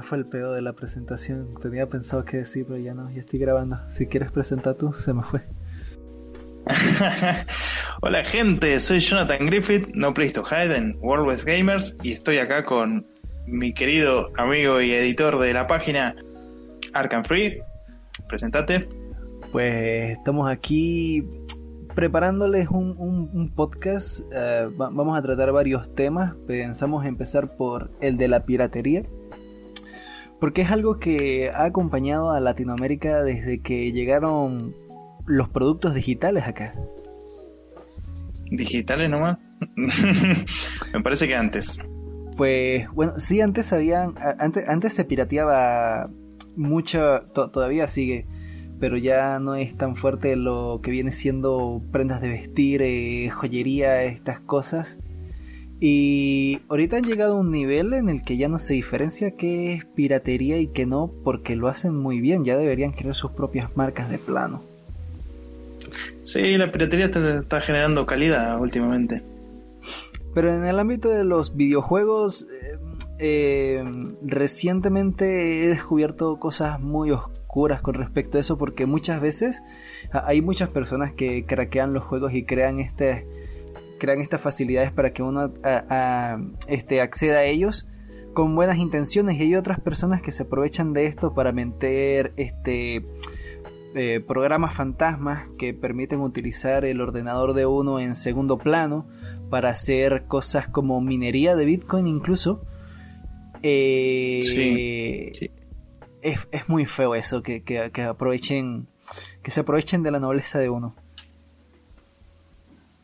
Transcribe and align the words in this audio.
Me 0.00 0.06
fue 0.06 0.16
el 0.16 0.24
pedo 0.24 0.54
de 0.54 0.62
la 0.62 0.72
presentación. 0.72 1.54
Tenía 1.60 1.86
pensado 1.86 2.24
que 2.24 2.38
decir, 2.38 2.64
pero 2.66 2.78
ya 2.78 2.94
no, 2.94 3.10
ya 3.10 3.20
estoy 3.20 3.38
grabando. 3.38 3.76
Si 3.98 4.06
quieres 4.06 4.32
presentar 4.32 4.74
tú, 4.74 4.94
se 4.94 5.12
me 5.12 5.22
fue. 5.22 5.42
Hola 8.00 8.24
gente, 8.24 8.80
soy 8.80 9.00
Jonathan 9.00 9.44
Griffith, 9.44 9.88
no 9.94 10.14
Place 10.14 10.32
to 10.32 10.42
Hide 10.42 10.74
en 10.74 10.96
World 11.02 11.26
West 11.26 11.44
Gamers 11.44 11.96
y 12.02 12.12
estoy 12.12 12.38
acá 12.38 12.64
con 12.64 13.06
mi 13.46 13.74
querido 13.74 14.30
amigo 14.38 14.80
y 14.80 14.90
editor 14.90 15.38
de 15.38 15.52
la 15.52 15.66
página 15.66 16.16
Arkham 16.94 17.22
Free. 17.22 17.58
Presentate. 18.26 18.88
Pues 19.52 20.16
estamos 20.16 20.50
aquí 20.50 21.22
preparándoles 21.94 22.68
un, 22.70 23.52
podcast. 23.54 24.20
Eh, 24.32 24.66
vamos 24.74 25.18
a 25.18 25.20
tratar 25.20 25.52
varios 25.52 25.94
temas. 25.94 26.34
Pensamos 26.46 27.04
empezar 27.04 27.54
por 27.54 27.90
el 28.00 28.16
de 28.16 28.28
la 28.28 28.40
piratería. 28.40 29.02
Porque 30.40 30.62
es 30.62 30.70
algo 30.70 30.98
que 30.98 31.50
ha 31.50 31.64
acompañado 31.64 32.32
a 32.32 32.40
Latinoamérica 32.40 33.22
desde 33.22 33.60
que 33.60 33.92
llegaron 33.92 34.74
los 35.26 35.48
productos 35.48 35.94
digitales 35.94 36.44
acá. 36.44 36.74
¿Digitales 38.50 39.10
nomás? 39.10 39.38
Me 40.92 41.00
parece 41.02 41.28
que 41.28 41.36
antes. 41.36 41.78
Pues 42.36 42.90
bueno, 42.92 43.14
sí, 43.18 43.40
antes 43.40 43.72
habían. 43.72 44.14
Antes, 44.38 44.66
antes 44.68 44.94
se 44.94 45.04
pirateaba 45.04 46.08
mucho, 46.56 47.20
todavía 47.32 47.86
sigue 47.86 48.24
pero 48.80 48.96
ya 48.96 49.38
no 49.38 49.54
es 49.54 49.76
tan 49.76 49.94
fuerte 49.94 50.34
lo 50.36 50.80
que 50.82 50.90
viene 50.90 51.12
siendo 51.12 51.82
prendas 51.92 52.22
de 52.22 52.30
vestir, 52.30 52.80
eh, 52.82 53.28
joyería, 53.28 54.02
estas 54.04 54.40
cosas. 54.40 54.96
Y 55.80 56.60
ahorita 56.68 56.98
han 56.98 57.02
llegado 57.02 57.36
a 57.36 57.40
un 57.40 57.50
nivel 57.50 57.94
en 57.94 58.10
el 58.10 58.22
que 58.22 58.36
ya 58.36 58.48
no 58.48 58.58
se 58.58 58.74
diferencia 58.74 59.30
qué 59.30 59.72
es 59.72 59.86
piratería 59.86 60.58
y 60.58 60.68
qué 60.68 60.84
no, 60.84 61.10
porque 61.24 61.56
lo 61.56 61.68
hacen 61.68 61.96
muy 61.96 62.20
bien, 62.20 62.44
ya 62.44 62.56
deberían 62.58 62.92
crear 62.92 63.14
sus 63.14 63.30
propias 63.30 63.76
marcas 63.78 64.10
de 64.10 64.18
plano. 64.18 64.62
Sí, 66.22 66.58
la 66.58 66.70
piratería 66.70 67.06
está, 67.06 67.60
generando 67.62 68.04
calidad 68.04 68.60
últimamente. 68.60 69.22
Pero 70.34 70.54
en 70.54 70.66
el 70.66 70.78
ámbito 70.78 71.08
de 71.08 71.24
los 71.24 71.56
videojuegos, 71.56 72.46
eh, 72.62 72.78
eh, 73.18 73.84
recientemente 74.22 75.64
he 75.64 75.68
descubierto 75.68 76.36
cosas 76.36 76.78
muy 76.78 77.10
oscuras 77.10 77.40
curas 77.50 77.80
con 77.80 77.94
respecto 77.94 78.38
a 78.38 78.40
eso 78.40 78.56
porque 78.56 78.86
muchas 78.86 79.20
veces 79.20 79.60
hay 80.12 80.40
muchas 80.40 80.68
personas 80.68 81.12
que 81.12 81.44
craquean 81.44 81.92
los 81.92 82.04
juegos 82.04 82.32
y 82.32 82.44
crean 82.44 82.78
este 82.78 83.26
crean 84.00 84.20
estas 84.20 84.40
facilidades 84.40 84.90
para 84.90 85.12
que 85.12 85.22
uno 85.22 85.52
este, 86.66 87.00
acceda 87.00 87.38
a 87.38 87.44
ellos 87.44 87.86
con 88.32 88.56
buenas 88.56 88.78
intenciones. 88.78 89.38
Y 89.38 89.42
hay 89.42 89.54
otras 89.54 89.78
personas 89.78 90.22
que 90.22 90.32
se 90.32 90.42
aprovechan 90.42 90.92
de 90.92 91.04
esto 91.04 91.32
para 91.32 91.52
meter 91.52 92.32
este 92.36 93.04
eh, 93.94 94.20
programas 94.20 94.74
fantasmas 94.74 95.48
que 95.58 95.74
permiten 95.74 96.20
utilizar 96.20 96.84
el 96.84 97.00
ordenador 97.00 97.54
de 97.54 97.66
uno 97.66 97.98
en 97.98 98.14
segundo 98.14 98.56
plano 98.56 99.04
para 99.50 99.70
hacer 99.70 100.26
cosas 100.26 100.68
como 100.68 101.00
minería 101.00 101.56
de 101.56 101.64
Bitcoin 101.64 102.06
incluso. 102.06 102.60
Eh, 103.62 104.38
sí. 104.42 105.50
Es, 106.22 106.46
es 106.52 106.68
muy 106.68 106.86
feo 106.86 107.14
eso, 107.14 107.42
que, 107.42 107.62
que, 107.62 108.02
aprovechen, 108.02 108.86
que 109.42 109.50
se 109.50 109.60
aprovechen 109.60 110.02
de 110.02 110.10
la 110.10 110.20
nobleza 110.20 110.58
de 110.58 110.68
uno. 110.68 110.94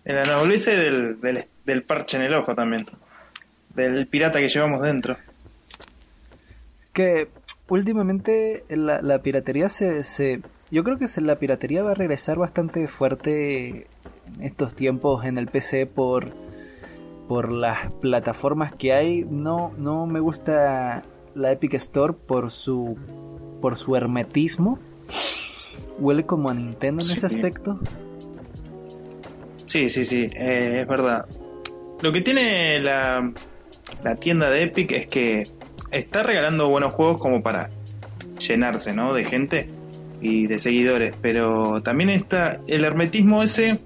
De 0.06 0.14
la 0.14 0.24
nobleza 0.24 0.72
y 0.72 0.76
del, 0.76 1.20
del, 1.64 1.82
parche 1.82 2.16
en 2.16 2.22
el 2.22 2.34
ojo 2.34 2.54
también. 2.54 2.86
Del 3.74 4.06
pirata 4.06 4.38
que 4.38 4.48
llevamos 4.48 4.80
dentro. 4.80 5.16
Que 6.92 7.26
últimamente 7.68 8.64
la, 8.68 9.02
la 9.02 9.18
piratería 9.18 9.68
se, 9.68 10.04
se... 10.04 10.40
Yo 10.70 10.84
creo 10.84 10.96
que 10.96 11.08
la 11.20 11.36
piratería 11.40 11.82
va 11.82 11.90
a 11.90 11.94
regresar 11.94 12.38
bastante 12.38 12.86
fuerte 12.86 13.88
en 14.36 14.42
estos 14.42 14.74
tiempos 14.76 15.24
en 15.24 15.38
el 15.38 15.48
PC 15.48 15.86
por, 15.86 16.28
por 17.26 17.50
las 17.50 17.90
plataformas 17.94 18.72
que 18.76 18.92
hay. 18.92 19.24
No, 19.24 19.72
no 19.76 20.06
me 20.06 20.20
gusta 20.20 21.02
la 21.34 21.50
Epic 21.50 21.74
Store 21.74 22.12
por 22.12 22.52
su 22.52 22.96
por 23.60 23.76
su 23.76 23.96
hermetismo. 23.96 24.78
Huele 25.98 26.24
como 26.24 26.48
a 26.48 26.54
Nintendo 26.54 27.04
en 27.04 27.10
ese 27.10 27.26
aspecto. 27.26 27.80
Sí, 29.66 29.90
sí, 29.90 30.04
sí, 30.04 30.30
eh, 30.34 30.80
es 30.80 30.86
verdad. 30.86 31.26
Lo 32.00 32.12
que 32.12 32.20
tiene 32.20 32.80
la, 32.80 33.32
la 34.04 34.16
tienda 34.16 34.50
de 34.50 34.62
Epic 34.62 34.92
es 34.92 35.06
que 35.06 35.46
está 35.90 36.22
regalando 36.22 36.68
buenos 36.68 36.92
juegos 36.92 37.20
como 37.20 37.42
para 37.42 37.70
llenarse, 38.38 38.92
¿no? 38.92 39.14
De 39.14 39.24
gente 39.24 39.68
y 40.20 40.46
de 40.46 40.58
seguidores, 40.58 41.14
pero 41.20 41.82
también 41.82 42.10
está 42.10 42.60
el 42.68 42.84
hermetismo 42.84 43.42
ese 43.42 43.78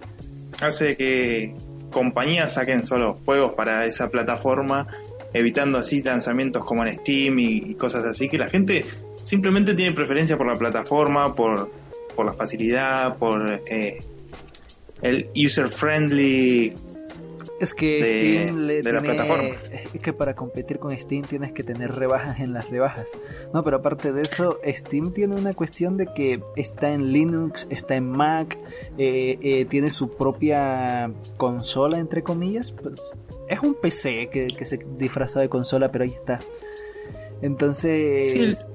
hace 0.61 0.97
que 0.97 1.55
compañías 1.91 2.55
saquen 2.55 2.85
solo 2.85 3.19
juegos 3.25 3.55
para 3.55 3.85
esa 3.87 4.11
plataforma 4.11 4.87
evitando 5.33 5.79
así 5.79 6.03
lanzamientos 6.03 6.65
como 6.65 6.85
en 6.85 6.95
Steam 6.95 7.39
y, 7.39 7.75
cosas 7.75 8.05
así, 8.05 8.29
que 8.29 8.39
la 8.39 8.49
gente 8.49 8.85
simplemente 9.25 9.75
tiene 9.75 9.93
preferencia 9.95 10.37
por 10.37 10.47
la 10.47 10.57
plataforma, 10.57 11.35
por, 11.35 11.71
por 12.17 12.27
la 12.27 12.33
facilidad, 12.33 13.17
por 13.17 13.63
eh, 13.67 14.03
el 15.03 15.29
user 15.35 15.69
friendly 15.69 16.75
es 17.61 17.75
que 17.75 18.01
Steam 18.01 18.57
le 18.67 18.81
tiene, 18.81 18.99
la 18.99 19.03
plataforma. 19.03 19.51
Es 19.93 20.01
que 20.01 20.15
para 20.15 20.35
competir 20.35 20.79
con 20.79 20.99
Steam 20.99 21.25
tienes 21.25 21.53
que 21.53 21.63
tener 21.63 21.95
rebajas 21.95 22.41
en 22.41 22.55
las 22.55 22.71
rebajas. 22.71 23.09
No, 23.53 23.63
pero 23.63 23.77
aparte 23.77 24.13
de 24.13 24.23
eso, 24.23 24.59
Steam 24.67 25.13
tiene 25.13 25.37
una 25.37 25.53
cuestión 25.53 25.99
de 25.99 26.07
que 26.07 26.41
está 26.57 26.91
en 26.91 27.13
Linux, 27.13 27.67
está 27.69 27.97
en 27.97 28.09
Mac, 28.09 28.57
eh, 28.97 29.39
eh, 29.43 29.67
tiene 29.67 29.91
su 29.91 30.17
propia 30.17 31.11
consola, 31.37 31.99
entre 31.99 32.23
comillas. 32.23 32.73
Es 33.47 33.61
un 33.61 33.75
PC 33.75 34.31
que, 34.31 34.65
se 34.65 34.79
disfraza 34.97 35.41
de 35.41 35.51
consola, 35.51 35.93
pero 35.93 36.05
ahí 36.05 36.15
está. 36.15 36.41
Entonces, 37.43 38.67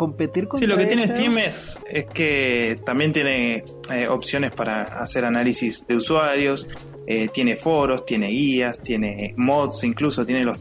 competir 0.00 0.48
con. 0.48 0.58
Sí, 0.58 0.66
lo 0.66 0.78
que 0.78 0.86
tiene 0.86 1.06
Steam 1.06 1.36
es, 1.36 1.78
que 2.14 2.80
también 2.86 3.12
tiene 3.12 3.64
eh, 3.92 4.08
opciones 4.08 4.50
para 4.50 4.80
hacer 4.82 5.26
análisis 5.26 5.86
de 5.86 5.96
usuarios. 5.96 6.66
Eh, 7.06 7.28
tiene 7.28 7.56
foros, 7.56 8.06
tiene 8.06 8.28
guías, 8.28 8.80
tiene 8.80 9.34
mods, 9.36 9.84
incluso 9.84 10.24
tiene 10.24 10.44
los, 10.44 10.58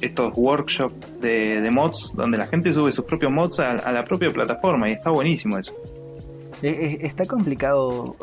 estos 0.00 0.32
workshops 0.34 0.96
de, 1.20 1.68
mods 1.70 2.12
donde 2.16 2.38
la 2.38 2.46
gente 2.46 2.72
sube 2.72 2.90
sus 2.90 3.04
propios 3.04 3.30
mods 3.30 3.60
a, 3.60 3.92
la 3.92 4.02
propia 4.02 4.32
plataforma 4.32 4.88
y 4.88 4.92
está 4.92 5.10
buenísimo 5.10 5.56
eso. 5.56 5.72
Eh, 6.62 6.98
está 7.02 7.26
complicado. 7.26 8.16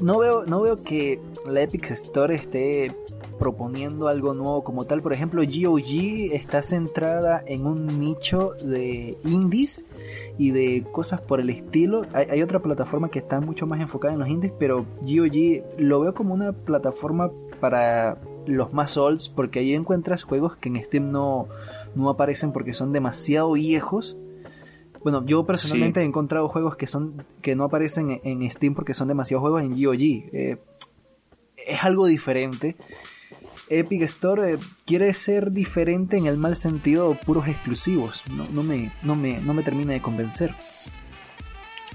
no 0.00 0.18
veo 0.18 0.44
no 0.46 0.62
veo 0.62 0.82
que 0.82 1.20
la 1.46 1.62
Epic 1.62 1.90
Store 1.92 2.34
esté 2.34 2.90
proponiendo 3.38 4.08
algo 4.08 4.34
nuevo 4.34 4.64
como 4.64 4.84
tal. 4.84 5.02
Por 5.02 5.12
ejemplo, 5.12 5.42
GOG 5.42 6.32
está 6.32 6.62
centrada 6.62 7.42
en 7.46 7.66
un 7.66 8.00
nicho 8.00 8.52
de 8.62 9.16
indies 9.24 9.84
y 10.38 10.50
de 10.50 10.84
cosas 10.90 11.20
por 11.20 11.40
el 11.40 11.50
estilo. 11.50 12.06
Hay, 12.12 12.42
otra 12.42 12.60
plataforma 12.60 13.08
que 13.08 13.18
está 13.18 13.40
mucho 13.40 13.66
más 13.66 13.80
enfocada 13.80 14.14
en 14.14 14.20
los 14.20 14.28
indies, 14.28 14.52
pero 14.58 14.84
GOG 15.02 15.78
lo 15.78 16.00
veo 16.00 16.14
como 16.14 16.34
una 16.34 16.52
plataforma 16.52 17.30
para 17.60 18.18
los 18.46 18.72
más 18.72 18.96
olds, 18.96 19.28
porque 19.28 19.60
ahí 19.60 19.74
encuentras 19.74 20.22
juegos 20.22 20.56
que 20.56 20.68
en 20.68 20.82
Steam 20.84 21.10
no, 21.10 21.48
no 21.94 22.10
aparecen 22.10 22.52
porque 22.52 22.72
son 22.72 22.92
demasiado 22.92 23.52
viejos. 23.52 24.16
Bueno, 25.02 25.24
yo 25.24 25.44
personalmente 25.44 26.00
he 26.00 26.04
encontrado 26.04 26.48
juegos 26.48 26.76
que 26.76 26.86
son 26.86 27.22
que 27.40 27.54
no 27.54 27.64
aparecen 27.64 28.20
en, 28.24 28.50
Steam 28.50 28.74
porque 28.74 28.92
son 28.92 29.08
demasiados 29.08 29.42
juegos 29.42 29.62
en 29.62 29.70
GOG. 29.70 30.02
Eh, 30.32 30.56
es 31.66 31.82
algo 31.82 32.06
diferente 32.06 32.76
Epic 33.68 34.02
Store 34.02 34.52
eh, 34.52 34.58
quiere 34.84 35.12
ser 35.14 35.50
diferente 35.50 36.16
en 36.16 36.26
el 36.26 36.36
mal 36.36 36.56
sentido, 36.56 37.14
puros 37.14 37.48
exclusivos. 37.48 38.22
No, 38.30 38.62
me, 38.62 38.92
no, 39.02 39.16
me, 39.16 39.40
no 39.40 39.54
me 39.54 39.62
termina 39.62 39.92
de 39.92 40.00
convencer. 40.00 40.54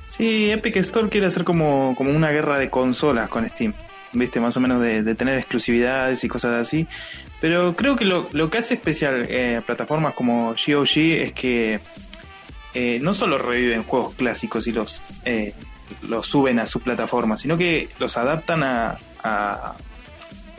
Sí, 0.05 0.51
Epic 0.51 0.75
Store 0.77 1.09
quiere 1.09 1.27
hacer 1.27 1.43
como, 1.43 1.95
como 1.97 2.11
una 2.11 2.31
guerra 2.31 2.59
de 2.59 2.69
consolas 2.69 3.29
con 3.29 3.47
Steam. 3.47 3.73
Viste, 4.13 4.41
más 4.41 4.57
o 4.57 4.59
menos 4.59 4.81
de, 4.81 5.15
tener 5.15 5.39
exclusividades 5.39 6.23
y 6.25 6.27
cosas 6.27 6.55
así. 6.55 6.85
Pero 7.39 7.75
creo 7.75 7.95
que 7.95 8.03
lo, 8.03 8.49
que 8.49 8.57
hace 8.57 8.73
especial 8.73 9.25
eh, 9.29 9.61
plataformas 9.65 10.13
como 10.13 10.49
GOG 10.49 10.97
es 10.97 11.33
que 11.33 11.79
eh, 12.73 12.99
no 13.01 13.13
solo 13.13 13.37
reviven 13.37 13.83
juegos 13.83 14.13
clásicos 14.15 14.67
y 14.67 14.73
los, 14.73 15.01
los 16.01 16.27
suben 16.27 16.59
a 16.59 16.65
su 16.65 16.81
plataforma, 16.81 17.37
sino 17.37 17.57
que 17.57 17.87
los 17.99 18.17
adaptan 18.17 18.63
a, 18.63 18.99
a 19.23 19.75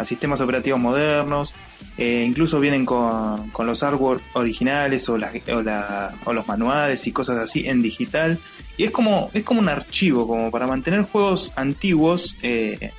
sistemas 0.05 0.41
operativos 0.41 0.81
modernos, 0.81 1.55
eh, 1.97 2.25
incluso 2.27 2.61
vienen 2.61 2.85
con, 2.85 3.53
los 3.59 3.81
hardware 3.81 4.21
originales 4.35 5.09
o, 5.09 5.15
o, 5.17 6.33
los 6.33 6.49
manuales 6.49 7.07
y 7.07 7.13
cosas 7.13 7.39
así 7.39 7.69
en 7.69 7.83
digital. 7.83 8.39
Y 8.77 8.85
es 8.85 8.91
como, 8.91 9.31
es 9.35 9.45
como 9.45 9.61
un 9.61 9.69
archivo, 9.69 10.27
como 10.27 10.51
para 10.51 10.67
mantener 10.67 11.03
juegos 11.03 11.53
antiguos 11.57 12.37
eh, 12.43 12.91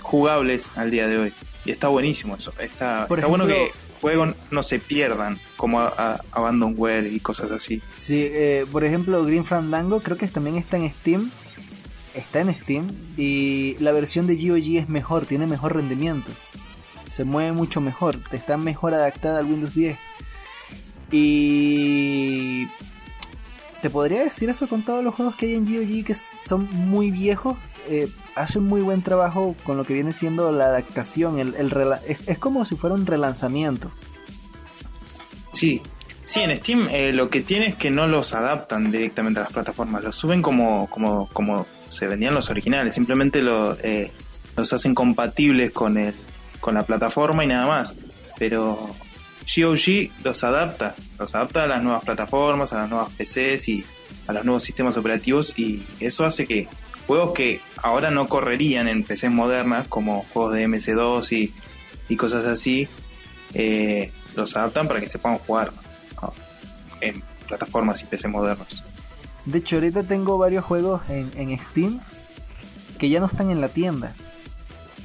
jugables 0.00 0.72
al 0.74 0.90
día 0.90 1.06
de 1.06 1.18
hoy. 1.18 1.32
Y 1.64 1.70
está 1.70 1.88
buenísimo 1.88 2.36
eso. 2.36 2.52
Está, 2.58 3.06
está 3.10 3.26
bueno 3.26 3.46
que 3.46 3.70
juegos 4.00 4.34
no 4.50 4.62
se 4.62 4.78
pierdan. 4.78 5.38
como 5.56 5.80
a, 5.80 6.20
Abandonware 6.32 7.12
y 7.12 7.20
cosas 7.20 7.50
así. 7.50 7.82
Sí, 7.98 8.22
eh, 8.30 8.66
por 8.70 8.84
ejemplo, 8.84 9.22
Green 9.24 9.44
Fandango 9.44 10.00
creo 10.00 10.16
que 10.16 10.28
también 10.28 10.56
está 10.56 10.76
en 10.76 10.90
Steam. 10.90 11.30
Está 12.18 12.40
en 12.40 12.52
Steam 12.52 12.88
y 13.16 13.76
la 13.78 13.92
versión 13.92 14.26
de 14.26 14.34
GOG 14.34 14.78
es 14.78 14.88
mejor, 14.88 15.24
tiene 15.24 15.46
mejor 15.46 15.76
rendimiento. 15.76 16.32
Se 17.12 17.22
mueve 17.22 17.52
mucho 17.52 17.80
mejor, 17.80 18.16
está 18.32 18.56
mejor 18.56 18.92
adaptada 18.92 19.38
al 19.38 19.46
Windows 19.46 19.72
10. 19.74 19.96
Y 21.12 22.66
te 23.82 23.88
podría 23.88 24.24
decir 24.24 24.50
eso 24.50 24.68
con 24.68 24.82
todos 24.82 25.04
los 25.04 25.14
juegos 25.14 25.36
que 25.36 25.46
hay 25.46 25.54
en 25.54 25.64
GOG 25.64 26.04
que 26.04 26.16
son 26.44 26.68
muy 26.72 27.12
viejos. 27.12 27.56
Eh, 27.88 28.08
hace 28.34 28.58
muy 28.58 28.80
buen 28.80 29.02
trabajo 29.02 29.54
con 29.62 29.76
lo 29.76 29.84
que 29.84 29.94
viene 29.94 30.12
siendo 30.12 30.50
la 30.50 30.64
adaptación. 30.64 31.38
Es, 32.26 32.38
como 32.40 32.64
si 32.64 32.74
fuera 32.74 32.96
un 32.96 33.06
relanzamiento. 33.06 33.92
Sí, 35.52 35.82
sí, 36.24 36.40
en 36.40 36.56
Steam 36.56 36.88
eh, 36.90 37.12
lo 37.12 37.30
que 37.30 37.42
tiene 37.42 37.68
es 37.68 37.76
que 37.76 37.92
no 37.92 38.08
los 38.08 38.34
adaptan 38.34 38.90
directamente 38.90 39.38
a 39.38 39.44
las 39.44 39.52
plataformas, 39.52 40.02
los 40.02 40.16
suben 40.16 40.42
como, 40.42 40.88
como, 40.90 41.28
como 41.28 41.64
se 41.88 42.06
vendían 42.06 42.34
los 42.34 42.50
originales, 42.50 42.94
simplemente 42.94 43.42
eh, 43.82 44.12
los 44.56 44.72
hacen 44.72 44.94
compatibles 44.94 45.72
con, 45.72 45.96
el, 45.98 46.14
con 46.60 46.74
la 46.74 46.82
plataforma 46.84 47.44
y 47.44 47.46
nada 47.46 47.66
más. 47.66 47.94
Pero 48.38 48.94
GOG 49.56 50.10
los 50.22 50.44
adapta, 50.44 50.94
los 51.18 51.34
adapta 51.34 51.64
a 51.64 51.66
las 51.66 51.82
nuevas 51.82 52.04
plataformas, 52.04 52.72
a 52.72 52.80
las 52.80 52.90
nuevas 52.90 53.12
PCs 53.14 53.68
y 53.68 53.84
a 54.26 54.32
los 54.32 54.44
nuevos 54.44 54.62
sistemas 54.62 54.96
operativos 54.96 55.58
y 55.58 55.86
eso 56.00 56.24
hace 56.24 56.46
que 56.46 56.68
juegos 57.06 57.32
que 57.32 57.60
ahora 57.82 58.10
no 58.10 58.28
correrían 58.28 58.86
en 58.86 59.02
PCs 59.02 59.30
modernas 59.30 59.88
como 59.88 60.24
juegos 60.32 60.54
de 60.54 60.68
MC2 60.68 61.52
y, 62.08 62.16
cosas 62.16 62.46
así, 62.46 62.88
eh, 63.54 64.12
los 64.34 64.56
adaptan 64.56 64.88
para 64.88 65.00
que 65.00 65.08
se 65.08 65.18
puedan 65.18 65.38
jugar 65.38 65.72
en 67.00 67.22
plataformas 67.46 68.02
y 68.02 68.04
PCs 68.04 68.28
modernos. 68.28 68.84
De 69.48 69.58
hecho, 69.58 69.76
ahorita 69.76 70.02
tengo 70.02 70.36
varios 70.36 70.64
juegos 70.64 71.00
en, 71.08 71.30
en 71.36 71.58
Steam 71.58 72.00
que 72.98 73.08
ya 73.08 73.18
no 73.18 73.26
están 73.26 73.50
en 73.50 73.62
la 73.62 73.68
tienda 73.68 74.14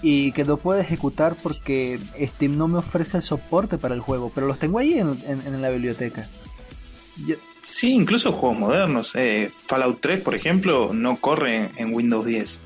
y 0.02 0.34
que 0.34 0.44
no 0.44 0.58
puedo 0.58 0.82
ejecutar 0.82 1.38
porque 1.42 1.98
Steam 2.20 2.58
no 2.58 2.68
me 2.68 2.80
ofrece 2.80 3.18
el 3.18 3.24
soporte 3.24 3.78
para 3.78 3.96
el 3.96 4.02
juego, 4.02 4.32
pero 4.36 4.48
los 4.48 4.60
tengo 4.60 4.80
ahí 4.80 5.00
en, 5.00 5.62
la 5.62 5.70
biblioteca. 5.70 6.28
Sí, 7.62 7.94
incluso 7.94 8.34
juegos 8.34 8.60
modernos. 8.60 9.16
Eh, 9.16 9.50
Fallout 9.66 10.02
3, 10.02 10.22
por 10.22 10.36
ejemplo, 10.36 10.92
no 10.94 11.16
corre 11.16 11.72
en 11.78 11.96
Windows 11.96 12.26
10. 12.26 12.60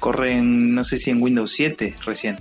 Corre 0.00 0.32
en, 0.32 0.74
no 0.74 0.82
sé 0.82 0.98
si 0.98 1.10
en 1.10 1.22
Windows 1.22 1.52
7 1.52 1.94
recién. 2.04 2.40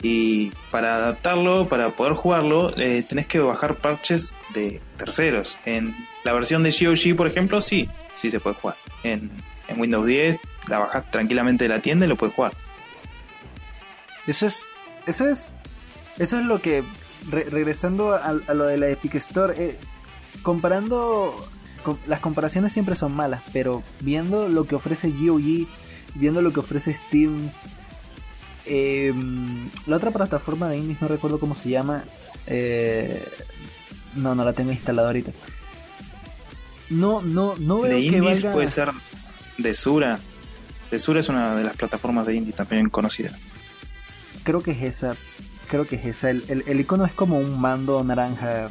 Y 0.00 0.52
para 0.70 0.96
adaptarlo, 0.96 1.68
para 1.68 1.90
poder 1.90 2.14
jugarlo, 2.14 2.74
eh, 2.78 3.04
tenés 3.06 3.26
que 3.26 3.40
bajar 3.40 3.76
parches 3.76 4.34
de 4.54 4.80
terceros. 4.96 5.58
En 5.66 5.94
la 6.24 6.32
versión 6.32 6.62
de 6.62 6.70
GOG, 6.70 7.14
por 7.14 7.28
ejemplo, 7.28 7.60
sí, 7.60 7.90
sí 8.14 8.30
se 8.30 8.40
puede 8.40 8.56
jugar. 8.56 8.76
En, 9.02 9.30
en 9.68 9.80
Windows 9.80 10.06
10 10.06 10.38
la 10.68 10.78
bajás 10.80 11.10
tranquilamente 11.10 11.64
de 11.64 11.68
la 11.68 11.80
tienda 11.80 12.06
y 12.06 12.08
lo 12.08 12.16
puedes 12.16 12.34
jugar. 12.34 12.52
Eso 14.26 14.46
es, 14.46 14.66
eso 15.06 15.28
es, 15.28 15.52
eso 16.18 16.38
es 16.38 16.46
lo 16.46 16.60
que, 16.60 16.84
regresando 17.30 18.14
a, 18.14 18.32
lo 18.32 18.64
de 18.64 18.78
la 18.78 18.88
Epic 18.88 19.16
Store, 19.16 19.54
eh, 19.56 19.78
comparando, 20.42 21.34
las 22.06 22.20
comparaciones 22.20 22.72
siempre 22.72 22.94
son 22.94 23.12
malas, 23.12 23.42
pero 23.52 23.82
viendo 24.00 24.48
lo 24.48 24.64
que 24.64 24.76
ofrece 24.76 25.10
GOG, 25.10 25.66
viendo 26.14 26.40
lo 26.40 26.52
que 26.52 26.60
ofrece 26.60 26.94
Steam, 26.94 27.50
em, 28.66 29.68
la 29.86 29.96
otra 29.96 30.12
plataforma 30.12 30.68
de 30.68 30.78
indies, 30.78 31.02
no 31.02 31.08
recuerdo 31.08 31.40
cómo 31.40 31.56
se 31.56 31.70
llama, 31.70 32.04
eh, 32.46 33.24
no, 34.14 34.36
no 34.36 34.44
la 34.44 34.52
tengo 34.52 34.70
instalada 34.70 35.08
ahorita. 35.08 35.32
No, 36.92 37.22
no, 37.22 37.54
no 37.58 37.80
veo 37.80 37.92
de 37.92 38.00
indies 38.00 38.44
puede 38.44 38.68
ser 38.68 38.90
de 39.58 39.74
Sura. 39.74 40.18
De 40.90 40.98
Sura 40.98 41.20
es 41.20 41.28
una 41.28 41.54
de 41.54 41.64
las 41.64 41.76
plataformas 41.76 42.26
de 42.26 42.36
indie 42.36 42.52
también 42.52 42.88
conocida 42.88 43.32
creo 44.42 44.62
que 44.62 44.72
es 44.72 44.82
esa. 44.82 45.16
Creo 45.68 45.86
que 45.86 45.96
es 45.96 46.04
esa. 46.04 46.30
El, 46.30 46.64
el, 46.66 46.80
icono 46.80 47.04
es 47.04 47.12
como 47.12 47.38
un 47.38 47.60
mando 47.60 48.02
naranja 48.04 48.70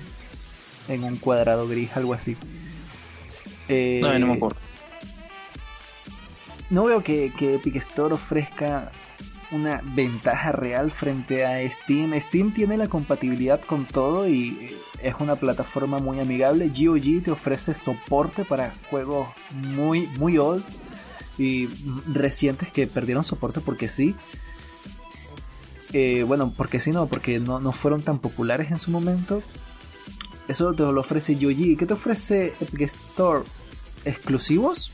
en 0.87 1.03
un 1.03 1.17
cuadrado 1.17 1.67
gris, 1.67 1.89
algo 1.95 2.13
así. 2.13 2.37
no, 3.69 4.19
no 4.19 4.27
me 4.27 4.33
acuerdo. 4.33 4.59
No 6.69 6.85
veo 6.85 7.03
que, 7.03 7.33
que 7.37 7.55
Epic 7.55 7.75
Store 7.77 8.13
ofrezca 8.13 8.91
una 9.51 9.81
ventaja 9.83 10.53
real 10.53 10.91
frente 10.91 11.45
a 11.45 11.69
Steam. 11.69 12.17
Steam 12.19 12.53
tiene 12.53 12.77
la 12.77 12.87
compatibilidad 12.87 13.59
con 13.59 13.85
todo 13.85 14.27
y 14.27 14.77
es 15.03 15.15
una 15.19 15.35
plataforma 15.35 15.99
muy 15.99 16.19
amigable. 16.19 16.69
GOG 16.69 17.23
te 17.23 17.31
ofrece 17.31 17.73
soporte 17.73 18.45
para 18.45 18.73
juegos 18.89 19.27
muy, 19.51 20.07
muy 20.19 20.37
old 20.37 20.63
y 21.37 21.67
recientes 22.11 22.69
que 22.69 22.87
perdieron 22.87 23.23
soporte 23.23 23.61
porque 23.61 23.87
sí. 23.87 24.15
Eh, 25.93 26.23
bueno, 26.23 26.53
porque 26.55 26.79
si 26.79 26.91
no, 26.91 27.07
porque 27.07 27.39
no, 27.39 27.59
no, 27.59 27.71
fueron 27.71 28.01
tan 28.01 28.19
populares 28.19 28.71
en 28.71 28.77
su 28.77 28.91
momento. 28.91 29.41
Eso 30.47 30.73
te 30.73 30.83
lo 30.83 31.01
ofrece 31.01 31.35
Yoji. 31.35 31.75
¿Qué 31.75 31.85
te 31.85 31.93
ofrece 31.93 32.53
Epic 32.59 32.81
Store? 32.81 33.43
¿Exclusivos? 34.05 34.91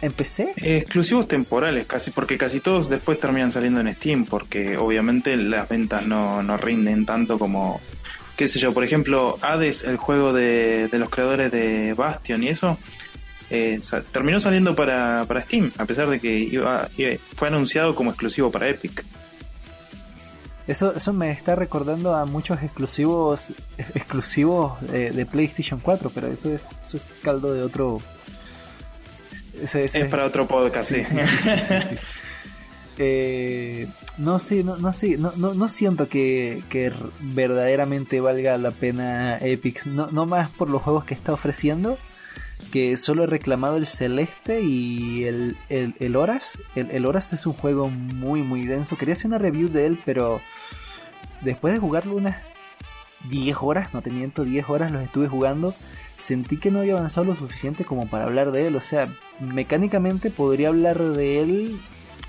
¿En 0.00 0.12
PC? 0.12 0.54
exclusivos 0.56 1.26
temporales, 1.26 1.86
casi, 1.86 2.12
porque 2.12 2.38
casi 2.38 2.60
todos 2.60 2.88
después 2.88 3.18
terminan 3.18 3.50
saliendo 3.50 3.80
en 3.80 3.92
Steam, 3.94 4.26
porque 4.26 4.76
obviamente 4.76 5.36
las 5.36 5.68
ventas 5.68 6.06
no, 6.06 6.40
no 6.44 6.56
rinden 6.56 7.04
tanto 7.04 7.36
como, 7.36 7.80
qué 8.38 8.46
sé 8.46 8.60
yo, 8.60 8.72
por 8.72 8.84
ejemplo, 8.84 9.36
Hades, 9.42 9.82
el 9.82 9.96
juego 9.96 10.32
de, 10.32 10.86
de 10.86 10.98
los 10.98 11.10
creadores 11.10 11.50
de 11.50 11.92
Bastion 11.94 12.40
y 12.44 12.48
eso, 12.48 12.78
eh, 13.50 13.78
terminó 14.12 14.38
saliendo 14.38 14.76
para, 14.76 15.24
para, 15.26 15.42
Steam, 15.42 15.72
a 15.76 15.84
pesar 15.86 16.08
de 16.08 16.20
que 16.20 16.38
iba, 16.38 16.88
fue 17.34 17.48
anunciado 17.48 17.96
como 17.96 18.10
exclusivo 18.10 18.52
para 18.52 18.68
Epic. 18.68 19.04
Eso, 20.68 20.94
eso 20.94 21.12
me 21.12 21.32
está 21.32 21.56
recordando 21.56 22.14
a 22.14 22.26
muchos 22.26 22.62
exclusivos 22.62 23.52
exclusivos 23.94 24.80
de, 24.82 25.26
PlayStation 25.26 25.80
4, 25.80 26.12
pero 26.14 26.28
eso 26.28 26.54
es, 26.54 26.62
eso 26.86 26.96
es 26.96 27.10
caldo 27.22 27.52
de 27.52 27.62
otro. 27.62 28.00
es 29.60 30.04
para 30.06 30.26
otro 30.26 30.46
podcast, 30.46 30.92
sí. 30.92 31.02
Eh, 33.00 33.86
no 34.16 34.40
sé, 34.40 34.64
no, 34.64 34.76
no, 34.76 34.92
no, 35.36 35.54
no, 35.54 35.68
siento 35.68 36.08
que, 36.08 36.62
verdaderamente 37.20 38.20
valga 38.20 38.58
la 38.58 38.72
pena 38.72 39.38
Epic, 39.38 39.86
no, 39.86 40.08
no 40.10 40.26
más 40.26 40.50
por 40.50 40.68
los 40.68 40.82
juegos 40.82 41.04
que 41.04 41.14
está 41.14 41.32
ofreciendo, 41.32 41.96
que 42.72 42.96
solo 42.96 43.24
he 43.24 43.26
reclamado 43.28 43.76
el 43.76 43.86
Celeste 43.86 44.62
y 44.62 45.24
el, 45.24 45.56
el, 45.68 45.94
el 46.00 46.16
Horas. 46.16 46.58
El, 46.74 47.06
Horas 47.06 47.32
es 47.32 47.46
un 47.46 47.52
juego 47.52 47.88
muy, 47.88 48.42
muy 48.42 48.66
denso. 48.66 48.96
Quería 48.96 49.14
hacer 49.14 49.28
una 49.28 49.38
review 49.38 49.68
de 49.68 49.86
él, 49.86 49.98
pero 50.04 50.40
después 51.42 51.72
de 51.72 51.80
jugarlo 51.80 52.16
unas 52.16 52.36
10 53.30 53.56
horas, 53.60 53.94
no 53.94 54.02
te 54.02 54.10
miento, 54.10 54.44
10 54.44 54.68
horas 54.68 54.90
los 54.90 55.02
estuve 55.02 55.28
jugando, 55.28 55.74
sentí 56.16 56.56
que 56.56 56.70
no 56.70 56.80
había 56.80 56.94
avanzado 56.96 57.26
lo 57.26 57.36
suficiente 57.36 57.84
como 57.84 58.08
para 58.08 58.24
hablar 58.24 58.50
de 58.50 58.66
él. 58.66 58.76
O 58.76 58.80
sea, 58.80 59.08
mecánicamente 59.40 60.30
podría 60.30 60.68
hablar 60.68 60.98
de 60.98 61.40
él 61.40 61.80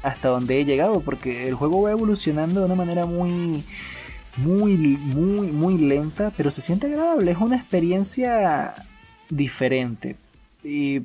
hasta 0.03 0.29
donde 0.29 0.59
he 0.59 0.65
llegado, 0.65 1.01
porque 1.01 1.47
el 1.47 1.53
juego 1.55 1.81
va 1.83 1.91
evolucionando 1.91 2.61
de 2.61 2.65
una 2.65 2.75
manera 2.75 3.05
muy 3.05 3.63
muy 4.37 4.77
muy 4.77 5.47
muy 5.47 5.77
lenta 5.77 6.31
pero 6.37 6.49
se 6.51 6.61
siente 6.61 6.87
agradable 6.87 7.31
es 7.31 7.37
una 7.39 7.57
experiencia 7.57 8.73
diferente 9.29 10.15
y 10.63 11.01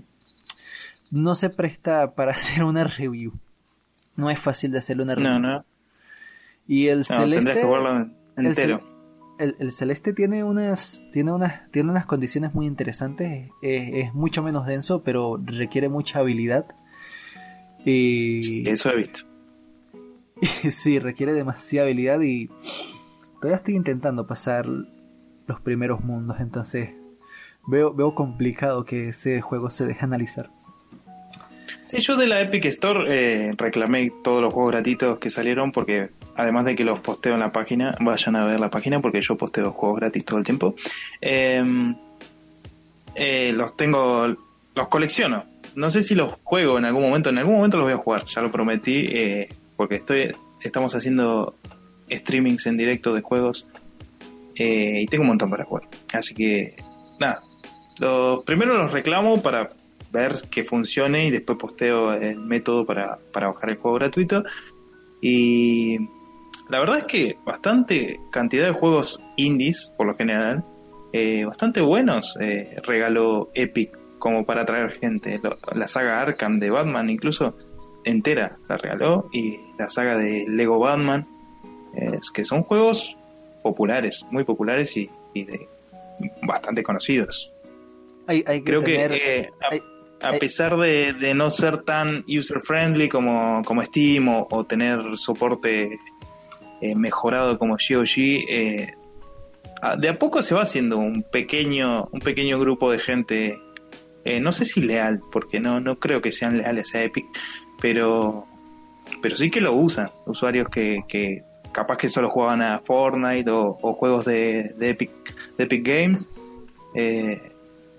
no 1.11 1.35
se 1.35 1.51
presta 1.51 2.13
para 2.15 2.33
hacer 2.35 2.65
una 2.65 2.85
review. 2.85 3.33
No 4.17 4.31
es 4.31 4.39
fácil 4.39 4.73
de 4.73 4.79
hacerle 4.79 5.05
una 5.05 5.15
review. 5.15 5.33
No, 5.33 5.39
no. 5.39 5.65
Y 6.67 6.89
el 6.89 7.05
celeste. 7.05 7.55
Que 7.55 8.07
entero. 8.37 8.83
El, 9.39 9.73
celeste 9.73 10.13
tiene 10.13 10.45
unas, 10.45 11.03
tiene 11.13 11.33
unas, 11.33 11.69
tiene 11.73 11.91
unas 11.91 12.07
condiciones 12.07 12.55
muy 12.55 12.67
interesantes. 12.67 13.51
Es, 13.63 14.15
mucho 14.15 14.43
menos 14.43 14.65
denso, 14.65 15.03
pero 15.03 15.39
requiere 15.45 15.89
mucha 15.89 16.21
habilidad. 16.21 16.67
Y... 17.85 18.69
Eso 18.69 18.91
he 18.91 18.97
visto. 18.97 19.21
sí, 20.71 20.99
requiere 20.99 21.33
demasiada 21.33 21.87
habilidad 21.87 22.21
y 22.21 22.49
todavía 23.41 23.59
estoy 23.59 23.77
intentando 23.77 24.27
pasar 24.27 24.67
los 24.67 25.61
primeros 25.63 26.03
mundos, 26.03 26.39
entonces 26.41 26.91
veo, 27.67 27.93
veo 27.93 28.15
complicado 28.15 28.85
que 28.85 29.11
ese 29.11 29.41
juego 29.41 29.71
se 29.71 29.87
deje 29.87 30.05
analizar. 30.05 30.49
Sí, 31.87 32.01
yo 32.01 32.17
de 32.17 32.27
la 32.27 32.41
Epic 32.41 32.65
Store 32.67 33.05
eh, 33.09 33.53
reclamé 33.57 34.11
todos 34.23 34.43
los 34.43 34.53
juegos 34.53 34.73
gratuitos 34.73 35.19
que 35.19 35.31
salieron 35.31 35.71
porque 35.71 36.09
además 36.37 36.65
de 36.65 36.75
que 36.75 36.85
los 36.85 37.01
posteo 37.01 37.35
en 37.35 37.41
la 37.41 37.53
página, 37.53 37.95
vayan 38.01 38.37
a 38.37 38.47
ver 38.47 38.59
la 38.59 38.71
página 38.71 39.01
porque 39.01 39.21
yo 39.21 39.37
posteo 39.37 39.71
juegos 39.71 40.01
gratis 40.01 40.25
todo 40.25 40.39
el 40.39 40.45
tiempo. 40.45 40.75
Em, 41.21 41.95
eh, 43.15 43.53
los 43.55 43.77
tengo, 43.77 44.27
los 44.75 44.89
colecciono. 44.89 45.45
No 45.75 45.91
sé 45.91 46.03
si 46.03 46.15
los 46.15 46.35
juego 46.45 46.79
en 46.79 46.85
algún 46.85 47.03
momento, 47.03 47.31
en 47.31 47.39
algún 47.39 47.57
momento 47.57 47.77
los 47.77 47.87
voy 47.87 47.95
a 47.95 47.99
jugar, 47.99 48.25
ya 48.27 48.43
lo 48.43 48.53
prometí, 48.53 49.07
eh, 49.11 49.49
porque 49.77 49.97
estoy, 49.97 50.35
estamos 50.63 50.95
haciendo 50.95 51.55
streamings 52.11 52.67
en 52.67 52.77
directo 52.77 53.15
de 53.15 53.23
juegos 53.23 53.67
eh, 54.57 55.01
y 55.03 55.07
tengo 55.07 55.23
un 55.23 55.29
montón 55.29 55.51
para 55.51 55.65
jugar. 55.65 55.89
Así 56.13 56.35
que, 56.35 56.77
nada, 57.19 57.43
lo, 57.99 58.43
primero 58.45 58.77
los 58.77 58.93
reclamo 58.93 59.43
para 59.43 59.71
ver 60.13 60.37
que 60.51 60.65
funcione 60.65 61.27
y 61.27 61.31
después 61.31 61.59
posteo 61.59 62.15
el 62.15 62.39
método 62.39 62.87
para, 62.87 63.19
para 63.33 63.49
bajar 63.49 63.71
el 63.71 63.77
juego 63.77 63.99
gratuito. 63.99 64.45
Y 65.21 65.99
la 66.69 66.79
verdad 66.79 66.99
es 66.99 67.05
que 67.05 67.37
bastante 67.45 68.19
cantidad 68.31 68.67
de 68.67 68.73
juegos 68.73 69.21
indies, 69.37 69.93
por 69.97 70.07
lo 70.07 70.17
general, 70.17 70.65
eh, 71.13 71.45
bastante 71.45 71.81
buenos 71.81 72.37
eh, 72.41 72.77
regaló 72.85 73.51
Epic 73.55 73.91
como 74.25 74.47
para 74.47 74.63
atraer 74.63 74.93
gente. 74.93 75.39
la 75.75 75.87
saga 75.87 76.23
Arkham 76.23 76.59
de 76.59 76.71
Batman 76.71 77.11
incluso 77.11 77.59
entera 78.07 78.57
la 78.71 78.79
regaló 78.79 79.29
y 79.35 79.59
la 79.79 79.91
saga 79.91 80.17
de 80.17 80.47
Lego 80.49 80.79
Batman, 80.79 81.27
que 82.33 82.47
son 82.47 82.63
juegos 82.63 83.19
populares, 83.63 84.25
muy 84.31 84.45
populares 84.45 84.97
y, 84.97 85.11
de 85.35 85.69
bastante 86.41 86.83
conocidos. 86.83 87.51
Creo 88.65 88.83
que 88.83 89.05
eh, 89.05 89.51
a, 90.23 90.33
pesar 90.39 90.79
de, 90.79 91.35
no 91.35 91.51
ser 91.51 91.83
tan 91.83 92.25
user 92.27 92.61
friendly 92.61 93.11
como, 93.11 93.63
como 93.67 93.85
Steam 93.85 94.27
o, 94.29 94.65
tener 94.65 95.01
soporte 95.17 95.99
eh, 96.81 96.95
mejorado 96.95 97.59
como 97.59 97.75
GOG, 97.75 98.17
eh, 98.17 98.87
de 99.99 100.09
a 100.09 100.19
poco 100.19 100.43
se 100.43 100.55
va 100.55 100.63
haciendo 100.63 100.97
un 100.97 101.23
pequeño, 101.23 102.09
un 102.11 102.21
pequeño 102.21 102.59
grupo 102.59 102.91
de 102.91 102.99
gente, 102.99 103.59
no 104.41 104.53
sé 104.53 104.65
si 104.65 104.83
leal, 104.83 105.21
porque 105.33 105.61
no, 105.61 105.81
no 105.81 105.97
creo 105.97 106.21
que 106.21 106.33
sean 106.33 106.59
leales 106.59 106.95
a 106.95 107.03
Epic, 107.03 107.27
pero, 107.81 108.47
pero 109.21 109.37
sí 109.37 109.51
que 109.51 109.61
lo 109.61 109.73
usan, 109.75 110.11
usuarios 110.27 110.69
que, 110.69 111.03
que 111.09 111.43
capaz 111.73 111.99
que 111.99 112.09
solo 112.09 112.31
juegan 112.31 112.63
a 112.63 112.81
Fortnite 112.85 113.51
o, 113.51 113.75
juegos 113.95 114.25
de, 114.25 114.75
de, 114.79 114.91
Epic, 114.91 115.11
Epic 115.59 115.87
Games. 115.87 116.27
Eh, 116.95 117.39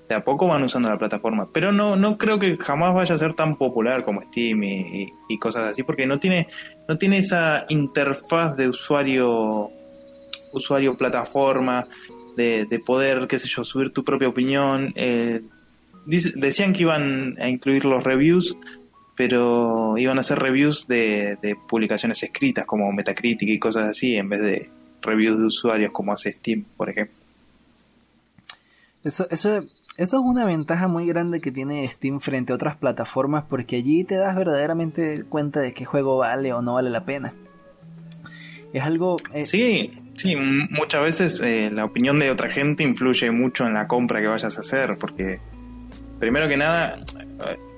de 0.08 0.16
a 0.16 0.24
poco 0.24 0.48
van 0.48 0.64
usando 0.64 0.90
la 0.90 0.98
plataforma. 0.98 1.50
Pero 1.52 1.72
no, 1.72 1.96
no 1.96 2.18
creo 2.18 2.40
que 2.40 2.58
jamás 2.58 2.94
vaya 2.94 3.16
a 3.16 3.18
ser 3.18 3.34
tan 3.34 3.56
popular 3.56 4.04
como 4.04 4.22
Steam 4.22 4.64
y, 4.64 5.12
cosas 5.40 5.72
así, 5.72 5.84
porque 5.84 6.08
no 6.08 6.20
tiene, 6.20 6.48
no 6.88 6.98
tiene 6.98 7.18
esa 7.18 7.66
interfaz 7.70 8.56
de 8.56 8.70
usuario, 8.70 9.70
usuario 10.54 10.96
plataforma, 10.96 11.88
de, 12.38 12.66
de 12.66 12.80
poder, 12.80 13.28
qué 13.28 13.40
sé 13.40 13.48
yo, 13.48 13.64
subir 13.64 13.92
tu 13.92 14.04
propia 14.04 14.28
opinión. 14.28 14.92
Eh, 14.96 15.42
decían 16.06 16.74
que 16.74 16.84
iban 16.84 17.36
a 17.40 17.50
incluir 17.50 17.86
los 17.86 18.04
reviews, 18.04 18.58
pero 19.16 19.98
iban 19.98 20.18
a 20.18 20.22
hacer 20.22 20.40
reviews 20.40 20.88
de, 20.88 21.38
de 21.42 21.56
publicaciones 21.68 22.22
escritas 22.24 22.66
como 22.66 22.92
Metacritic 22.92 23.50
y 23.50 23.60
cosas 23.60 23.90
así, 23.90 24.16
en 24.16 24.30
vez 24.30 24.42
de 24.42 24.70
reviews 25.02 25.40
de 25.40 25.46
usuarios 25.46 25.92
como 25.92 26.14
hace 26.14 26.32
Steam, 26.34 26.66
por 26.78 26.90
ejemplo. 26.90 27.16
Eso, 29.04 29.28
eso 29.30 29.64
eso 29.98 30.18
es 30.18 30.24
una 30.26 30.44
ventaja 30.44 30.90
muy 30.90 31.08
grande 31.08 31.40
que 31.40 31.52
tiene 31.52 31.88
Steam 31.88 32.20
frente 32.20 32.52
a 32.52 32.56
otras 32.56 32.76
plataformas 32.76 33.46
porque 33.50 33.78
allí 33.78 34.04
te 34.04 34.16
das 34.16 34.36
verdaderamente 34.36 35.24
cuenta 35.24 35.62
de 35.62 35.74
qué 35.74 35.86
juego 35.86 36.18
vale 36.18 36.52
o 36.52 36.62
no 36.62 36.74
vale 36.74 36.90
la 36.90 37.06
pena. 37.06 37.34
Es 38.74 38.84
algo... 38.84 39.16
Eh, 39.34 39.44
sí, 39.44 39.94
sí, 40.16 40.36
muchas 40.36 41.02
veces 41.02 41.40
eh, 41.40 41.70
la 41.72 41.86
opinión 41.86 42.20
de 42.20 42.30
otra 42.30 42.50
gente 42.50 42.84
influye 42.84 43.32
mucho 43.32 43.66
en 43.66 43.74
la 43.74 43.88
compra 43.88 44.20
que 44.20 44.28
vayas 44.28 44.58
a 44.58 44.60
hacer 44.60 44.98
porque 45.00 45.40
primero 46.20 46.48
que 46.48 46.58
nada... 46.58 47.00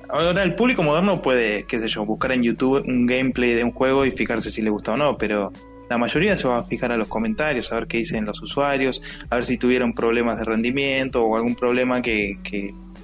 Ahora 0.09 0.43
el 0.43 0.55
público 0.55 0.83
moderno 0.83 1.21
puede, 1.21 1.63
qué 1.63 1.79
sé 1.79 1.89
yo, 1.89 2.05
buscar 2.05 2.31
en 2.31 2.41
YouTube 2.41 2.81
un 2.87 3.05
gameplay 3.05 3.53
de 3.53 3.65
un 3.65 3.71
juego 3.71 4.05
y 4.05 4.11
fijarse 4.11 4.49
si 4.51 4.61
le 4.61 4.69
gusta 4.69 4.93
o 4.93 4.97
no, 4.97 5.17
pero 5.17 5.51
la 5.89 5.97
mayoría 5.97 6.37
se 6.37 6.47
va 6.47 6.59
a 6.59 6.63
fijar 6.63 6.91
a 6.91 6.97
los 6.97 7.07
comentarios, 7.07 7.71
a 7.71 7.75
ver 7.75 7.87
qué 7.87 7.97
dicen 7.97 8.25
los 8.25 8.41
usuarios, 8.41 9.01
a 9.29 9.35
ver 9.35 9.45
si 9.45 9.57
tuvieron 9.57 9.93
problemas 9.93 10.37
de 10.37 10.45
rendimiento 10.45 11.23
o 11.23 11.35
algún 11.35 11.55
problema 11.55 12.01
que, 12.01 12.37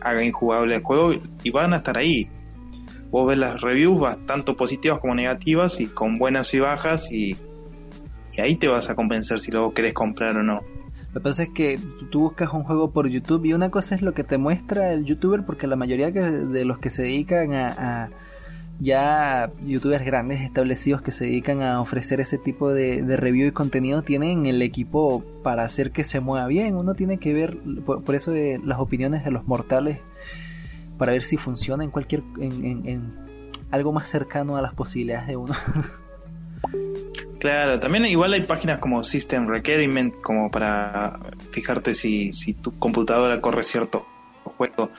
haga 0.01 0.21
injugable 0.21 0.75
el 0.75 0.81
juego 0.81 1.13
y 1.43 1.51
van 1.51 1.73
a 1.73 1.77
estar 1.77 1.97
ahí. 1.97 2.29
Vos 3.09 3.25
ves 3.25 3.37
las 3.37 3.61
reviews 3.61 4.05
tanto 4.25 4.57
positivas 4.57 4.99
como 4.99 5.15
negativas 5.15 5.79
y 5.79 5.85
con 5.85 6.17
buenas 6.17 6.53
y 6.53 6.59
bajas 6.59 7.09
y, 7.09 7.37
ahí 8.37 8.55
te 8.55 8.67
vas 8.67 8.89
a 8.89 8.95
convencer 8.95 9.39
si 9.39 9.51
luego 9.51 9.73
querés 9.73 9.93
comprar 9.93 10.35
o 10.37 10.43
no. 10.43 10.61
Lo 11.13 11.21
que 11.21 11.23
pasa 11.23 11.43
es 11.43 11.49
que 11.49 11.79
tú 12.09 12.21
buscas 12.21 12.51
un 12.53 12.63
juego 12.63 12.89
por 12.89 13.07
YouTube 13.07 13.45
y 13.45 13.53
una 13.53 13.69
cosa 13.69 13.95
es 13.95 14.01
lo 14.01 14.13
que 14.13 14.23
te 14.23 14.37
muestra 14.37 14.93
el 14.93 15.05
youtuber 15.05 15.43
porque 15.45 15.67
la 15.67 15.75
mayoría 15.75 16.09
de 16.09 16.65
los 16.65 16.79
que 16.79 16.89
se 16.89 17.03
dedican 17.03 17.53
a 17.53 18.09
ya 18.79 19.51
youtubers 19.63 20.05
grandes 20.05 20.41
establecidos 20.41 21.01
que 21.01 21.11
se 21.11 21.25
dedican 21.25 21.61
a 21.61 21.79
ofrecer 21.79 22.19
ese 22.19 22.37
tipo 22.37 22.73
de, 22.73 23.01
review 23.17 23.47
y 23.47 23.51
contenido 23.51 24.01
tienen 24.01 24.45
el 24.45 24.61
equipo 24.61 25.23
para 25.43 25.63
hacer 25.63 25.91
que 25.91 26.03
se 26.03 26.19
mueva 26.19 26.47
bien. 26.47 26.75
Uno 26.75 26.93
tiene 26.93 27.17
que 27.17 27.33
ver, 27.33 27.57
por, 27.85 28.15
eso 28.15 28.31
de 28.31 28.59
las 28.63 28.79
opiniones 28.79 29.23
de 29.23 29.31
los 29.31 29.47
mortales, 29.47 29.99
para 30.97 31.13
ver 31.13 31.23
si 31.23 31.37
funciona 31.37 31.83
en 31.83 31.91
cualquier, 31.91 32.23
en, 32.39 33.09
algo 33.71 33.91
más 33.91 34.07
cercano 34.07 34.57
a 34.57 34.61
las 34.61 34.73
posibilidades 34.73 35.27
de 35.27 35.37
uno. 35.37 35.53
Claro, 37.43 37.77
también 37.77 38.05
igual 38.05 38.31
hay 38.31 38.43
páginas 38.43 38.79
como 38.79 39.03
System 39.03 39.49
Requirement 39.49 40.15
como 40.21 40.49
para 40.49 41.19
fijarte 41.51 41.93
si, 41.93 42.31
si 42.31 42.53
tu 42.53 42.71
computadora 42.79 43.41
corre 43.41 43.63
cierto 43.63 44.05
juego 44.45 44.89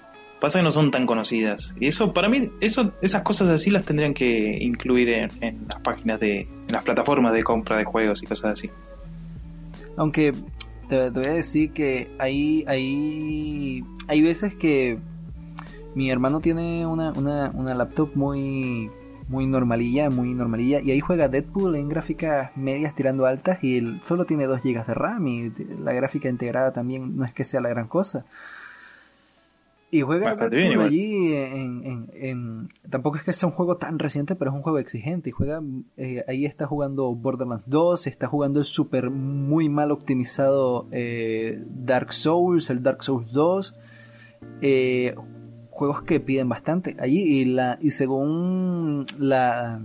Pasa 0.40 0.58
que 0.58 0.62
no 0.62 0.70
son 0.70 0.90
tan 0.90 1.06
conocidas. 1.06 1.74
Y 1.80 1.86
eso, 1.86 2.12
para 2.12 2.28
mí, 2.28 2.40
eso, 2.60 2.92
esas 3.00 3.22
cosas 3.22 3.48
así 3.48 3.70
las 3.70 3.86
tendrían 3.86 4.12
que 4.12 4.58
incluir 4.60 5.08
en, 5.08 5.66
las 5.66 5.80
páginas 5.80 6.20
de, 6.20 6.40
en 6.40 6.70
las 6.70 6.82
plataformas 6.82 7.32
de 7.32 7.42
compra 7.42 7.78
de 7.78 7.84
juegos 7.84 8.22
y 8.22 8.26
cosas 8.26 8.52
así. 8.52 8.68
Aunque 9.96 10.34
te, 10.90 11.08
voy 11.08 11.24
a 11.24 11.32
decir 11.32 11.72
que 11.72 12.10
hay, 12.18 12.62
hay, 12.66 13.82
hay 14.06 14.20
veces 14.20 14.54
que 14.54 14.98
mi 15.94 16.10
hermano 16.10 16.40
tiene 16.40 16.86
una, 16.86 17.12
una, 17.12 17.50
una 17.54 17.74
laptop 17.74 18.10
muy 18.14 18.90
muy 19.28 19.46
normalilla, 19.46 20.10
muy 20.10 20.34
normalilla. 20.34 20.80
Y 20.80 20.90
ahí 20.90 21.00
juega 21.00 21.28
Deadpool 21.28 21.76
en 21.76 21.88
gráficas 21.88 22.56
medias 22.56 22.94
tirando 22.94 23.26
altas 23.26 23.62
y 23.62 23.78
él 23.78 24.00
solo 24.06 24.24
tiene 24.24 24.46
2 24.46 24.62
GB 24.62 24.86
de 24.86 24.94
RAM 24.94 25.26
y 25.26 25.52
la 25.82 25.92
gráfica 25.92 26.28
integrada 26.28 26.72
también 26.72 27.16
no 27.16 27.24
es 27.24 27.32
que 27.32 27.44
sea 27.44 27.60
la 27.60 27.68
gran 27.68 27.86
cosa. 27.86 28.24
Y 29.94 30.02
juega 30.02 30.34
allí 30.82 31.32
en, 31.32 32.68
Tampoco 32.90 33.16
es 33.16 33.22
que 33.22 33.32
sea 33.32 33.48
un 33.48 33.54
juego 33.54 33.76
tan 33.76 34.00
reciente, 34.00 34.34
pero 34.34 34.50
es 34.50 34.56
un 34.56 34.62
juego 34.62 34.80
exigente. 34.80 35.28
Y 35.28 35.32
juega... 35.32 35.62
Eh, 35.96 36.24
ahí 36.26 36.46
está 36.46 36.66
jugando 36.66 37.14
Borderlands 37.14 37.62
2, 37.68 38.08
está 38.08 38.26
jugando 38.26 38.58
el 38.58 38.66
super 38.66 39.10
muy 39.10 39.68
mal 39.68 39.92
optimizado 39.92 40.88
eh, 40.90 41.62
Dark 41.68 42.12
Souls, 42.12 42.70
el 42.70 42.82
Dark 42.82 43.04
Souls 43.04 43.30
2. 43.30 43.74
Eh, 44.62 45.14
juegos 45.74 46.02
que 46.02 46.20
piden 46.20 46.48
bastante 46.48 46.96
allí. 46.98 47.20
Y, 47.20 47.44
la, 47.44 47.78
y 47.80 47.90
según 47.90 49.06
la... 49.18 49.80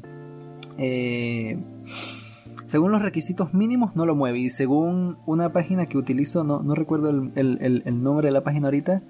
según 2.67 2.91
los 2.91 3.01
requisitos 3.01 3.53
mínimos 3.53 3.95
no 3.95 4.05
lo 4.05 4.15
mueve. 4.15 4.39
Y 4.39 4.49
según 4.49 5.17
una 5.25 5.51
página 5.51 5.87
que 5.87 5.97
utilizo, 5.97 6.43
no, 6.43 6.61
no 6.61 6.75
recuerdo 6.75 7.09
el, 7.09 7.81
el 7.85 8.03
nombre 8.03 8.27
de 8.27 8.31
la 8.31 8.41
página 8.41 8.67
ahorita 8.67 9.01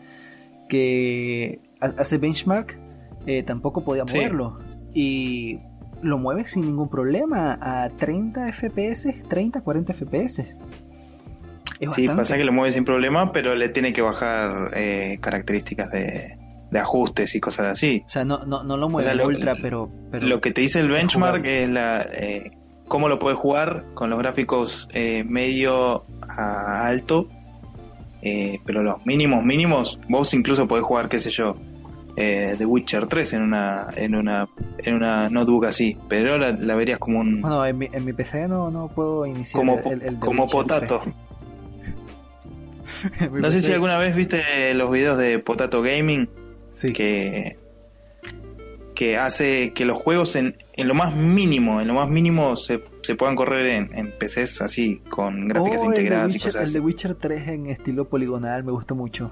que 0.69 1.59
hace 1.81 2.17
benchmark, 2.17 2.77
eh, 3.25 3.43
tampoco 3.43 3.83
podía 3.83 4.05
moverlo. 4.05 4.59
Y 4.93 5.59
lo 6.01 6.17
mueve 6.17 6.47
sin 6.47 6.61
ningún 6.61 6.87
problema 6.87 7.57
a 7.59 7.89
30 7.89 8.53
FPS, 8.53 9.23
30, 9.27 9.61
40 9.61 9.93
FPS. 9.93 10.45
sí, 11.89 12.07
pasa 12.07 12.37
que 12.37 12.45
lo 12.45 12.53
mueve 12.53 12.71
sin 12.71 12.85
problema, 12.85 13.33
pero 13.33 13.55
le 13.55 13.67
tiene 13.67 13.91
que 13.91 14.01
bajar 14.01 14.71
eh, 14.75 15.17
características 15.19 15.91
de, 15.91 16.37
ajustes 16.77 17.33
y 17.35 17.39
cosas 17.39 17.67
así. 17.67 18.03
O 18.05 18.09
sea, 18.09 18.25
no, 18.25 18.45
no, 18.45 18.63
no 18.63 18.77
lo 18.77 18.89
mueve 18.89 19.25
ultra, 19.25 19.55
pero, 19.61 19.89
Lo 20.11 20.41
que 20.41 20.51
te 20.51 20.61
dice 20.61 20.79
el 20.79 20.89
benchmark 20.89 21.45
es 21.45 21.69
la, 21.69 22.01
eh, 22.13 22.51
cómo 22.87 23.09
lo 23.09 23.17
puedes 23.17 23.39
jugar 23.39 23.85
con 23.95 24.09
los 24.09 24.19
gráficos 24.19 24.87
medio 25.25 26.03
a 26.27 26.87
alto 26.87 27.27
eh, 28.21 28.59
pero 28.65 28.83
los 28.83 29.05
mínimos 29.05 29.43
mínimos, 29.43 29.99
vos 30.09 30.33
incluso 30.33 30.67
podés 30.67 30.83
jugar, 30.83 31.07
qué 31.07 31.19
sé 31.19 31.29
yo, 31.29 31.55
eh, 32.17 32.55
The 32.57 32.65
Witcher 32.65 33.07
3 33.07 33.33
en 33.33 33.41
una, 33.43 33.87
en 33.95 34.15
una, 34.15 34.47
en 34.79 34.95
una 34.95 35.29
notebook 35.29 35.65
así, 35.65 35.97
pero 36.09 36.37
la, 36.37 36.51
la 36.51 36.75
verías 36.75 36.99
como 36.99 37.19
un... 37.19 37.41
Bueno, 37.41 37.65
en 37.65 37.77
mi, 37.77 37.89
en 37.91 38.03
mi 38.03 38.11
PC 38.11 38.47
no, 38.49 38.69
no 38.69 38.89
puedo 38.89 39.25
iniciar 39.25 39.59
como, 39.59 39.79
el, 39.79 40.19
Como 40.19 40.47
Potato. 40.47 41.01
no 43.31 43.51
sé 43.51 43.61
si 43.61 43.71
alguna 43.71 43.97
vez 43.97 44.15
viste 44.15 44.73
los 44.73 44.91
videos 44.91 45.17
de 45.17 45.39
Potato 45.39 45.81
Gaming, 45.81 46.29
sí. 46.79 46.93
que 46.93 47.57
que 48.99 49.15
hace 49.15 49.71
que 49.71 49.85
los 49.85 49.97
juegos 49.97 50.35
en, 50.35 50.57
en 50.73 50.89
lo 50.89 50.93
más 50.93 51.15
mínimo, 51.15 51.79
en 51.79 51.87
lo 51.87 51.93
más 51.93 52.09
mínimo 52.09 52.57
se, 52.57 52.83
se 53.01 53.15
puedan 53.15 53.37
correr 53.37 53.67
en, 53.67 53.89
en, 53.97 54.11
PCs 54.11 54.61
así, 54.61 54.97
con 55.09 55.47
gráficas 55.47 55.83
oh, 55.83 55.85
integradas 55.85 56.35
y 56.35 56.39
cosas 56.39 56.63
así. 56.63 56.65
El 56.65 56.73
de 56.73 56.79
Witcher 56.81 57.15
3 57.15 57.47
en 57.47 57.67
estilo 57.67 58.03
poligonal 58.03 58.65
me 58.65 58.73
gustó 58.73 58.95
mucho. 58.95 59.31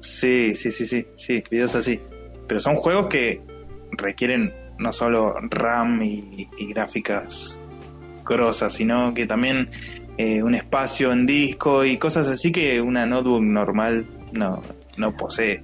Sí, 0.00 0.56
sí, 0.56 0.72
sí, 0.72 0.84
sí, 0.84 1.06
sí, 1.14 1.44
videos 1.48 1.76
así. 1.76 2.00
Pero 2.48 2.58
son 2.58 2.74
juegos 2.74 3.06
que 3.06 3.40
requieren 3.92 4.52
no 4.80 4.92
solo 4.92 5.36
RAM 5.42 6.02
y, 6.02 6.48
gráficas 6.70 7.60
grosas, 8.24 8.72
sino 8.72 9.14
que 9.14 9.26
también 9.26 9.68
eh, 10.18 10.42
un 10.42 10.56
espacio 10.56 11.12
en 11.12 11.24
disco 11.24 11.84
y 11.84 11.98
cosas 11.98 12.26
así 12.26 12.50
que 12.50 12.80
una 12.80 13.06
notebook 13.06 13.42
normal 13.42 14.06
no, 14.32 14.60
no 14.96 15.16
posee. 15.16 15.62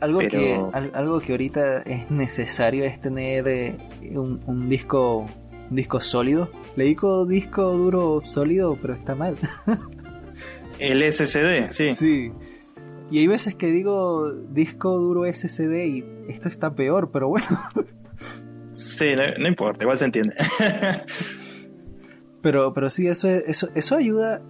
Algo, 0.00 0.18
que, 0.18 0.60
algo 0.92 1.20
que 1.20 1.32
ahorita 1.32 1.78
es 1.82 2.10
necesario 2.10 2.84
es 2.84 3.00
tener 3.00 3.48
eh, 3.48 3.76
un, 4.12 4.40
un, 4.46 4.68
disco 4.68 5.26
un 5.70 5.76
disco 5.76 6.00
sólido. 6.00 6.50
Le 6.76 6.84
digo 6.84 7.24
disco 7.26 7.72
duro 7.72 8.22
sólido, 8.24 8.76
pero 8.80 8.94
está 8.94 9.14
mal. 9.14 9.36
El 10.78 11.02
SSD, 11.10 11.70
sí. 11.70 11.94
Sí. 11.94 12.32
Y 13.10 13.18
hay 13.18 13.26
veces 13.26 13.54
que 13.54 13.66
digo 13.66 14.32
disco 14.32 14.98
duro 14.98 15.30
SSD 15.32 15.86
y 15.86 16.04
esto 16.28 16.48
está 16.48 16.74
peor, 16.74 17.10
pero 17.10 17.28
bueno. 17.28 17.46
Sí, 18.72 19.14
no, 19.38 19.46
importa, 19.46 19.84
igual 19.84 19.98
se 19.98 20.06
entiende. 20.06 20.34
pero, 22.42 22.74
pero 22.74 22.90
sí, 22.90 23.06
eso, 23.06 23.28
eso, 23.28 23.68
eso 23.72 23.94
ayuda. 23.94 24.42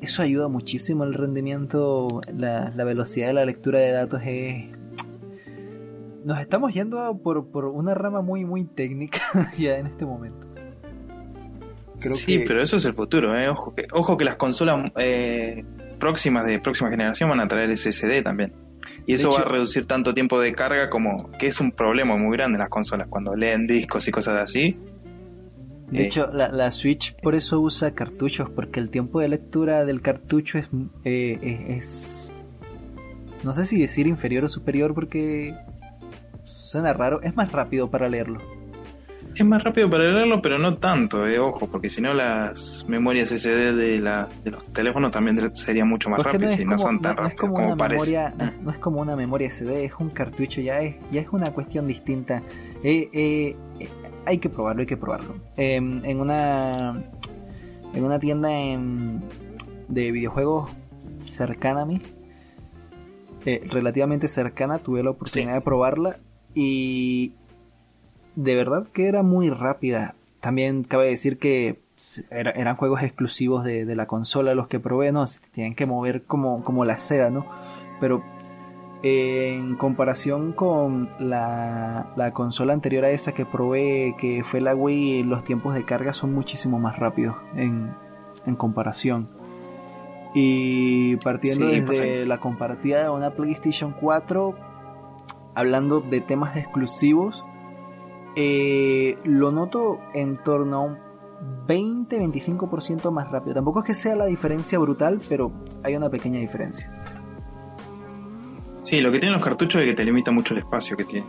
Eso 0.00 0.22
ayuda 0.22 0.48
muchísimo 0.48 1.04
el 1.04 1.12
rendimiento, 1.12 2.22
la, 2.32 2.72
la 2.74 2.84
velocidad 2.84 3.26
de 3.26 3.32
la 3.34 3.44
lectura 3.44 3.80
de 3.80 3.90
datos 3.90 4.22
es, 4.24 4.70
nos 6.24 6.40
estamos 6.40 6.72
yendo 6.74 7.18
por, 7.22 7.50
por, 7.50 7.66
una 7.66 7.94
rama 7.94 8.22
muy 8.22 8.44
muy 8.44 8.64
técnica 8.64 9.20
ya 9.58 9.76
en 9.78 9.86
este 9.86 10.04
momento. 10.04 10.46
sí, 11.98 12.40
pero 12.46 12.62
eso 12.62 12.76
es 12.76 12.84
el 12.84 12.94
futuro, 12.94 13.36
¿eh? 13.38 13.48
ojo, 13.48 13.74
que, 13.74 13.86
ojo 13.92 14.16
que 14.16 14.24
las 14.24 14.36
consolas 14.36 14.90
eh, 14.96 15.64
próximas 15.98 16.46
de 16.46 16.58
próxima 16.58 16.90
generación 16.90 17.28
van 17.28 17.40
a 17.40 17.48
traer 17.48 17.76
SSD 17.76 18.22
también. 18.22 18.52
Y 19.06 19.14
eso 19.14 19.32
va 19.32 19.40
a 19.40 19.44
reducir 19.44 19.86
tanto 19.86 20.14
tiempo 20.14 20.40
de 20.40 20.52
carga 20.52 20.90
como 20.90 21.30
que 21.32 21.46
es 21.46 21.60
un 21.60 21.72
problema 21.72 22.16
muy 22.16 22.36
grande 22.36 22.56
en 22.56 22.60
las 22.60 22.68
consolas 22.68 23.06
cuando 23.06 23.34
leen 23.34 23.66
discos 23.66 24.06
y 24.06 24.10
cosas 24.10 24.40
así. 24.40 24.76
De 25.90 26.06
hecho, 26.06 26.28
la, 26.32 26.48
la, 26.48 26.70
Switch 26.70 27.14
por 27.22 27.34
eso 27.34 27.60
usa 27.60 27.92
cartuchos, 27.92 28.50
porque 28.50 28.78
el 28.78 28.90
tiempo 28.90 29.20
de 29.20 29.28
lectura 29.28 29.86
del 29.86 30.02
cartucho 30.02 30.58
es, 30.58 30.68
eh, 31.04 31.78
es, 31.78 32.30
no 33.42 33.54
sé 33.54 33.64
si 33.64 33.80
decir 33.80 34.06
inferior 34.06 34.44
o 34.44 34.48
superior, 34.50 34.92
porque 34.92 35.54
suena 36.68 36.92
raro, 36.92 37.22
es 37.22 37.34
más 37.34 37.50
rápido 37.50 37.90
para 37.90 38.08
leerlo. 38.08 38.40
Es 39.34 39.44
más 39.44 39.62
rápido 39.62 39.88
para 39.88 40.04
leerlo, 40.04 40.42
pero 40.42 40.58
no 40.58 40.76
tanto, 40.76 41.26
eh, 41.26 41.38
ojo, 41.38 41.66
porque 41.68 41.88
si 41.88 42.02
no 42.02 42.12
las 42.12 42.84
memorias 42.88 43.30
SD 43.30 43.72
de, 43.72 44.00
la, 44.00 44.28
de 44.44 44.50
los 44.50 44.64
teléfonos 44.66 45.10
también 45.10 45.56
serían 45.56 45.88
mucho 45.88 46.10
más 46.10 46.20
rápidas 46.20 46.60
y 46.60 46.66
no 46.66 46.78
son 46.78 47.00
tan 47.00 47.16
rápidas 47.16 47.40
como, 47.40 47.76
parece. 47.76 48.30
no, 48.62 48.70
es 48.70 48.78
como 48.78 49.00
una 49.00 49.16
memoria 49.16 49.48
SD, 49.50 49.84
es 49.84 49.92
un 49.98 50.10
cartucho, 50.10 50.60
ya 50.60 50.80
es, 50.80 50.96
ya 51.10 51.22
es 51.22 51.28
una 51.30 51.50
cuestión 51.52 51.86
distinta. 51.86 52.42
Eh, 52.82 53.08
eh, 53.12 53.56
hay 54.26 54.38
que 54.38 54.50
probarlo, 54.50 54.80
hay 54.80 54.86
que 54.86 54.96
probarlo. 54.96 55.36
Em, 55.56 56.04
en 56.04 56.20
una 56.20 56.72
en 57.94 58.04
una 58.04 58.18
tienda 58.18 58.50
de 58.50 60.12
videojuegos 60.12 60.70
cercana 61.24 61.82
a 61.82 61.86
mí, 61.86 62.02
relativamente 63.70 64.28
cercana, 64.28 64.78
tuve 64.78 65.02
la 65.02 65.10
oportunidad 65.10 65.54
de 65.54 65.60
probarla 65.62 66.16
y 66.60 67.34
de 68.34 68.56
verdad 68.56 68.88
que 68.92 69.06
era 69.06 69.22
muy 69.22 69.48
rápida. 69.48 70.16
También 70.40 70.82
cabe 70.82 71.06
decir 71.06 71.38
que 71.38 71.78
eran 72.30 72.74
juegos 72.74 73.00
exclusivos 73.04 73.62
de, 73.62 73.84
la 73.94 74.06
consola 74.06 74.56
los 74.56 74.66
que 74.66 74.80
probé, 74.80 75.12
no, 75.12 75.24
se 75.28 75.38
tienen 75.52 75.76
que 75.76 75.86
mover 75.86 76.22
como, 76.22 76.64
como 76.64 76.84
la 76.84 76.98
seda, 76.98 77.30
¿no? 77.30 77.46
Pero 78.00 78.24
en 79.04 79.76
comparación 79.76 80.52
con 80.52 81.08
la, 81.20 82.12
la, 82.16 82.32
consola 82.32 82.72
anterior 82.72 83.04
a 83.04 83.10
esa 83.10 83.34
que 83.34 83.44
probé, 83.44 84.16
que 84.18 84.42
fue 84.42 84.60
la 84.60 84.74
Wii, 84.74 85.22
los 85.22 85.44
tiempos 85.44 85.76
de 85.76 85.84
carga 85.84 86.12
son 86.12 86.34
muchísimo 86.34 86.80
más 86.80 86.98
rápidos 86.98 87.36
en, 87.54 87.88
en 88.46 88.56
comparación. 88.56 89.28
Y 90.34 91.14
partiendo 91.18 91.68
desde 91.68 91.82
pues 91.82 92.26
la 92.26 92.38
comparativa 92.38 92.98
de 92.98 93.10
una 93.10 93.30
PlayStation 93.30 93.92
4, 93.92 94.67
hablando 95.58 96.00
de 96.00 96.20
temas 96.20 96.56
exclusivos, 96.56 97.42
eh, 98.36 99.18
lo 99.24 99.50
noto 99.50 99.98
en 100.14 100.36
torno 100.36 100.76
a 100.76 100.80
un 100.82 100.98
20-25% 101.66 103.10
más 103.10 103.28
rápido. 103.32 103.54
Tampoco 103.54 103.80
es 103.80 103.86
que 103.86 103.94
sea 103.94 104.14
la 104.14 104.26
diferencia 104.26 104.78
brutal, 104.78 105.20
pero 105.28 105.50
hay 105.82 105.96
una 105.96 106.08
pequeña 106.10 106.38
diferencia. 106.38 106.88
Sí, 108.84 109.00
lo 109.00 109.10
que 109.10 109.18
tienen 109.18 109.34
los 109.34 109.44
cartuchos 109.44 109.82
es 109.82 109.88
que 109.88 109.94
te 109.94 110.04
limita 110.04 110.30
mucho 110.30 110.54
el 110.54 110.60
espacio 110.60 110.96
que 110.96 111.04
tiene. 111.04 111.26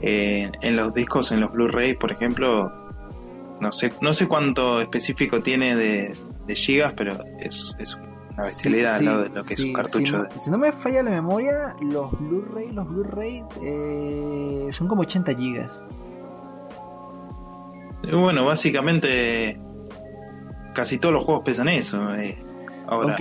Eh, 0.00 0.50
en 0.62 0.74
los 0.74 0.92
discos, 0.92 1.30
en 1.30 1.38
los 1.38 1.52
Blu-ray, 1.52 1.94
por 1.94 2.10
ejemplo, 2.10 2.72
no 3.60 3.70
sé, 3.70 3.92
no 4.00 4.12
sé 4.14 4.26
cuánto 4.26 4.80
específico 4.80 5.42
tiene 5.42 5.76
de, 5.76 6.16
gigas, 6.56 6.92
pero 6.94 7.16
es, 7.38 7.76
es 7.78 7.96
una 8.40 8.46
bestialidad 8.46 8.96
al 8.96 9.04
lado 9.04 9.22
de 9.24 9.28
lo 9.30 9.44
que 9.44 9.54
es 9.54 9.60
un 9.60 9.72
cartucho. 9.72 10.24
Si 10.38 10.50
no, 10.50 10.58
me 10.58 10.72
falla 10.72 11.02
la 11.02 11.10
memoria, 11.10 11.76
los 11.80 12.10
Blu-ray, 12.18 12.72
los 12.72 12.88
Blu-ray 12.88 13.44
eh, 13.62 14.68
son 14.72 14.88
como 14.88 15.02
80 15.02 15.34
gigas. 15.34 15.84
Bueno, 18.10 18.46
básicamente 18.46 19.58
casi 20.74 20.98
todos 20.98 21.12
los 21.12 21.24
juegos 21.24 21.44
pesan 21.44 21.68
eso. 21.68 22.14
Eh. 22.14 22.36
Ahora, 22.86 23.16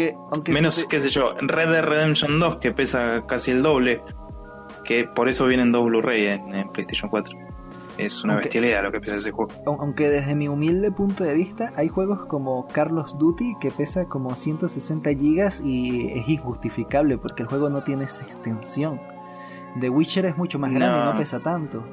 menos, 0.48 0.86
qué 0.90 1.02
sé 1.02 1.10
yo, 1.10 1.36
Red 1.42 1.70
Dead 1.70 1.84
Redemption 1.84 2.40
2 2.40 2.58
que 2.58 2.72
pesa 2.72 3.24
casi 3.28 3.52
el 3.52 3.62
doble, 3.62 4.02
que 4.84 5.04
por 5.04 5.30
eso 5.30 5.46
vienen 5.46 5.72
dos 5.72 5.86
Blu-ray 5.86 6.28
en, 6.28 6.70
PlayStation 6.70 7.10
4. 7.10 7.38
Es 8.00 8.24
una 8.24 8.38
bestialidad 8.38 8.82
lo 8.82 8.94
que 8.94 9.02
pesa 9.02 9.18
ese 9.18 9.32
juego. 9.32 9.52
Aunque 9.66 10.10
desde 10.10 10.34
mi 10.34 10.48
humilde 10.48 10.90
punto 10.90 11.26
de 11.26 11.34
vista, 11.34 11.74
hay 11.76 11.90
juegos 11.90 12.26
como 12.28 12.66
Carlos 12.68 13.18
Duty 13.20 13.58
que 13.60 13.72
pesa 13.72 14.06
como 14.06 14.36
160 14.36 15.10
gigas 15.16 15.60
y 15.60 16.08
es 16.08 16.30
injustificable 16.30 17.18
porque 17.18 17.44
el 17.44 17.50
juego 17.50 17.70
no 17.70 17.84
tiene 17.84 18.06
esa 18.06 18.24
extensión. 18.24 19.02
The 19.82 19.90
Witcher 19.90 20.26
es 20.26 20.38
mucho 20.38 20.58
más 20.60 20.72
grande 20.72 20.98
y 20.98 21.14
no 21.14 21.20
pesa 21.20 21.42
tanto. 21.42 21.84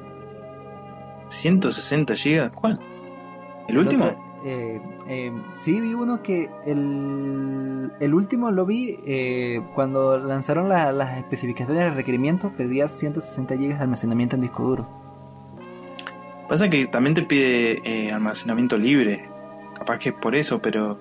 160 1.27 2.13
GB. 2.13 2.55
¿Cuál? 2.55 2.79
¿El 3.67 3.77
último? 3.77 4.05
Eh, 4.45 4.79
eh, 5.09 5.33
sí, 5.51 5.81
vi 5.81 5.93
uno 5.93 6.23
que 6.23 6.49
el, 6.65 7.91
el 7.99 8.13
último 8.13 8.49
lo 8.49 8.65
vi 8.65 8.97
eh, 9.05 9.61
cuando 9.75 10.17
lanzaron 10.17 10.69
las 10.69 11.17
especificaciones 11.17 11.83
de 11.83 11.91
requerimiento, 11.91 12.49
pedía 12.55 12.87
160 12.87 13.55
GB 13.55 13.67
de 13.67 13.73
almacenamiento 13.75 14.37
en 14.37 14.43
disco 14.43 14.63
duro. 14.63 15.06
Pasa 16.47 16.69
que 16.69 16.87
también 16.87 17.13
te 17.13 17.23
pide 17.23 17.81
eh, 17.83 18.11
almacenamiento 18.11 18.77
libre, 18.77 19.25
capaz 19.77 19.99
que 19.99 20.09
es 20.09 20.15
por 20.15 20.35
eso, 20.35 20.61
pero... 20.61 20.97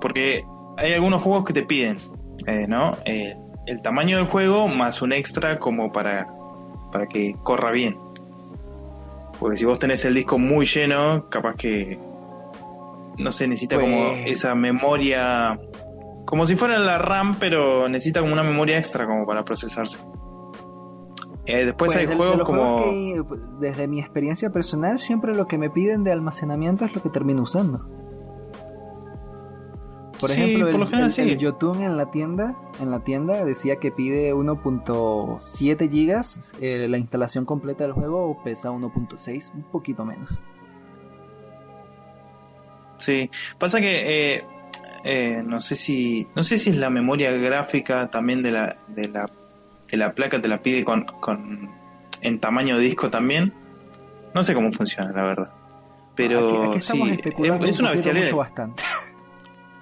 porque 0.00 0.44
hay 0.76 0.92
algunos 0.94 1.22
juegos 1.22 1.44
que 1.44 1.52
te 1.52 1.62
piden, 1.62 1.98
¿no? 2.68 2.96
el 3.66 3.80
tamaño 3.80 4.18
del 4.18 4.26
juego 4.26 4.68
más 4.68 5.02
un 5.02 5.12
extra 5.12 5.58
como 5.58 5.92
para, 5.92 6.26
para 6.92 7.06
que 7.06 7.34
corra 7.42 7.70
bien. 7.70 7.96
Porque 9.38 9.56
si 9.56 9.64
vos 9.64 9.78
tenés 9.78 10.04
el 10.04 10.14
disco 10.14 10.38
muy 10.38 10.66
lleno, 10.66 11.28
capaz 11.28 11.56
que. 11.56 11.98
No 13.18 13.30
sé, 13.32 13.46
necesita 13.46 13.78
como 13.78 14.10
pues- 14.10 14.30
esa 14.30 14.54
memoria. 14.54 15.58
Como 16.24 16.46
si 16.46 16.56
fuera 16.56 16.78
la 16.78 16.98
RAM, 16.98 17.36
pero 17.38 17.88
necesita 17.88 18.20
como 18.20 18.32
una 18.32 18.42
memoria 18.42 18.78
extra 18.78 19.06
como 19.06 19.26
para 19.26 19.44
procesarse. 19.44 19.98
Eh, 21.46 21.66
después 21.66 21.92
pues 21.92 21.96
hay 21.96 22.16
juegos 22.16 22.44
como. 22.44 22.84
desde 23.60 23.86
mi 23.86 24.00
experiencia 24.00 24.50
personal, 24.50 24.98
siempre 24.98 25.34
lo 25.34 25.46
que 25.46 25.58
me 25.58 25.68
piden 25.68 26.04
de 26.04 26.12
almacenamiento 26.12 26.84
es 26.84 26.94
lo 26.94 27.02
que 27.02 27.10
termino 27.10 27.42
usando. 27.42 27.84
Por 30.20 30.30
ejemplo, 30.30 30.70
por 30.70 30.94
el, 31.18 31.38
Yotun 31.38 31.82
en 31.82 31.98
la 31.98 32.10
tienda, 32.10 32.54
en 32.80 32.90
la 32.90 33.00
tienda 33.00 33.44
decía 33.44 33.76
que 33.76 33.90
pide 33.90 34.32
1.7 34.32 35.90
gigas, 35.90 36.40
eh, 36.60 36.86
la 36.88 36.96
instalación 36.96 37.44
completa 37.44 37.84
del 37.84 37.92
juego 37.92 38.40
pesa 38.42 38.70
1.6, 38.70 39.52
un 39.52 39.64
poquito 39.64 40.04
menos. 40.06 40.30
Sí, 42.96 43.30
pasa 43.58 43.80
que 43.80 44.36
eh, 44.36 44.44
eh, 45.04 45.42
no 45.44 45.60
sé 45.60 45.76
si 45.76 46.26
no 46.34 46.42
sé 46.42 46.56
si 46.56 46.70
es 46.70 46.76
la 46.76 46.88
memoria 46.88 47.32
gráfica 47.32 48.08
también 48.08 48.42
de 48.42 48.52
la 48.52 48.76
de 48.88 49.08
la, 49.08 49.28
la 49.96 50.12
placa 50.12 50.40
te 50.40 50.48
la 50.48 50.58
pide 50.58 50.84
con, 50.84 51.04
con 51.04 51.70
en 52.22 52.38
tamaño 52.38 52.76
de 52.76 52.84
disco 52.84 53.10
también. 53.10 53.52
No 54.34 54.42
sé 54.42 54.54
cómo 54.54 54.72
funciona, 54.72 55.12
la 55.12 55.24
verdad. 55.24 55.52
Pero 56.16 56.80
sí, 56.80 57.18
es, 57.24 57.80
una 57.80 57.90
bestialidad. 57.90 58.32
Bastante. 58.34 58.82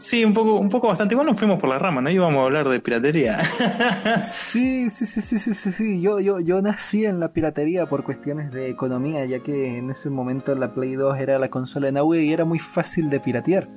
Sí, 0.02 0.24
un 0.24 0.34
poco, 0.34 0.58
un 0.58 0.68
poco 0.68 0.88
bastante. 0.88 1.14
Igual 1.14 1.28
nos 1.28 1.38
fuimos 1.38 1.60
por 1.60 1.70
la 1.70 1.78
rama, 1.78 2.00
¿no? 2.00 2.10
Íbamos 2.10 2.40
a 2.40 2.42
hablar 2.46 2.68
de 2.68 2.80
piratería. 2.80 3.38
sí, 4.24 4.90
sí, 4.90 5.06
sí, 5.06 5.20
sí, 5.20 5.38
sí, 5.38 5.54
sí, 5.54 5.70
sí. 5.70 6.00
Yo, 6.00 6.18
yo, 6.18 6.40
yo 6.40 6.60
nací 6.60 7.04
en 7.04 7.20
la 7.20 7.28
piratería 7.28 7.86
por 7.86 8.02
cuestiones 8.02 8.50
de 8.50 8.68
economía, 8.68 9.24
ya 9.26 9.38
que 9.38 9.78
en 9.78 9.92
ese 9.92 10.10
momento 10.10 10.56
la 10.56 10.74
Play 10.74 10.96
2 10.96 11.20
era 11.20 11.38
la 11.38 11.50
consola 11.50 11.88
en 11.88 11.98
auge 11.98 12.24
y 12.24 12.32
era 12.32 12.44
muy 12.44 12.58
fácil 12.58 13.10
de 13.10 13.20
piratear. 13.20 13.68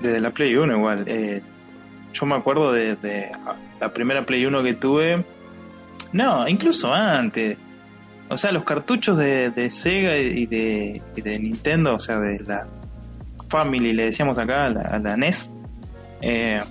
Desde 0.00 0.20
la 0.20 0.30
Play 0.30 0.56
1 0.56 0.74
igual. 0.74 1.04
Eh, 1.06 1.42
yo 2.12 2.26
me 2.26 2.34
acuerdo 2.34 2.72
de, 2.72 2.96
la 3.80 3.92
primera 3.92 4.24
Play 4.24 4.46
1 4.46 4.62
que 4.62 4.74
tuve. 4.74 5.24
No, 6.12 6.48
incluso 6.48 6.92
antes. 6.92 7.58
O 8.30 8.36
sea, 8.36 8.52
los 8.52 8.64
cartuchos 8.64 9.16
de, 9.16 9.70
Sega 9.70 10.16
y 10.18 10.46
de, 10.46 11.02
y 11.16 11.20
de 11.22 11.38
Nintendo, 11.38 11.94
o 11.94 12.00
sea, 12.00 12.18
de 12.20 12.40
la 12.40 12.68
Family, 13.48 13.94
le 13.94 14.06
decíamos 14.06 14.38
acá, 14.38 14.66
a 14.66 14.98
la, 14.98 15.16
NES, 15.16 15.50
eh, 16.20 16.62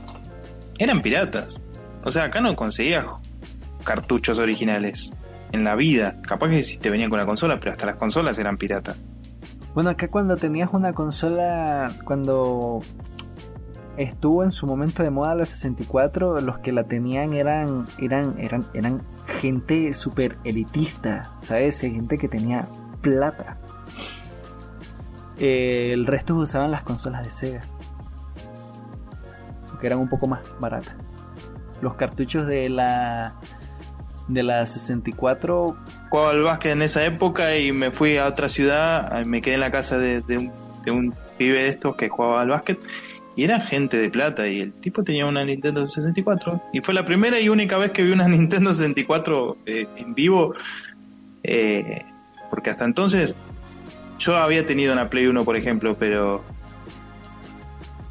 eran 0.78 1.02
piratas. 1.02 1.63
O 2.04 2.12
sea, 2.12 2.26
acá 2.26 2.41
no 2.41 2.56
conseguías 2.56 3.06
cartuchos 3.84 4.38
originales 4.38 5.12
en 5.52 5.63
la 5.63 5.76
vida. 5.76 6.21
Capaz 6.21 6.50
que 6.50 6.62
si 6.62 6.78
te 6.78 6.89
venían 6.89 7.10
con 7.10 7.19
la 7.19 7.26
consola, 7.26 7.60
pero 7.60 7.71
hasta 7.71 7.86
las 7.86 7.95
consolas 7.95 8.38
eran 8.38 8.58
piratas. 8.58 9.00
Bueno, 9.73 9.89
acá 9.91 10.08
cuando 10.08 10.38
tenías 10.38 10.69
una 10.73 10.93
consola, 10.93 11.91
cuando 12.04 12.82
estuvo 13.97 14.43
en 14.43 14.51
su 14.51 14.65
momento 14.67 15.03
de 15.03 15.10
moda 15.10 15.36
la 15.36 15.45
64, 15.45 16.41
los 16.41 16.60
que 16.60 16.71
la 16.71 16.83
tenían 16.83 17.33
eran 17.33 17.88
eran 17.99 18.36
eran 18.39 18.65
eran 18.73 19.01
gente 19.39 19.93
súper 19.93 20.38
elitista, 20.43 21.31
¿sabes? 21.41 21.81
Gente 21.81 22.17
que 22.17 22.27
tenía 22.27 22.67
plata. 23.01 23.57
Eh, 25.39 25.91
el 25.93 26.05
resto 26.05 26.36
usaban 26.36 26.71
las 26.71 26.83
consolas 26.83 27.23
de 27.23 27.31
Sega. 27.31 27.63
Que 29.79 29.88
eran 29.88 29.99
un 29.99 30.10
poco 30.10 30.27
más 30.27 30.41
baratas. 30.60 30.95
Los 31.81 31.95
cartuchos 31.95 32.47
de 32.47 32.69
la 32.69 33.33
de 34.27 34.43
la 34.43 34.65
64 34.65 35.77
jugaba 36.10 36.31
al 36.31 36.41
básquet 36.41 36.71
en 36.73 36.81
esa 36.81 37.05
época 37.05 37.55
y 37.57 37.71
me 37.71 37.91
fui 37.91 38.17
a 38.17 38.27
otra 38.27 38.49
ciudad, 38.49 39.23
me 39.25 39.41
quedé 39.41 39.55
en 39.55 39.62
la 39.62 39.71
casa 39.71 39.97
de, 39.97 40.21
un, 40.38 40.51
de 40.83 40.91
un 40.91 41.13
pibe 41.38 41.63
de 41.63 41.69
estos 41.69 41.95
que 41.95 42.10
jugaba 42.10 42.41
al 42.41 42.49
básquet 42.49 42.77
y 43.38 43.43
era 43.43 43.62
gente 43.62 43.95
de 43.95 44.10
plata 44.10 44.50
y 44.50 44.60
el 44.60 44.73
tipo 44.73 45.04
tenía 45.04 45.26
una 45.26 45.45
Nintendo 45.45 45.88
64 45.88 46.62
y 46.73 46.82
fue 46.82 46.93
la 46.93 47.06
primera 47.06 47.39
y 47.39 47.47
única 47.47 47.78
vez 47.78 47.91
que 47.91 48.04
vi 48.04 48.12
una 48.12 48.28
Nintendo 48.28 48.73
64 48.73 49.58
eh, 49.65 49.88
en 49.95 50.13
vivo 50.13 50.54
eh, 51.43 52.04
porque 52.50 52.71
hasta 52.71 52.84
entonces 52.84 53.36
yo 54.19 54.36
había 54.36 54.65
tenido 54.65 54.91
una 54.91 55.10
Play 55.10 55.28
1 55.28 55.45
por 55.45 55.56
ejemplo 55.56 55.95
pero 55.97 56.43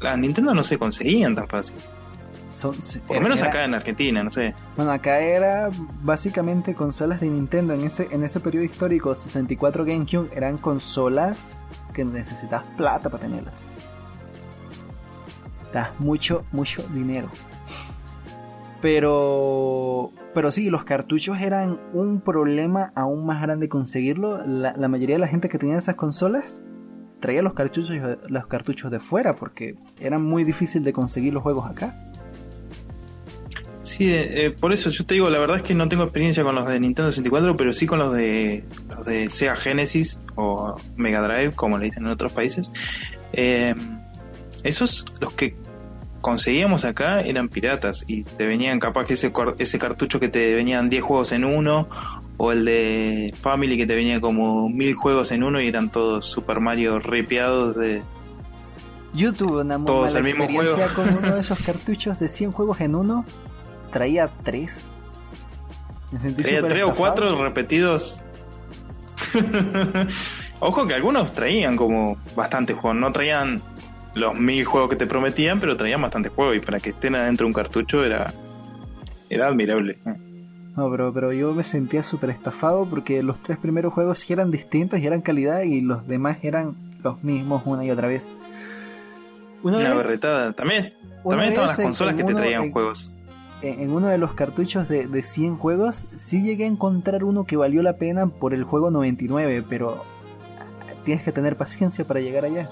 las 0.01 0.17
Nintendo 0.17 0.55
no 0.55 0.63
se 0.63 0.79
conseguían 0.79 1.35
tan 1.35 1.47
fácil 1.47 1.75
por 3.07 3.15
lo 3.15 3.21
menos 3.21 3.43
acá 3.43 3.65
en 3.65 3.75
Argentina, 3.75 4.23
no 4.23 4.31
sé. 4.31 4.55
Bueno, 4.75 4.91
acá 4.91 5.19
era 5.19 5.69
básicamente 6.01 6.73
consolas 6.73 7.21
de 7.21 7.27
Nintendo. 7.27 7.73
En 7.73 7.83
ese, 7.83 8.07
en 8.11 8.23
ese 8.23 8.39
periodo 8.39 8.65
histórico, 8.65 9.13
64 9.13 9.85
GameCube 9.85 10.29
eran 10.35 10.57
consolas 10.57 11.61
que 11.93 12.03
necesitas 12.03 12.63
plata 12.75 13.09
para 13.09 13.23
tenerlas. 13.23 13.53
Das 15.73 15.99
mucho, 15.99 16.45
mucho 16.51 16.83
dinero. 16.93 17.29
Pero, 18.81 20.11
pero 20.33 20.51
sí, 20.51 20.69
los 20.69 20.83
cartuchos 20.83 21.39
eran 21.39 21.79
un 21.93 22.21
problema 22.21 22.91
aún 22.95 23.25
más 23.25 23.41
grande 23.41 23.69
conseguirlo. 23.69 24.45
La, 24.45 24.87
mayoría 24.87 25.15
de 25.15 25.19
la 25.19 25.27
gente 25.27 25.49
que 25.49 25.57
tenía 25.57 25.77
esas 25.77 25.95
consolas 25.95 26.61
traía 27.19 27.41
los 27.41 27.53
cartuchos, 27.53 27.97
los 28.27 28.45
cartuchos 28.45 28.91
de 28.91 28.99
fuera 28.99 29.35
porque 29.35 29.75
era 29.99 30.19
muy 30.19 30.43
difícil 30.43 30.83
de 30.83 30.93
conseguir 30.93 31.33
los 31.33 31.41
juegos 31.41 31.69
acá. 31.69 31.95
Sí, 33.81 34.13
eh, 34.13 34.53
por 34.59 34.73
eso 34.73 34.89
yo 34.89 35.05
te 35.05 35.13
digo, 35.13 35.29
la 35.29 35.39
verdad 35.39 35.57
es 35.57 35.63
que 35.63 35.73
no 35.73 35.87
tengo 35.87 36.03
experiencia 36.03 36.43
con 36.43 36.53
los 36.53 36.67
de 36.67 36.77
Nintendo 36.79 37.09
64, 37.09 37.55
pero 37.55 37.71
sí 37.71 37.87
con 37.87 37.99
los 37.99 38.13
de 38.13 38.63
los 38.89 39.05
de 39.05 39.29
Sega 39.29 39.55
Genesis 39.55 40.19
o 40.35 40.77
Mega 40.97 41.21
Drive, 41.21 41.53
como 41.53 41.77
le 41.77 41.85
dicen 41.85 42.03
en 42.03 42.11
otros 42.11 42.33
países. 42.33 42.71
Eh, 43.31 43.73
esos, 44.63 45.05
los 45.19 45.33
que 45.33 45.55
conseguíamos 46.21 46.83
acá 46.85 47.21
eran 47.21 47.49
piratas 47.49 48.03
y 48.07 48.23
te 48.23 48.45
venían 48.45 48.79
capaz 48.79 49.05
que 49.05 49.13
ese, 49.13 49.31
ese 49.59 49.79
cartucho 49.79 50.19
que 50.19 50.29
te 50.29 50.53
venían 50.55 50.89
10 50.89 51.03
juegos 51.03 51.31
en 51.31 51.45
uno 51.45 51.87
o 52.37 52.51
el 52.51 52.65
de 52.65 53.33
Family 53.39 53.77
que 53.77 53.87
te 53.87 53.95
venía 53.95 54.21
como 54.21 54.69
mil 54.69 54.93
juegos 54.93 55.31
en 55.31 55.43
uno 55.43 55.61
y 55.61 55.67
eran 55.67 55.89
todos 55.89 56.25
Super 56.25 56.59
Mario 56.59 56.99
ripiados 56.99 57.75
de... 57.75 58.01
Yo 59.13 59.33
tuve 59.33 59.61
una 59.61 59.77
muy 59.77 59.89
mala 59.89 60.19
experiencia 60.19 60.93
con 60.93 61.09
uno 61.09 61.35
de 61.35 61.39
esos 61.39 61.59
cartuchos 61.59 62.19
de 62.19 62.27
100 62.27 62.51
juegos 62.51 62.81
en 62.81 62.95
uno 62.95 63.25
traía 63.91 64.29
tres. 64.43 64.85
traía 66.37 66.67
tres 66.67 66.83
o 66.83 66.93
cuatro 66.93 67.41
repetidos. 67.41 68.21
Ojo 70.59 70.87
que 70.87 70.93
algunos 70.93 71.33
traían 71.33 71.75
como 71.75 72.17
bastantes 72.35 72.75
juegos, 72.75 72.99
no 72.99 73.11
traían 73.11 73.61
los 74.17 74.35
mil 74.35 74.65
juegos 74.65 74.89
que 74.89 74.95
te 74.95 75.07
prometían, 75.07 75.59
pero 75.59 75.77
traían 75.77 76.01
bastantes 76.01 76.31
juegos 76.31 76.57
y 76.57 76.59
para 76.59 76.79
que 76.79 76.89
estén 76.89 77.15
adentro 77.15 77.45
de 77.45 77.49
un 77.49 77.53
cartucho 77.53 78.03
era, 78.03 78.33
era 79.29 79.47
admirable. 79.47 79.97
No, 80.75 80.91
pero, 80.91 81.11
pero 81.13 81.33
yo 81.33 81.53
me 81.53 81.63
sentía 81.63 82.03
súper 82.03 82.29
estafado 82.29 82.85
porque 82.85 83.23
los 83.23 83.41
tres 83.41 83.57
primeros 83.57 83.93
juegos 83.93 84.19
sí 84.19 84.33
eran 84.33 84.51
distintos 84.51 84.99
y 84.99 85.07
eran 85.07 85.21
calidad 85.21 85.61
y 85.61 85.81
los 85.81 86.07
demás 86.07 86.37
eran 86.43 86.75
los 87.03 87.23
mismos 87.23 87.63
una 87.65 87.83
y 87.85 87.91
otra 87.91 88.07
vez. 88.07 88.27
Una, 89.63 89.93
berretada. 89.95 90.53
También, 90.53 90.93
también 91.23 91.49
estaban 91.49 91.69
las 91.69 91.79
consolas 91.79 92.15
que 92.15 92.23
te 92.23 92.35
traían 92.35 92.71
juegos 92.71 93.17
en 93.61 93.89
uno 93.89 94.07
de 94.07 94.17
los 94.17 94.33
cartuchos 94.33 94.87
de, 94.87 95.07
de 95.07 95.23
100 95.23 95.57
juegos, 95.57 96.07
sí 96.15 96.43
llegué 96.43 96.65
a 96.65 96.67
encontrar 96.67 97.23
uno 97.23 97.45
que 97.45 97.57
valió 97.57 97.81
la 97.81 97.93
pena 97.93 98.27
por 98.27 98.53
el 98.53 98.63
juego 98.63 98.91
99, 98.91 99.63
pero 99.67 100.03
tienes 101.05 101.23
que 101.23 101.31
tener 101.31 101.55
paciencia 101.55 102.05
para 102.05 102.19
llegar 102.19 102.45
allá. 102.45 102.69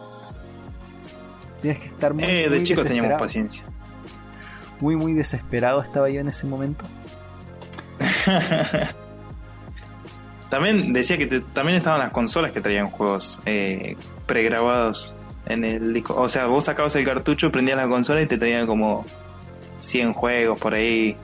Tienes 1.62 1.82
que 1.82 1.88
estar 1.88 2.14
muy, 2.14 2.24
eh, 2.24 2.50
de 2.50 2.64
chicos 2.64 2.86
teníamos 2.86 3.20
paciencia. 3.20 3.64
Muy, 4.80 4.96
muy 4.96 5.14
desesperado 5.14 5.82
estaba 5.82 6.10
yo 6.10 6.22
en 6.22 6.28
ese 6.28 6.46
momento. 6.48 6.86
también 10.50 10.94
decía 10.94 11.18
que 11.18 11.28
también 11.54 11.78
estaban 11.78 12.00
las 12.00 12.12
consolas 12.12 12.52
que 12.52 12.62
traían 12.62 12.90
juegos 12.90 13.40
eh, 13.46 13.96
pregrabados 14.26 15.16
en 15.46 15.64
el 15.64 15.94
disco. 15.94 16.16
O 16.16 16.30
sea, 16.30 16.48
vos 16.48 16.66
sacabas 16.66 16.96
el 16.96 17.06
cartucho, 17.06 17.52
prendías 17.52 17.78
la 17.78 17.88
consola 17.88 18.22
y 18.22 18.26
te 18.26 18.38
traían 18.38 18.68
como 18.68 19.06
100 19.80 20.14
juegos 20.14 20.60
por 20.60 20.74
ahí. 20.74 21.16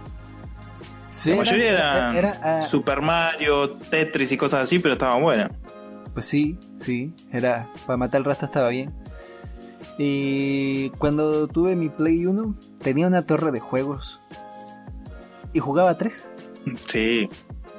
la 1.25 1.35
mayoría 1.35 1.69
eran 1.69 2.15
era, 2.15 2.41
ah, 2.43 2.61
Super 2.61 3.01
Mario, 3.01 3.71
Tetris 3.71 4.31
y 4.31 4.37
cosas 4.37 4.63
así, 4.63 4.79
pero 4.79 4.93
estaban 4.93 5.21
buenas. 5.21 5.51
Pues 6.13 6.25
sí, 6.25 6.57
sí, 6.81 7.13
era 7.31 7.67
para 7.85 7.97
matar 7.97 8.19
el 8.19 8.25
rastro 8.25 8.47
estaba 8.47 8.69
bien. 8.69 8.93
Y 9.97 10.89
cuando 10.91 11.47
tuve 11.47 11.75
mi 11.75 11.89
Play 11.89 12.25
1, 12.25 12.55
tenía 12.81 13.07
una 13.07 13.25
torre 13.25 13.51
de 13.51 13.59
juegos. 13.59 14.19
Y 15.53 15.59
jugaba 15.59 15.97
3. 15.97 16.29
Sí. 16.87 17.29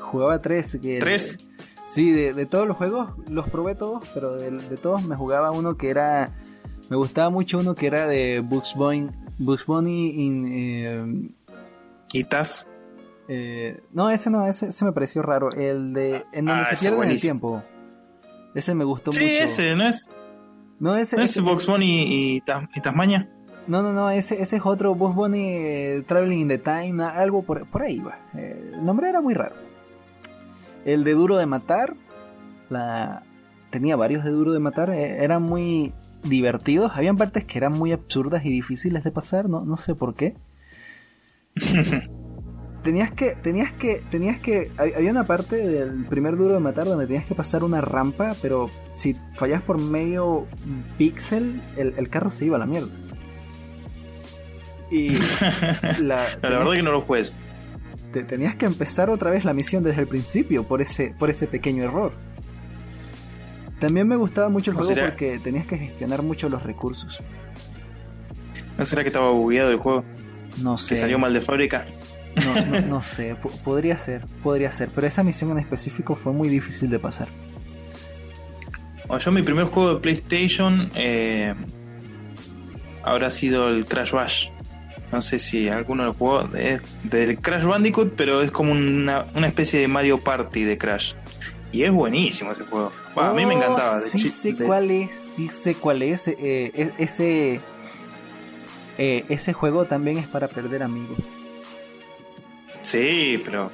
Jugaba 0.01 0.41
3. 0.41 0.79
Que 0.83 0.99
¿Tres? 0.99 1.39
Sí, 1.87 2.11
de, 2.11 2.47
todos 2.47 2.67
los 2.67 2.77
juegos 2.77 3.11
los 3.29 3.49
probé 3.51 3.75
todos, 3.75 4.09
pero 4.15 4.37
de, 4.37 4.51
todos 4.79 5.03
me 5.05 5.17
jugaba 5.17 5.51
uno 5.51 5.77
que 5.77 5.91
era. 5.91 6.31
Me 6.89 6.97
gustaba 6.97 7.31
mucho 7.31 7.59
uno 7.59 7.75
que 7.75 7.87
era 7.87 8.07
de 8.07 8.41
Bugs 8.41 8.75
Bunny, 8.75 9.09
Bugs 9.39 9.67
Bunny 9.67 10.11
in, 10.11 10.53
eh, 10.53 11.31
¿Y 12.13 12.25
Taz? 12.25 12.67
Eh, 13.29 13.81
no, 13.93 14.11
ese 14.11 14.31
no, 14.31 14.47
ese, 14.47 14.85
me 14.85 14.93
pareció 14.93 15.23
raro. 15.23 15.51
El 15.51 15.93
de 15.93 16.25
en 16.33 16.47
donde 16.47 16.63
ah, 16.63 16.77
se 16.77 16.89
pierde 16.89 17.13
el 17.13 17.21
tiempo. 17.21 17.63
Ese 18.55 18.75
me 18.75 18.85
gustó 18.85 19.11
mucho. 19.11 19.21
Sí, 19.21 19.37
ese, 19.37 19.75
¿no 19.75 19.89
es? 19.89 20.09
No, 20.83 20.97
ese, 20.97 21.17
¿No 21.17 21.23
es 21.23 21.41
Bugs 21.41 21.69
Bunny 21.69 22.35
y, 22.35 22.41
Tasmania? 22.41 23.29
No, 23.69 23.85
no, 23.85 23.93
no, 23.93 24.11
ese, 24.11 24.43
ese 24.43 24.57
es 24.57 24.63
otro 24.65 24.97
Bugs 24.97 25.15
Bunny 25.15 25.47
eh, 25.49 26.05
Traveling 26.09 26.41
in 26.41 26.49
the 26.49 26.59
Time, 26.59 27.05
algo 27.05 27.45
por, 27.45 27.67
por 27.67 27.83
ahí 27.83 28.01
va. 28.01 28.19
el 28.35 28.85
nombre 28.85 29.09
era 29.09 29.21
muy 29.21 29.33
raro. 29.33 29.55
El 30.85 31.05
de 31.05 31.13
Duro 31.13 31.37
de 31.37 31.47
Matar, 31.47 31.95
la 32.69 33.23
tenía 33.71 33.95
varios 33.95 34.25
de 34.25 34.33
Duro 34.33 34.51
de 34.51 34.59
Matar, 34.59 34.91
eran 34.91 35.45
muy 35.45 35.93
divertidos. 36.25 36.91
Habían 36.97 37.17
partes 37.17 37.45
que 37.45 37.59
eran 37.59 37.75
muy 37.75 37.93
absurdas 37.93 38.45
y 38.45 38.51
difíciles 38.51 39.05
de 39.05 39.13
pasar, 39.13 39.49
no, 39.49 39.65
no 39.65 39.77
sé 39.77 39.95
por 39.95 40.17
qué. 40.17 40.35
tenías 42.83 43.13
que, 43.13 43.37
tenías 43.37 43.73
que, 43.73 44.03
tenías 44.11 44.41
que, 44.41 44.71
había 44.79 45.11
una 45.11 45.27
parte 45.27 45.57
del 45.57 46.05
primer 46.07 46.37
duro 46.37 46.55
de 46.55 46.61
matar 46.61 46.87
donde 46.87 47.07
tenías 47.07 47.25
que 47.27 47.35
pasar 47.35 47.65
una 47.65 47.81
rampa, 47.81 48.35
pero 48.43 48.71
si 48.95 49.17
fallas 49.37 49.63
por 49.63 49.79
medio 49.79 50.47
píxel, 50.99 51.61
el, 51.77 52.09
carro 52.09 52.31
se 52.31 52.47
iba 52.47 52.57
a 52.57 52.59
la 52.59 52.67
mierda. 52.67 52.93
Y 54.91 55.11
la, 56.01 56.23
la 56.43 56.49
verdad 56.49 56.73
que 56.73 56.83
no 56.83 56.93
lo 56.93 57.07
puedes. 57.07 57.33
Te, 58.13 58.25
tenías 58.25 58.57
que 58.57 58.67
empezar 58.67 59.09
otra 59.09 59.31
vez 59.31 59.45
la 59.45 59.55
misión 59.55 59.83
desde 59.83 60.03
el 60.03 60.09
principio 60.09 60.65
por 60.65 60.83
ese, 60.83 61.15
por 61.19 61.31
ese 61.31 61.47
pequeño 61.47 61.85
error. 61.85 62.13
También 63.81 64.07
me 64.07 64.17
gustaba 64.17 64.49
mucho 64.49 64.71
el 64.71 64.77
juego 64.77 64.95
porque 64.95 65.41
tenías 65.43 65.67
que 65.67 65.77
gestionar 65.77 66.23
mucho 66.23 66.49
los 66.49 66.63
recursos. 66.63 67.19
¿No 68.79 68.85
será 68.85 69.03
que 69.03 69.09
estaba 69.09 69.31
bugueado 69.31 69.71
el 69.71 69.79
juego? 69.79 70.05
No 70.59 70.79
sé. 70.79 70.91
¿Que 70.91 71.01
salió 71.01 71.19
mal 71.19 71.33
de 71.33 71.41
fábrica? 71.41 71.87
No, 72.37 72.81
no, 72.89 73.03
sé, 73.03 73.37
podría 73.65 73.99
ser, 73.99 74.23
podría 74.43 74.73
ser, 74.73 74.89
pero 74.95 75.07
esa 75.07 75.23
misión 75.23 75.51
en 75.53 75.59
específico 75.59 76.15
fue 76.15 76.33
muy 76.33 76.49
difícil 76.49 76.89
de 76.89 76.99
pasar. 76.99 77.29
O 79.09 79.19
yo 79.19 79.31
mi 79.33 79.43
primer 79.43 79.67
juego 79.67 79.95
de 79.95 80.01
PlayStation 80.01 80.91
eh, 80.95 81.55
habrá 83.03 83.31
sido 83.31 83.69
el 83.69 83.85
Crash 83.87 84.13
Bash. 84.13 84.49
No 85.11 85.21
sé 85.21 85.39
si 85.39 85.69
alguno 85.69 86.05
lo 86.05 86.15
jugó. 86.15 86.45
del 87.05 87.39
Crash 87.39 87.65
Bandicoot, 87.65 88.15
pero 88.17 88.41
es 88.41 88.51
como 88.51 88.73
una, 88.73 89.27
una 89.35 89.47
especie 89.47 89.79
de 89.81 89.89
Mario 89.89 90.19
Party 90.21 90.63
de 90.65 90.79
Crash 90.79 91.13
Y 91.71 91.83
es 91.83 91.91
buenísimo 91.93 92.53
ese 92.53 92.63
juego. 92.65 92.93
a 93.17 93.33
mí 93.35 93.45
me 93.45 93.55
Oh, 93.55 93.59
encantaba. 93.59 94.01
de 94.01 94.09
sí 94.09 94.31
sé 94.31 94.55
de- 94.55 94.65
cuál 94.65 94.91
es, 94.91 95.11
sí 95.37 95.51
sé 95.51 95.75
cuál 95.75 96.01
es. 96.03 96.29
eh, 96.29 96.37
e- 96.41 96.93
ese, 96.97 97.61
eh, 98.97 99.25
ese 99.29 99.53
juego 99.53 99.85
también 99.85 100.17
es 100.17 100.27
para 100.29 100.49
perder 100.49 100.83
amigos. 100.83 101.19
Sí, 102.83 103.41
pero 103.45 103.71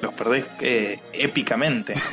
los 0.00 0.12
perdés 0.14 0.46
eh, 0.60 1.00
épicamente. 1.12 1.94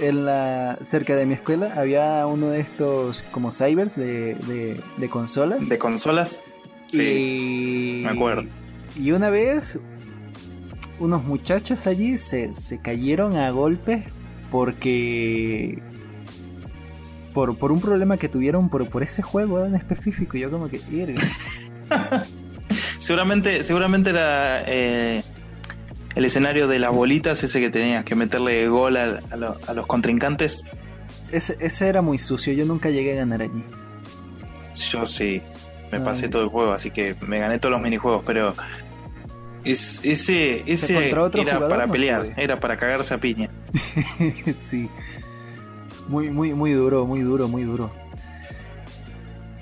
En 0.00 0.24
la, 0.24 0.76
cerca 0.82 1.14
de 1.14 1.24
mi 1.24 1.34
escuela 1.34 1.72
había 1.76 2.26
uno 2.26 2.48
de 2.48 2.58
estos 2.58 3.22
como 3.30 3.52
cybers 3.52 3.94
de, 3.94 4.34
de, 4.34 4.80
de 4.96 5.08
consolas. 5.08 5.68
De 5.68 5.78
consolas. 5.78 6.42
Sí, 6.88 8.00
y, 8.00 8.02
me 8.02 8.10
acuerdo. 8.10 8.48
Y 9.00 9.12
una 9.12 9.30
vez 9.30 9.78
unos 10.98 11.22
muchachos 11.22 11.86
allí 11.86 12.18
se, 12.18 12.56
se 12.56 12.80
cayeron 12.80 13.36
a 13.36 13.50
golpes 13.50 14.04
porque 14.50 15.80
por, 17.34 17.56
por 17.58 17.72
un 17.72 17.80
problema 17.80 18.16
que 18.16 18.28
tuvieron 18.28 18.68
por, 18.68 18.88
por 18.88 19.02
ese 19.02 19.20
juego 19.20 19.64
en 19.64 19.74
específico. 19.74 20.36
Yo 20.38 20.50
como 20.50 20.68
que. 20.68 20.80
Seguramente, 23.04 23.64
seguramente 23.64 24.08
era 24.10 24.62
eh, 24.66 25.22
el 26.14 26.24
escenario 26.24 26.66
de 26.68 26.78
las 26.78 26.90
bolitas, 26.90 27.42
ese 27.44 27.60
que 27.60 27.68
tenías 27.68 28.02
que 28.04 28.14
meterle 28.14 28.66
gol 28.68 28.96
a, 28.96 29.20
a 29.30 29.36
lo- 29.36 29.58
a 29.66 29.74
los 29.74 29.86
contrincantes. 29.86 30.64
ese, 31.30 31.54
ese 31.60 31.86
era 31.88 32.00
muy 32.00 32.16
sucio, 32.16 32.54
yo 32.54 32.64
nunca 32.64 32.88
llegué 32.88 33.12
a 33.12 33.16
ganar 33.16 33.42
allí. 33.42 33.62
Yo 34.90 35.04
sí, 35.04 35.42
me 35.92 35.98
Ay. 35.98 36.04
pasé 36.04 36.28
todo 36.30 36.42
el 36.44 36.48
juego, 36.48 36.72
así 36.72 36.90
que 36.90 37.14
me 37.20 37.38
gané 37.40 37.58
todos 37.58 37.72
los 37.72 37.82
minijuegos, 37.82 38.22
pero 38.24 38.54
es, 39.64 40.00
ese, 40.02 40.62
ese 40.66 41.08
era 41.10 41.26
jugador 41.26 41.68
para 41.68 41.86
no 41.86 41.92
pelear, 41.92 42.32
era 42.38 42.58
para 42.58 42.78
cagarse 42.78 43.12
a 43.12 43.18
piña. 43.18 43.50
sí. 44.62 44.88
Muy, 46.08 46.30
muy, 46.30 46.54
muy 46.54 46.72
duro, 46.72 47.04
muy 47.04 47.20
duro, 47.20 47.48
muy 47.48 47.64
duro. 47.64 47.90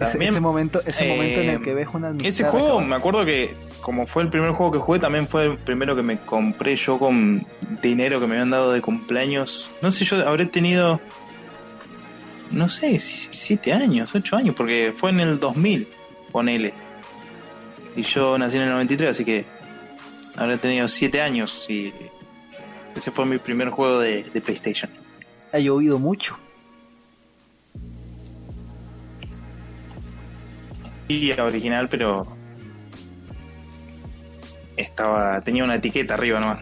Ese, 0.05 0.13
También, 0.13 0.33
ese 0.33 0.41
momento, 0.41 0.81
ese 0.85 1.05
momento 1.09 1.41
en 1.41 1.49
el 1.51 1.57
eh, 1.57 1.61
que 1.65 1.75
ves 1.75 1.89
una 1.93 2.09
amistad 2.09 2.29
Ese 2.29 2.45
juego, 2.45 2.81
me 2.81 2.95
acuerdo 2.97 3.25
que 3.25 3.55
como 3.81 4.07
fue 4.07 4.23
el 4.23 4.29
primer 4.29 4.51
juego 4.53 4.73
que 4.73 4.79
jugué, 4.79 4.99
también 4.99 5.27
fue 5.27 5.47
el 5.47 5.59
primero 5.59 5.97
que 5.97 6.03
me 6.03 6.19
compré 6.19 6.77
yo 6.77 6.99
con 6.99 7.45
dinero 7.83 8.21
que 8.21 8.27
me 8.27 8.35
habían 8.35 8.51
dado 8.51 8.73
de 8.73 8.81
cumpleaños. 8.81 9.71
No 9.83 9.91
sé, 9.93 10.05
yo 10.05 10.27
habré 10.29 10.47
tenido, 10.47 11.01
no 12.51 12.69
sé, 12.69 12.99
si- 12.99 13.29
siete 13.33 13.73
años, 13.73 14.15
ocho 14.15 14.37
años, 14.37 14.55
porque 14.55 14.93
fue 14.95 15.11
en 15.11 15.21
el 15.21 15.41
2000, 15.41 15.89
ponele. 16.31 16.75
Y 17.97 18.03
yo 18.03 18.39
nací 18.39 18.57
en 18.57 18.65
el 18.65 18.71
93, 18.71 19.11
así 19.11 19.25
que 19.25 19.45
habré 20.37 20.59
tenido 20.59 20.89
siete 20.89 21.21
años 21.21 21.67
y 21.69 21.93
ese 22.97 23.11
fue 23.11 23.27
mi 23.27 23.39
primer 23.39 23.71
juego 23.71 23.99
de, 23.99 24.23
de 24.25 24.41
PlayStation. 24.41 24.91
Ha 25.53 25.59
llovido 25.59 25.99
mucho. 25.99 26.37
Y 31.09 31.31
era 31.31 31.45
original, 31.45 31.89
pero 31.89 32.27
estaba 34.77 35.41
tenía 35.43 35.65
una 35.65 35.77
etiqueta 35.77 36.15
arriba 36.15 36.41
nomás. 36.41 36.61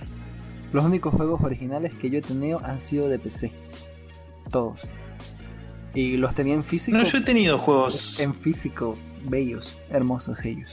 Los 0.72 0.84
únicos 0.84 1.14
juegos 1.14 1.40
originales 1.42 1.92
que 2.00 2.10
yo 2.10 2.18
he 2.18 2.22
tenido 2.22 2.64
han 2.64 2.80
sido 2.80 3.08
de 3.08 3.18
PC. 3.18 3.52
Todos. 4.50 4.80
Y 5.94 6.16
los 6.16 6.34
tenía 6.34 6.54
en 6.54 6.62
físico. 6.64 6.96
No, 6.96 7.04
yo 7.04 7.18
he 7.18 7.22
tenido 7.22 7.58
juegos. 7.58 8.20
En 8.20 8.34
físico, 8.34 8.96
bellos, 9.24 9.80
hermosos 9.90 10.38
ellos. 10.44 10.72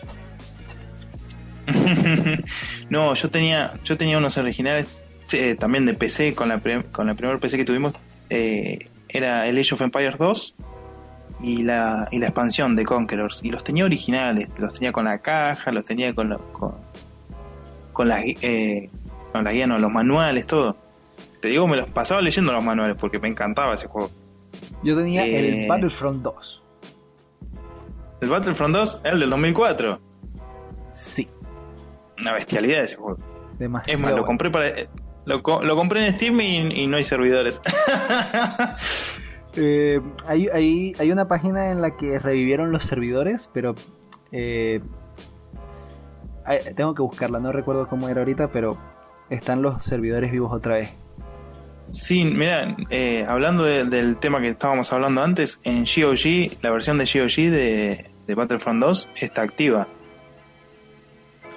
no, 2.90 3.14
yo 3.14 3.30
tenía, 3.30 3.74
yo 3.84 3.98
tenía 3.98 4.18
unos 4.18 4.38
originales 4.38 4.88
eh, 5.34 5.56
también 5.56 5.86
de 5.86 5.94
PC 5.94 6.34
con 6.34 6.50
la 6.50 6.60
pre- 6.60 6.84
con 6.84 7.08
la 7.08 7.14
primera 7.16 7.40
PC 7.40 7.58
que 7.58 7.66
tuvimos. 7.66 7.94
eh, 8.30 8.90
era 9.10 9.48
el 9.48 9.58
Age 9.58 9.74
of 9.74 9.82
Empires 9.82 10.18
2 10.18 10.56
y 11.42 11.64
la, 11.64 12.08
y 12.12 12.20
la 12.20 12.28
expansión 12.28 12.76
de 12.76 12.84
Conquerors. 12.86 13.42
Y 13.44 13.52
los 13.52 13.64
tenía 13.64 13.86
originales, 13.86 14.50
los 14.58 14.74
tenía 14.74 14.92
con 14.92 15.06
la 15.06 15.20
caja, 15.20 15.72
los 15.72 15.86
tenía 15.86 16.14
con, 16.16 16.30
lo- 16.30 16.40
con, 16.54 16.74
con 17.94 18.08
las 18.08 18.24
eh, 18.26 18.90
con 19.32 19.44
las 19.44 19.54
guías, 19.54 19.68
no, 19.68 19.78
los 19.78 19.92
manuales, 19.92 20.48
todo. 20.48 20.76
Te 21.42 21.50
digo, 21.50 21.68
me 21.68 21.78
los 21.78 21.88
pasaba 21.90 22.22
leyendo 22.22 22.52
los 22.52 22.64
manuales 22.64 22.98
porque 23.00 23.20
me 23.20 23.28
encantaba 23.28 23.74
ese 23.76 23.88
juego. 23.88 24.10
Yo 24.84 24.96
tenía 24.98 25.26
Eh. 25.26 25.64
el 25.64 25.68
Battlefront 25.70 26.22
2. 26.24 26.64
El 28.22 28.30
Battlefront 28.30 28.74
2, 28.76 29.02
el 29.04 29.20
del 29.20 29.30
2004. 29.30 30.00
Sí, 30.94 31.28
Una 32.20 32.34
bestialidad 32.34 32.84
ese 32.84 32.96
juego. 32.96 33.20
demasiado. 33.60 33.96
Es 34.00 34.04
más, 34.04 34.16
lo 34.16 34.26
compré 34.26 34.50
para. 34.50 34.70
eh, 34.70 34.90
Lo, 35.26 35.42
lo 35.62 35.76
compré 35.76 36.08
en 36.08 36.14
Steam 36.14 36.40
y, 36.42 36.58
y 36.84 36.88
no 36.88 36.98
hay 36.98 37.04
servidores. 37.04 37.62
Eh, 39.58 40.00
hay, 40.28 41.12
una 41.12 41.28
página 41.28 41.72
en 41.72 41.82
la 41.82 41.96
que 41.98 42.20
revivieron 42.20 42.72
los 42.72 42.86
servidores, 42.86 43.50
pero 43.54 43.74
eh, 44.32 44.82
tengo 46.76 46.94
que 46.96 47.02
buscarla, 47.02 47.40
no 47.40 47.52
recuerdo 47.52 47.88
cómo 47.88 48.08
era 48.10 48.22
ahorita, 48.22 48.50
pero 48.50 48.78
están 49.30 49.62
los 49.62 49.84
servidores 49.84 50.32
vivos 50.32 50.52
otra 50.54 50.76
vez. 50.76 50.90
sí, 51.90 52.26
mira, 52.26 52.76
eh, 52.90 53.26
hablando 53.28 53.64
de- 53.64 53.86
del 53.86 54.18
tema 54.18 54.42
que 54.42 54.50
estábamos 54.50 54.92
hablando 54.94 55.22
antes, 55.24 55.60
en 55.64 55.86
GOG, 55.86 56.62
la 56.62 56.72
versión 56.72 56.98
de 56.98 57.06
GOG 57.06 57.50
de, 57.50 58.06
de 58.28 58.36
Battlefront 58.36 58.82
2 58.82 59.10
está 59.16 59.42
activa. 59.42 59.88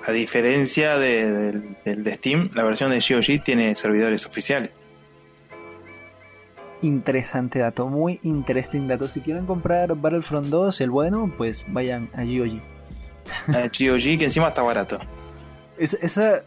A 0.06 0.12
diferencia 0.12 0.96
de- 0.98 1.74
de 1.84 2.14
Steam, 2.14 2.50
la 2.54 2.62
versión 2.64 2.90
de 2.90 3.00
GOG 3.00 3.42
tiene 3.42 3.74
servidores 3.74 4.24
oficiales. 4.26 4.70
Interesante 6.82 7.58
dato, 7.58 7.88
muy 7.88 8.20
interesante 8.22 8.86
dato. 8.94 9.06
Si 9.08 9.20
quieren 9.20 9.44
comprar 9.46 9.94
Battlefront 9.96 10.46
2, 10.46 10.80
el 10.80 10.90
bueno, 10.90 11.32
pues 11.36 11.64
vayan 11.68 12.08
a 12.14 12.24
GOG. 12.24 12.60
A 13.54 13.62
GOG, 13.68 14.18
que 14.18 14.24
encima 14.24 14.48
está 14.48 14.62
barato. 14.62 14.98
Es- 15.78 15.98
esa. 16.00 16.42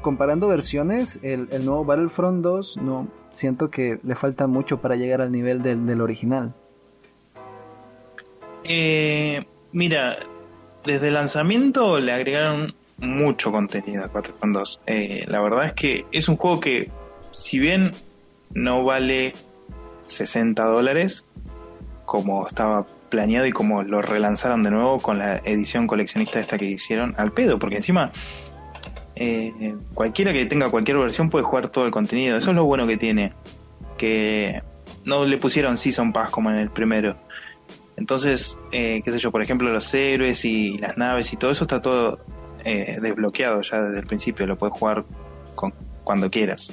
Comparando 0.00 0.48
versiones, 0.48 1.18
el, 1.22 1.48
el 1.50 1.64
nuevo 1.66 1.84
Battlefront 1.84 2.42
2, 2.42 2.76
no. 2.78 3.08
Siento 3.30 3.70
que 3.70 3.98
le 4.02 4.14
falta 4.14 4.46
mucho 4.46 4.78
para 4.80 4.96
llegar 4.96 5.20
al 5.20 5.30
nivel 5.32 5.62
del, 5.62 5.84
del 5.86 6.00
original. 6.00 6.54
Eh, 8.64 9.44
mira, 9.72 10.16
desde 10.84 11.08
el 11.08 11.14
lanzamiento 11.14 12.00
le 12.00 12.12
agregaron 12.12 12.74
mucho 12.98 13.52
contenido 13.52 14.04
a 14.04 14.08
4.2. 14.12 14.80
Eh, 14.86 15.24
la 15.28 15.40
verdad 15.40 15.66
es 15.66 15.72
que 15.72 16.04
es 16.12 16.28
un 16.28 16.36
juego 16.36 16.60
que, 16.60 16.90
si 17.30 17.58
bien 17.58 17.92
no 18.54 18.84
vale 18.84 19.34
60 20.06 20.64
dólares, 20.64 21.24
como 22.04 22.46
estaba 22.46 22.86
planeado 23.08 23.46
y 23.46 23.52
como 23.52 23.82
lo 23.82 24.02
relanzaron 24.02 24.62
de 24.62 24.70
nuevo 24.70 25.00
con 25.00 25.18
la 25.18 25.36
edición 25.36 25.86
coleccionista 25.86 26.40
esta 26.40 26.58
que 26.58 26.66
hicieron, 26.66 27.14
al 27.18 27.32
pedo, 27.32 27.58
porque 27.58 27.76
encima 27.76 28.12
eh, 29.16 29.74
cualquiera 29.94 30.32
que 30.32 30.46
tenga 30.46 30.70
cualquier 30.70 30.98
versión 30.98 31.30
puede 31.30 31.44
jugar 31.44 31.68
todo 31.68 31.86
el 31.86 31.90
contenido. 31.90 32.36
Eso 32.36 32.50
es 32.50 32.56
lo 32.56 32.64
bueno 32.64 32.86
que 32.86 32.96
tiene. 32.96 33.32
Que 33.96 34.62
no 35.04 35.24
le 35.24 35.38
pusieron 35.38 35.76
Season 35.76 36.12
Pass 36.12 36.30
como 36.30 36.50
en 36.50 36.56
el 36.56 36.70
primero. 36.70 37.16
Entonces, 37.96 38.56
eh, 38.70 39.02
qué 39.04 39.10
sé 39.10 39.18
yo, 39.18 39.32
por 39.32 39.42
ejemplo, 39.42 39.72
los 39.72 39.92
héroes 39.92 40.44
y 40.44 40.78
las 40.78 40.96
naves 40.96 41.32
y 41.32 41.36
todo 41.36 41.50
eso 41.50 41.64
está 41.64 41.80
todo 41.80 42.20
eh, 42.64 42.98
desbloqueado 43.00 43.60
ya 43.62 43.82
desde 43.82 44.00
el 44.00 44.06
principio, 44.06 44.46
lo 44.46 44.56
puedes 44.56 44.76
jugar 44.76 45.04
con, 45.56 45.72
cuando 46.04 46.30
quieras. 46.30 46.72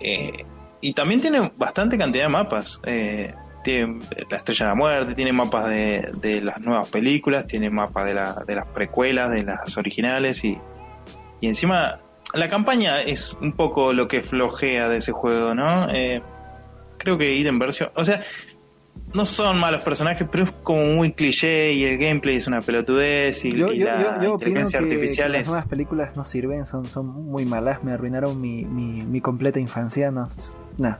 Eh, 0.00 0.44
y 0.80 0.92
también 0.92 1.20
tiene 1.20 1.50
bastante 1.56 1.98
cantidad 1.98 2.24
de 2.24 2.28
mapas. 2.30 2.80
Eh, 2.84 3.34
tiene 3.64 3.98
la 4.30 4.36
Estrella 4.36 4.66
de 4.66 4.70
la 4.70 4.74
Muerte, 4.76 5.14
tiene 5.14 5.32
mapas 5.32 5.68
de, 5.68 6.08
de 6.20 6.40
las 6.40 6.60
nuevas 6.60 6.88
películas, 6.88 7.46
tiene 7.46 7.70
mapas 7.70 8.06
de, 8.06 8.14
la, 8.14 8.42
de 8.46 8.54
las 8.54 8.66
precuelas, 8.66 9.30
de 9.30 9.42
las 9.42 9.76
originales 9.76 10.44
y, 10.44 10.58
y 11.40 11.48
encima 11.48 11.98
la 12.34 12.48
campaña 12.48 13.00
es 13.02 13.36
un 13.40 13.52
poco 13.52 13.92
lo 13.92 14.06
que 14.06 14.20
flojea 14.22 14.88
de 14.88 14.98
ese 14.98 15.12
juego, 15.12 15.54
¿no? 15.54 15.88
Eh, 15.90 16.22
creo 16.98 17.16
que 17.18 17.40
Eden 17.40 17.58
versión, 17.58 17.90
o 17.96 18.04
sea, 18.04 18.20
no 19.14 19.24
son 19.26 19.58
malos 19.58 19.80
personajes, 19.80 20.28
pero 20.30 20.44
es 20.44 20.50
como 20.62 20.84
muy 20.84 21.12
cliché 21.12 21.72
y 21.72 21.84
el 21.84 21.96
gameplay 21.98 22.36
es 22.36 22.46
una 22.46 22.60
pelotudez 22.60 23.44
y, 23.46 23.52
Yo, 23.56 23.72
y 23.72 23.78
yo- 23.78 23.86
la 23.86 24.20
yo- 24.22 24.32
inteligencia 24.34 24.78
artificial 24.78 25.32
que 25.32 25.38
es... 25.38 25.42
las 25.42 25.48
nuevas 25.48 25.66
películas 25.66 26.16
no 26.16 26.24
sirven, 26.26 26.66
son, 26.66 26.84
son 26.84 27.06
muy 27.06 27.44
malas, 27.46 27.82
me 27.82 27.92
arruinaron 27.92 28.38
mi, 28.40 28.64
mi, 28.66 29.02
mi 29.02 29.20
completa 29.22 29.58
infancia. 29.58 30.10
No, 30.10 30.28
nah. 30.78 30.96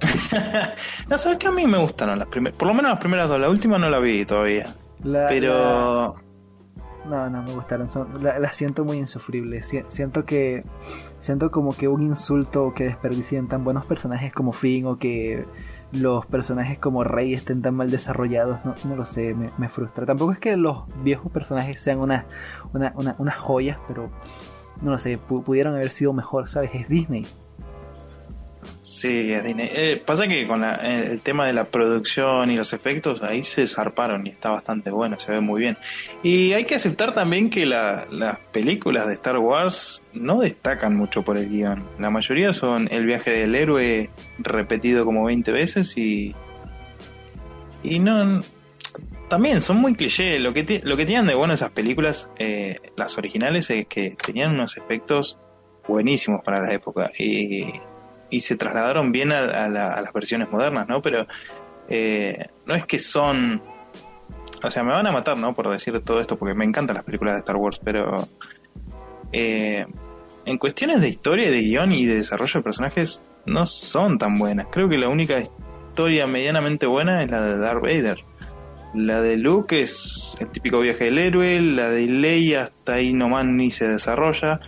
no, 1.10 1.18
sabes 1.18 1.38
que 1.38 1.46
a 1.46 1.50
mí 1.50 1.66
me 1.66 1.78
gustaron 1.78 2.18
las 2.18 2.28
primeras, 2.28 2.56
por 2.58 2.68
lo 2.68 2.74
menos 2.74 2.90
las 2.90 3.00
primeras 3.00 3.28
dos, 3.28 3.38
la 3.38 3.50
última 3.50 3.78
no 3.78 3.90
la 3.90 3.98
vi 3.98 4.24
todavía, 4.24 4.74
La- 5.04 5.26
pero 5.28 5.52
la- 5.54 6.14
no, 7.08 7.30
no 7.30 7.42
me 7.42 7.52
gustaron, 7.54 7.88
son, 7.90 8.08
la, 8.22 8.38
las 8.38 8.56
siento 8.56 8.84
muy 8.84 8.98
insufribles. 8.98 9.66
Si- 9.66 9.82
siento 9.88 10.24
que 10.24 10.64
siento 11.20 11.50
como 11.50 11.74
que 11.76 11.88
un 11.88 12.02
insulto 12.02 12.72
que 12.74 12.84
desperdicien 12.84 13.46
tan 13.48 13.62
buenos 13.64 13.84
personajes 13.84 14.32
como 14.32 14.52
Finn 14.52 14.86
o 14.86 14.96
que 14.96 15.44
los 15.92 16.24
personajes 16.26 16.78
como 16.78 17.02
Rey 17.04 17.34
estén 17.34 17.60
tan 17.62 17.74
mal 17.74 17.90
desarrollados, 17.90 18.64
no, 18.64 18.74
no 18.84 18.96
lo 18.96 19.04
sé, 19.04 19.34
me, 19.34 19.50
me 19.58 19.68
frustra. 19.68 20.06
Tampoco 20.06 20.32
es 20.32 20.38
que 20.38 20.56
los 20.56 20.84
viejos 21.02 21.30
personajes 21.32 21.80
sean 21.80 21.98
una, 21.98 22.24
una, 22.72 22.92
una- 22.96 23.16
unas 23.18 23.36
joyas, 23.38 23.78
pero 23.88 24.08
no 24.82 24.92
lo 24.92 24.98
sé, 24.98 25.18
pu- 25.18 25.42
pudieron 25.42 25.74
haber 25.74 25.90
sido 25.90 26.12
mejor, 26.14 26.48
¿sabes? 26.48 26.70
Es 26.74 26.88
Disney. 26.88 27.26
Sí, 28.82 29.32
es 29.32 29.44
Disney. 29.44 29.68
Eh, 29.72 30.02
pasa 30.04 30.26
que 30.26 30.46
con 30.46 30.60
la- 30.62 30.74
el 30.76 31.20
tema 31.22 31.46
de 31.46 31.52
la 31.52 31.64
producción 31.64 32.50
y 32.50 32.56
los 32.56 32.72
efectos, 32.72 33.22
ahí 33.22 33.42
se 33.42 33.66
zarparon 33.66 34.26
y 34.26 34.30
está 34.30 34.50
bastante 34.50 34.90
bueno, 34.90 35.18
se 35.18 35.32
ve 35.32 35.40
muy 35.40 35.60
bien. 35.60 35.76
Y 36.22 36.52
hay 36.54 36.64
que 36.64 36.74
aceptar 36.74 37.12
también 37.12 37.50
que 37.50 37.66
la- 37.66 38.06
las 38.10 38.38
películas 38.52 39.06
de 39.06 39.14
Star 39.14 39.38
Wars 39.38 40.02
no 40.12 40.40
destacan 40.40 40.96
mucho 40.96 41.22
por 41.22 41.36
el 41.36 41.48
guion. 41.48 41.88
La 41.98 42.10
mayoría 42.10 42.52
son 42.52 42.88
el 42.90 43.06
viaje 43.06 43.30
del 43.30 43.54
héroe 43.54 44.10
repetido 44.38 45.04
como 45.04 45.24
20 45.24 45.52
veces 45.52 45.96
y. 45.96 46.34
Y 47.82 47.98
no. 47.98 48.42
También 49.28 49.60
son 49.60 49.76
muy 49.76 49.94
cliché. 49.94 50.38
Lo 50.40 50.52
que, 50.52 50.80
lo 50.84 50.96
que 50.96 51.04
tenían 51.06 51.26
de 51.26 51.34
bueno 51.34 51.54
esas 51.54 51.70
películas, 51.70 52.30
eh, 52.38 52.76
las 52.96 53.16
originales, 53.16 53.70
es 53.70 53.86
que 53.86 54.10
tenían 54.24 54.52
unos 54.54 54.76
efectos 54.76 55.38
buenísimos 55.86 56.42
para 56.44 56.60
la 56.60 56.72
época. 56.72 57.10
Y 57.18 57.66
y 58.30 58.40
se 58.40 58.56
trasladaron 58.56 59.12
bien 59.12 59.32
a, 59.32 59.40
a 59.64 59.68
la- 59.68 59.92
a 59.94 60.00
las 60.02 60.12
versiones 60.12 60.50
modernas, 60.50 60.88
¿no? 60.88 61.02
Pero 61.02 61.26
eh, 61.88 62.46
no 62.66 62.74
es 62.74 62.84
que 62.86 62.98
son... 62.98 63.60
O 64.62 64.70
sea, 64.70 64.82
me 64.84 64.92
van 64.92 65.06
a 65.06 65.12
matar, 65.12 65.36
¿no? 65.36 65.54
Por 65.54 65.68
decir 65.68 65.98
todo 66.00 66.20
esto, 66.20 66.36
porque 66.38 66.54
me 66.54 66.64
encantan 66.64 66.94
las 66.96 67.04
películas 67.04 67.34
de 67.34 67.38
Star 67.40 67.56
Wars, 67.56 67.80
pero... 67.82 68.28
eh, 69.32 69.86
en 70.46 70.58
cuestiones 70.58 71.00
de 71.00 71.08
historia, 71.08 71.50
de 71.50 71.60
guion 71.60 71.92
y 71.92 72.06
de 72.06 72.16
desarrollo 72.16 72.60
de 72.60 72.62
personajes, 72.64 73.20
no 73.46 73.66
son 73.66 74.18
tan 74.18 74.38
buenas. 74.38 74.66
Creo 74.70 74.88
que 74.88 74.96
la 74.98 75.08
única 75.08 75.38
historia 75.38 76.26
medianamente 76.26 76.86
buena 76.86 77.22
es 77.22 77.30
la 77.30 77.42
de 77.42 77.58
Darth 77.58 77.82
Vader. 77.82 78.18
La 78.94 79.20
de 79.22 79.36
Luke 79.36 79.80
es 79.82 80.36
el 80.40 80.48
típico 80.48 80.80
viaje 80.80 81.04
del 81.04 81.18
héroe, 81.18 81.60
la 81.60 81.90
de 81.90 82.06
Leia 82.06 82.62
hasta 82.62 82.94
ahí 82.94 83.12
nomás 83.12 83.44
ni 83.46 83.70
se 83.70 83.86
desarrolla. 83.86 84.60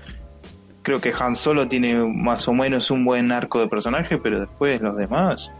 Creo 0.82 1.00
que 1.00 1.12
Han 1.18 1.36
Solo 1.36 1.68
tiene 1.68 1.94
más 2.04 2.48
o 2.48 2.52
menos 2.54 2.90
un 2.90 3.04
buen 3.04 3.30
arco 3.32 3.60
de 3.60 3.68
personaje, 3.68 4.18
pero 4.18 4.40
después 4.40 4.80
los 4.80 4.96
demás 4.96 5.52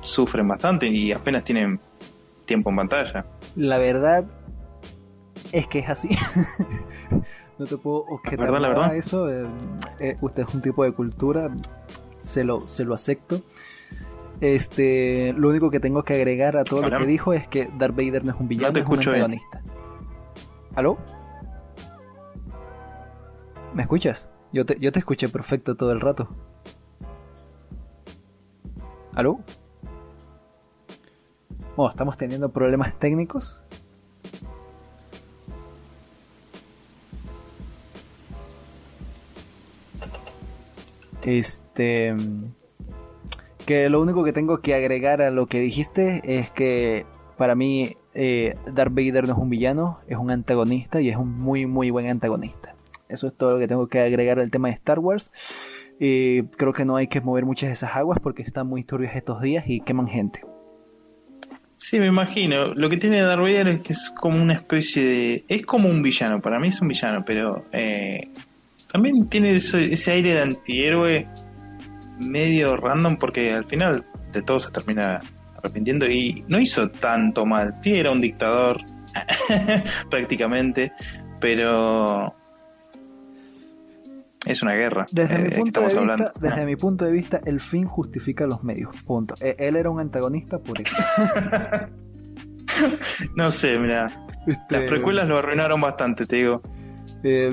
sufren 0.00 0.48
bastante 0.48 0.86
y 0.88 1.12
apenas 1.12 1.44
tienen 1.44 1.78
tiempo 2.44 2.70
en 2.70 2.76
pantalla. 2.76 3.26
La 3.54 3.78
verdad 3.78 4.24
es 5.52 5.66
que 5.68 5.80
es 5.80 5.88
así. 5.88 6.08
no 7.58 7.66
te 7.66 7.76
puedo 7.76 7.98
objetar 8.08 8.38
verdad, 8.38 8.60
la 8.60 8.68
verdad. 8.68 8.96
eso. 8.96 9.30
eh, 9.30 9.44
eh, 10.00 10.16
usted 10.20 10.44
es 10.48 10.54
un 10.54 10.62
tipo 10.62 10.84
de 10.84 10.92
cultura, 10.92 11.50
se 12.22 12.44
lo, 12.44 12.66
se 12.68 12.84
lo 12.84 12.94
acepto. 12.94 13.42
Este, 14.40 15.32
lo 15.34 15.50
único 15.50 15.70
que 15.70 15.78
tengo 15.78 16.02
que 16.02 16.14
agregar 16.14 16.56
a 16.56 16.64
todo 16.64 16.82
lo 16.82 16.98
que 16.98 17.06
dijo 17.06 17.32
es 17.32 17.46
que 17.46 17.70
Darth 17.78 17.94
Vader 17.94 18.24
no 18.24 18.32
es 18.32 18.40
un 18.40 18.48
villano, 18.48 18.72
te 18.72 18.80
es 18.80 18.86
un 18.86 18.92
escucho 18.92 19.12
bien. 19.12 19.24
antagonista. 19.24 19.62
¿Aló? 20.74 20.98
¿Me 23.74 23.82
escuchas? 23.82 24.28
Yo 24.52 24.66
te, 24.66 24.78
yo 24.78 24.92
te 24.92 24.98
escuché 24.98 25.28
perfecto 25.28 25.76
todo 25.76 25.92
el 25.92 26.00
rato. 26.00 26.28
¿Aló? 29.14 29.40
Oh, 31.76 31.88
estamos 31.88 32.18
teniendo 32.18 32.50
problemas 32.50 32.98
técnicos. 32.98 33.56
Este. 41.22 42.14
Que 43.64 43.88
lo 43.88 44.02
único 44.02 44.24
que 44.24 44.32
tengo 44.32 44.58
que 44.60 44.74
agregar 44.74 45.22
a 45.22 45.30
lo 45.30 45.46
que 45.46 45.60
dijiste 45.60 46.20
es 46.38 46.50
que 46.50 47.06
para 47.38 47.54
mí 47.54 47.96
eh, 48.12 48.56
Darth 48.66 48.92
Vader 48.92 49.26
no 49.26 49.32
es 49.34 49.38
un 49.38 49.48
villano, 49.48 50.00
es 50.08 50.18
un 50.18 50.30
antagonista 50.30 51.00
y 51.00 51.08
es 51.08 51.16
un 51.16 51.40
muy, 51.40 51.64
muy 51.64 51.90
buen 51.90 52.08
antagonista. 52.08 52.71
Eso 53.12 53.28
es 53.28 53.36
todo 53.36 53.54
lo 53.54 53.58
que 53.58 53.68
tengo 53.68 53.86
que 53.86 54.00
agregar 54.00 54.40
al 54.40 54.50
tema 54.50 54.68
de 54.68 54.74
Star 54.74 54.98
Wars. 54.98 55.30
Eh, 56.00 56.44
creo 56.56 56.72
que 56.72 56.84
no 56.84 56.96
hay 56.96 57.06
que 57.06 57.20
mover 57.20 57.44
muchas 57.44 57.68
de 57.68 57.74
esas 57.74 57.94
aguas 57.94 58.18
porque 58.20 58.42
están 58.42 58.66
muy 58.66 58.82
turbias 58.82 59.14
estos 59.14 59.40
días 59.40 59.64
y 59.68 59.80
queman 59.80 60.08
gente. 60.08 60.40
Sí, 61.76 61.98
me 61.98 62.06
imagino. 62.06 62.74
Lo 62.74 62.88
que 62.88 62.96
tiene 62.96 63.20
Darth 63.22 63.40
Vader 63.40 63.68
es 63.68 63.82
que 63.82 63.92
es 63.92 64.10
como 64.10 64.40
una 64.40 64.54
especie 64.54 65.04
de... 65.04 65.44
Es 65.48 65.62
como 65.66 65.88
un 65.88 66.02
villano, 66.02 66.40
para 66.40 66.58
mí 66.58 66.68
es 66.68 66.80
un 66.80 66.88
villano, 66.88 67.24
pero 67.24 67.64
eh, 67.72 68.28
también 68.90 69.28
tiene 69.28 69.56
ese, 69.56 69.92
ese 69.92 70.12
aire 70.12 70.34
de 70.34 70.42
antihéroe 70.42 71.26
medio 72.18 72.76
random 72.76 73.16
porque 73.16 73.52
al 73.52 73.64
final 73.64 74.04
de 74.32 74.42
todo 74.42 74.60
se 74.60 74.70
termina 74.70 75.20
arrepintiendo 75.56 76.08
y 76.08 76.44
no 76.48 76.60
hizo 76.60 76.88
tanto 76.88 77.46
mal. 77.46 77.74
Sí, 77.82 77.96
era 77.96 78.10
un 78.10 78.20
dictador 78.20 78.80
prácticamente, 80.10 80.92
pero 81.40 82.34
es 84.44 84.62
una 84.62 84.74
guerra. 84.74 85.06
Desde, 85.12 85.34
eh, 85.36 85.38
mi 85.38 85.50
punto 85.50 85.80
de 85.80 85.86
vista, 85.86 86.00
hablando. 86.00 86.32
desde 86.40 86.64
mi 86.66 86.76
punto 86.76 87.04
de 87.04 87.12
vista, 87.12 87.40
el 87.44 87.60
fin 87.60 87.86
justifica 87.86 88.46
los 88.46 88.62
medios. 88.64 88.94
Punto. 89.06 89.34
E- 89.40 89.56
Él 89.58 89.76
era 89.76 89.90
un 89.90 90.00
antagonista 90.00 90.58
por 90.58 90.80
eso. 90.80 90.94
No 93.36 93.50
sé, 93.50 93.78
mira, 93.78 94.10
las 94.46 94.56
Este, 94.58 94.82
precuelas 94.82 95.28
lo 95.28 95.38
arruinaron 95.38 95.80
bastante, 95.80 96.26
te 96.26 96.36
digo. 96.36 96.62
eh, 97.22 97.52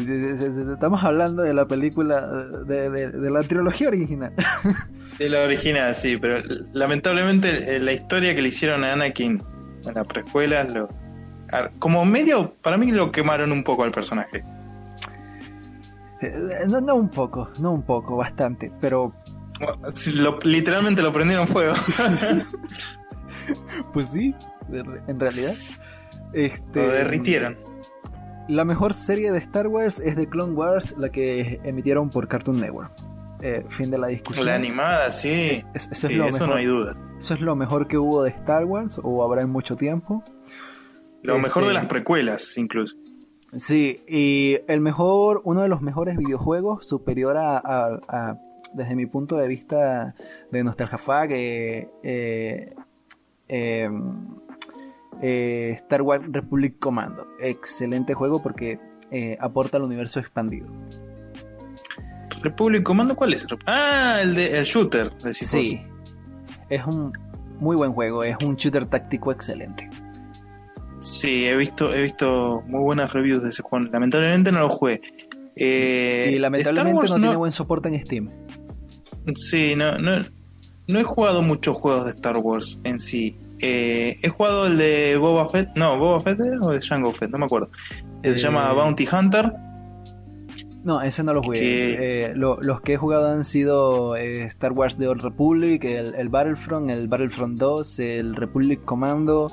estamos 0.74 1.04
hablando 1.04 1.44
de 1.44 1.54
la 1.54 1.66
película, 1.68 2.26
de, 2.66 2.90
de- 2.90 3.12
de 3.12 3.30
la 3.30 3.42
trilogía 3.44 3.90
original. 3.90 4.34
De 5.20 5.28
la 5.28 5.42
original, 5.42 5.94
sí, 5.96 6.16
pero 6.16 6.40
lamentablemente 6.72 7.76
eh, 7.76 7.80
la 7.82 7.92
historia 7.92 8.34
que 8.36 8.42
le 8.42 8.48
hicieron 8.48 8.86
a 8.86 8.94
Anakin 8.94 9.42
en 9.86 9.94
las 9.94 10.08
precuelas, 10.08 10.70
lo, 10.70 10.88
como 11.78 12.06
medio, 12.06 12.54
para 12.64 12.78
mí 12.78 12.90
lo 12.94 13.12
quemaron 13.12 13.52
un 13.52 13.62
poco 13.66 13.84
al 13.84 13.92
personaje. 13.92 14.46
Eh, 16.22 16.66
no, 16.68 16.82
no 16.82 16.96
un 16.96 17.10
poco, 17.10 17.50
no 17.60 17.72
un 17.72 17.84
poco, 17.84 18.18
bastante. 18.18 18.72
Pero, 18.82 19.14
Sí, 19.94 20.14
lo- 20.14 20.40
literalmente 20.44 21.02
lo 21.02 21.12
prendieron 21.12 21.46
fuego. 21.48 21.74
pues 23.94 24.12
sí, 24.12 24.36
en 24.72 25.20
realidad. 25.20 25.54
Este, 26.34 26.86
lo 26.86 26.92
derritieron. 26.92 27.58
La 28.48 28.66
mejor 28.66 28.94
serie 28.94 29.32
de 29.32 29.38
Star 29.40 29.68
Wars 29.68 30.00
es 30.00 30.16
de 30.16 30.28
Clone 30.28 30.54
Wars, 30.54 30.96
la 30.98 31.10
que 31.10 31.60
emitieron 31.64 32.10
por 32.10 32.28
Cartoon 32.28 32.60
Network. 32.60 32.92
Eh, 33.42 33.66
fin 33.70 33.90
de 33.92 33.98
la 33.98 34.08
discusión. 34.08 34.46
La 34.46 34.56
animada, 34.56 35.12
sí. 35.12 35.64
Es- 35.74 35.88
eso, 35.92 36.08
Sí, 36.08 36.14
es 36.14 36.20
lo 36.20 36.26
eso 36.28 36.34
mejor, 36.46 36.50
no 36.50 36.56
hay 36.56 36.66
duda. 36.66 36.98
eso 37.20 37.34
es 37.34 37.42
lo 37.42 37.56
mejor 37.56 37.88
que 37.88 37.98
hubo 37.98 38.24
de 38.24 38.32
Star 38.32 38.66
Wars, 38.66 39.00
o 39.02 39.24
habrá 39.24 39.44
en 39.44 39.50
mucho 39.50 39.76
tiempo. 39.76 40.24
Lo 41.22 41.36
Este, 41.36 41.44
mejor 41.48 41.66
de 41.68 41.74
las 41.74 41.86
precuelas, 41.86 42.58
incluso. 42.58 42.96
Sí, 43.58 44.04
y 44.08 44.58
el 44.68 44.80
mejor, 44.80 45.42
uno 45.44 45.62
de 45.64 45.68
los 45.70 45.82
mejores 45.82 46.18
videojuegos, 46.18 46.86
superior 46.88 47.36
a, 47.38 47.58
a- 47.58 48.00
a- 48.08 48.38
desde 48.74 48.96
mi 48.96 49.08
punto 49.08 49.36
de 49.38 49.48
vista 49.48 50.14
de 50.52 50.64
Nostalgia 50.64 50.98
Fag, 51.00 51.32
eh, 51.32 51.88
eh, 52.04 52.76
eh, 53.48 53.90
eh, 55.22 55.72
Star 55.82 56.02
Wars 56.04 56.24
Republic 56.32 56.78
Commando. 56.80 57.26
Excelente 57.40 58.14
juego 58.14 58.42
porque 58.44 58.80
aporta 59.40 59.78
al 59.78 59.84
universo 59.84 60.20
expandido. 60.20 60.68
Republic 62.44 62.84
Commando, 62.84 63.16
¿cuál 63.16 63.34
es? 63.34 63.48
Ah, 63.66 64.20
el 64.22 64.36
de 64.36 64.60
el 64.60 64.66
shooter, 64.66 65.12
Sí, 65.34 65.82
es 66.70 66.86
un 66.86 67.12
muy 67.60 67.76
buen 67.76 67.92
juego, 67.94 68.24
es 68.24 68.38
un 68.46 68.56
shooter 68.56 68.86
táctico 68.86 69.32
excelente. 69.32 69.89
Sí, 71.00 71.46
he 71.46 71.56
visto, 71.56 71.94
he 71.94 72.02
visto 72.04 72.62
muy 72.68 72.82
buenas 72.82 73.14
reviews 73.14 73.42
de 73.44 73.50
ese 73.50 73.62
juego. 73.64 73.86
Lamentablemente 73.92 74.52
no 74.52 74.60
lo 74.60 74.70
jugué. 74.70 75.02
Eh, 75.56 76.28
y 76.32 76.34
Star 76.36 76.42
lamentablemente 76.42 77.10
no, 77.10 77.16
tiene 77.16 77.36
buen 77.36 77.52
soporte 77.52 77.90
en 77.90 78.04
Steam. 78.06 78.30
Sí, 79.36 79.76
no, 79.76 79.98
no, 79.98 80.26
no 80.88 81.00
he 81.00 81.04
jugado 81.04 81.42
muchos 81.42 81.76
juegos 81.78 82.06
de 82.06 82.12
Star 82.12 82.38
Wars 82.38 82.80
en 82.84 83.00
sí. 83.00 83.36
Eh, 83.62 84.18
he 84.22 84.30
jugado 84.30 84.68
el 84.68 84.78
de 84.78 85.18
Boba 85.18 85.46
Fett, 85.48 85.70
no, 85.76 85.98
Boba 86.00 86.22
Fett 86.22 86.40
¿era 86.40 86.62
o 86.62 86.72
de 86.72 86.82
Jango 86.82 87.12
Fett, 87.14 87.30
no 87.30 87.38
me 87.40 87.46
acuerdo. 87.46 87.70
Eh, 88.24 88.34
Se 88.34 88.40
Eh, 88.40 88.44
llama 88.44 88.72
Bounty 88.74 89.08
Hunter. 89.12 89.52
No, 90.84 91.02
ese 91.02 91.24
no 91.24 91.34
lo 91.34 91.44
jugué. 91.44 91.60
Que- 91.60 92.26
Eh, 92.26 92.34
lo- 92.36 92.62
los 92.62 92.80
que 92.82 92.94
he 92.94 92.98
jugado 92.98 93.28
han 93.32 93.44
sido 93.44 94.16
eh, 94.16 94.44
Star 94.46 94.72
Wars 94.72 94.96
The 94.98 95.08
Old 95.10 95.22
Republic, 95.22 95.84
el, 95.84 96.16
el 96.16 96.30
Battlefront, 96.30 96.90
el 96.90 97.08
Battlefront 97.10 97.58
2, 97.60 98.00
el 98.00 98.36
Republic 98.36 98.84
Commando, 98.86 99.52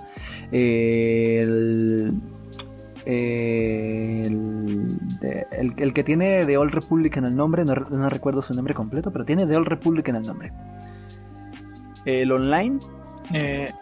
eh, 0.52 1.40
el, 1.42 2.12
el, 3.06 4.98
de- 5.20 5.46
el- 5.52 5.74
el 5.76 5.92
que 5.92 6.04
tiene 6.04 6.44
The 6.46 6.56
Old 6.58 6.72
Republic 6.72 7.16
en 7.16 7.24
el 7.24 7.36
nombre, 7.36 7.64
no, 7.64 7.74
re- 7.74 7.86
no 7.90 8.08
recuerdo 8.08 8.42
su 8.42 8.54
nombre 8.54 8.74
completo, 8.74 9.10
pero 9.10 9.24
tiene 9.24 9.46
The 9.46 9.56
Old 9.56 9.66
Republic 9.68 10.08
en 10.08 10.16
el 10.16 10.22
nombre. 10.24 10.52
El 12.04 12.30
online 12.30 12.78
Eh, 13.32 13.72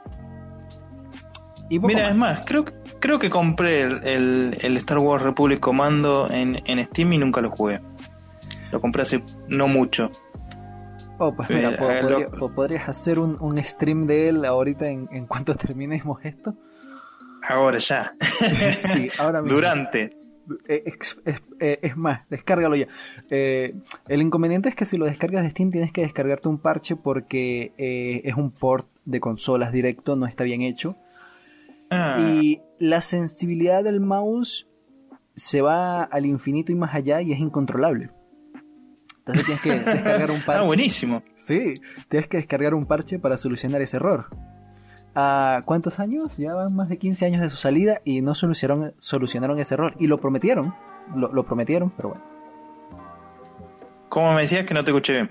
y 1.69 1.79
mira, 1.79 2.03
más. 2.05 2.11
es 2.13 2.17
más, 2.17 2.43
creo, 2.47 2.65
que- 2.65 2.73
creo 3.05 3.19
que 3.19 3.29
compré 3.29 3.83
el, 3.83 4.03
el- 4.07 4.59
el 4.63 4.77
Star 4.79 4.97
Wars 4.99 5.23
Republic 5.23 5.61
Commando 5.61 6.31
en, 6.31 6.63
en 6.65 6.83
Steam 6.87 7.13
y 7.13 7.19
nunca 7.19 7.43
lo 7.43 7.51
jugué. 7.51 7.81
Lo 8.73 8.81
compré 8.81 9.03
hace 9.03 9.23
no 9.49 9.69
mucho. 9.69 10.11
Oh, 11.19 11.33
pues 11.37 11.51
mira, 11.51 11.77
podría- 11.77 12.31
po- 12.31 12.51
podrías 12.55 12.89
hacer 12.89 13.19
un, 13.19 13.37
un 13.41 13.63
stream 13.63 14.07
de 14.07 14.31
él 14.31 14.45
ahorita 14.47 14.89
en, 14.89 15.07
en 15.13 15.27
cuanto 15.27 15.55
terminemos 15.67 16.25
esto. 16.25 16.55
Ahora 17.47 17.79
ya. 17.79 18.15
Sí, 18.73 19.09
ahora 19.19 19.43
mismo. 19.43 19.55
Durante. 19.55 20.17
Eh, 20.67 20.83
eh, 21.61 21.79
es, 21.83 21.97
más, 21.99 22.27
descárgalo 22.31 22.75
ya. 22.75 22.87
Eh, 23.31 23.75
el 24.09 24.23
inconveniente 24.23 24.71
es 24.71 24.75
que 24.75 24.87
si 24.87 24.97
lo 24.97 25.05
descargas 25.05 25.43
de 25.43 25.51
Steam 25.51 25.71
tienes 25.71 25.93
que 25.93 26.01
descargarte 26.01 26.49
un 26.49 26.57
parche 26.59 26.97
porque 26.97 27.73
es 28.25 28.35
un 28.35 28.51
port 28.51 28.87
de 29.05 29.21
consolas 29.21 29.73
directo, 29.73 30.17
no 30.17 30.25
está 30.27 30.43
bien 30.45 30.63
hecho. 30.63 30.97
Ah. 31.95 32.19
Y 32.21 32.61
la 32.79 33.01
sensibilidad 33.01 33.85
del 33.85 34.01
mouse 34.01 34.67
se 35.37 35.63
va 35.63 36.03
al 36.05 36.27
infinito 36.27 36.73
y 36.73 36.75
más 36.75 36.95
allá 36.95 37.23
y 37.23 37.33
es 37.33 37.39
incontrolable. 37.39 38.11
Entonces 39.27 39.61
tienes 39.63 39.83
que 39.85 39.91
descargar 39.95 40.31
un 40.31 40.41
parche. 40.41 40.63
Ah, 40.63 40.67
buenísimo. 40.67 41.23
Sí, 41.37 41.75
tienes 42.09 42.29
que 42.29 42.37
descargar 42.37 42.75
un 42.75 42.87
parche 42.87 43.19
para 43.19 43.37
solucionar 43.37 43.81
ese 43.83 43.97
error. 43.97 44.27
¿A 45.15 45.63
cuántos 45.65 46.01
años? 46.01 46.37
Ya 46.37 46.55
van 46.55 46.75
más 46.75 46.89
de 46.89 46.99
15 46.99 47.27
años 47.27 47.41
de 47.41 47.49
su 47.49 47.57
salida 47.57 48.01
y 48.05 48.21
no 48.21 48.35
solucionaron, 48.35 48.95
solucionaron 48.99 49.59
ese 49.61 49.75
error. 49.75 49.95
Y 49.99 50.09
lo 50.09 50.19
prometieron, 50.19 50.75
lo, 51.15 51.43
prometieron, 51.45 51.91
pero 51.91 52.11
bueno. 52.11 52.25
¿Cómo 54.09 54.35
me 54.35 54.43
decías 54.43 54.65
que 54.65 54.75
no 54.75 54.83
te 54.83 54.91
escuché 54.91 55.13
bien? 55.13 55.31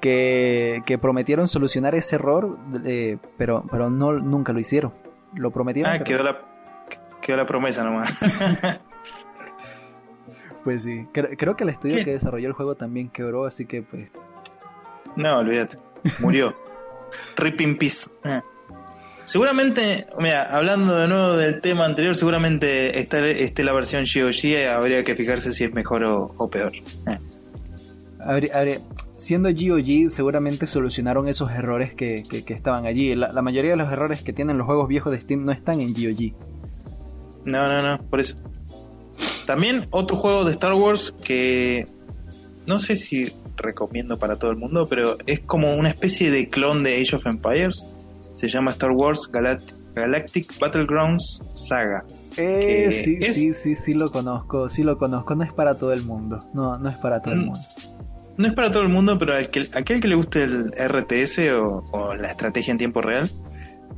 Que, 0.00 0.82
que 0.86 0.96
prometieron 0.96 1.48
solucionar 1.48 1.94
ese 1.94 2.16
error, 2.16 2.56
eh, 2.84 3.18
pero, 3.36 3.64
pero 3.70 3.90
no, 3.90 4.12
nunca 4.12 4.52
lo 4.52 4.60
hicieron. 4.60 4.92
Lo 5.34 5.50
prometieron. 5.50 5.92
Ah, 5.92 6.02
quedó, 6.02 6.22
la, 6.22 6.40
quedó 7.20 7.36
la 7.36 7.46
promesa 7.46 7.84
nomás. 7.84 8.18
pues 10.64 10.82
sí, 10.82 11.06
creo, 11.12 11.56
que 11.56 11.64
el 11.64 11.70
estudio 11.70 12.04
que 12.04 12.12
desarrolló 12.12 12.48
el 12.48 12.54
juego 12.54 12.74
también 12.74 13.08
quebró, 13.08 13.46
así 13.46 13.66
que 13.66 13.82
pues... 13.82 14.08
No, 15.16 15.38
olvídate, 15.38 15.78
murió. 16.20 16.56
Rip 17.36 17.60
in 17.60 17.76
peace. 17.76 18.10
Ah. 18.24 18.42
Seguramente, 19.30 20.06
mira, 20.18 20.42
hablando 20.42 20.98
de 20.98 21.06
nuevo 21.06 21.36
del 21.36 21.60
tema 21.60 21.84
anterior, 21.84 22.16
seguramente 22.16 22.98
está, 22.98 23.24
esté 23.28 23.62
la 23.62 23.72
versión 23.72 24.04
GOG, 24.04 24.68
habría 24.68 25.04
que 25.04 25.14
fijarse 25.14 25.52
si 25.52 25.62
es 25.62 25.72
mejor 25.72 26.02
o, 26.02 26.50
peor. 26.50 26.72
Eh. 26.74 27.18
Siendo 29.20 29.50
GOG, 29.50 30.10
seguramente 30.10 30.66
solucionaron 30.66 31.28
esos 31.28 31.50
errores 31.50 31.92
que, 31.92 32.24
estaban 32.48 32.86
allí. 32.86 33.14
La, 33.14 33.42
mayoría 33.42 33.72
de 33.72 33.76
los 33.76 33.92
errores 33.92 34.22
que 34.22 34.32
tienen 34.32 34.56
los 34.56 34.66
juegos 34.66 34.88
viejos 34.88 35.12
de 35.12 35.20
Steam 35.20 35.44
no 35.44 35.52
están 35.52 35.80
en 35.80 35.92
GOG. 35.92 36.32
No, 37.44 37.68
no, 37.68 37.82
no, 37.82 38.02
por 38.04 38.20
eso. 38.20 38.36
También 39.46 39.86
otro 39.90 40.16
juego 40.16 40.44
de 40.44 40.52
Star 40.52 40.72
Wars 40.72 41.12
que 41.22 41.84
no 42.66 42.78
sé 42.78 42.96
si 42.96 43.32
recomiendo 43.56 44.18
para 44.18 44.36
todo 44.36 44.50
el 44.50 44.56
mundo, 44.56 44.88
pero 44.88 45.16
es 45.26 45.40
como 45.40 45.74
una 45.74 45.90
especie 45.90 46.30
de 46.30 46.48
clon 46.48 46.82
de 46.82 47.00
Age 47.00 47.16
of 47.16 47.26
Empires 47.26 47.84
se 48.36 48.48
llama 48.48 48.70
Star 48.70 48.92
Wars 48.92 49.30
Galactic 49.30 50.58
Battlegrounds 50.58 51.42
Saga. 51.52 52.04
Eh, 52.36 52.90
sí, 52.90 53.20
sí, 53.32 53.52
sí, 53.52 53.74
sí 53.74 53.92
lo 53.92 54.10
conozco, 54.10 54.70
sí 54.70 54.82
lo 54.82 54.96
conozco, 54.96 55.34
no 55.34 55.44
es 55.44 55.52
para 55.52 55.74
todo 55.74 55.92
el 55.92 56.04
mundo, 56.04 56.38
no, 56.54 56.78
no 56.78 56.88
es 56.88 56.96
para 56.96 57.20
todo 57.20 57.34
el 57.34 57.40
mm. 57.40 57.44
mundo. 57.44 57.60
No 58.40 58.48
es 58.48 58.54
para 58.54 58.70
todo 58.70 58.82
el 58.82 58.88
mundo, 58.88 59.18
pero 59.18 59.36
aquel, 59.36 59.68
aquel 59.74 60.00
que 60.00 60.08
le 60.08 60.14
guste 60.14 60.44
el 60.44 60.70
RTS 60.70 61.40
o, 61.60 62.14
la 62.14 62.28
estrategia 62.28 62.72
en 62.72 62.78
tiempo 62.78 63.02
real, 63.02 63.30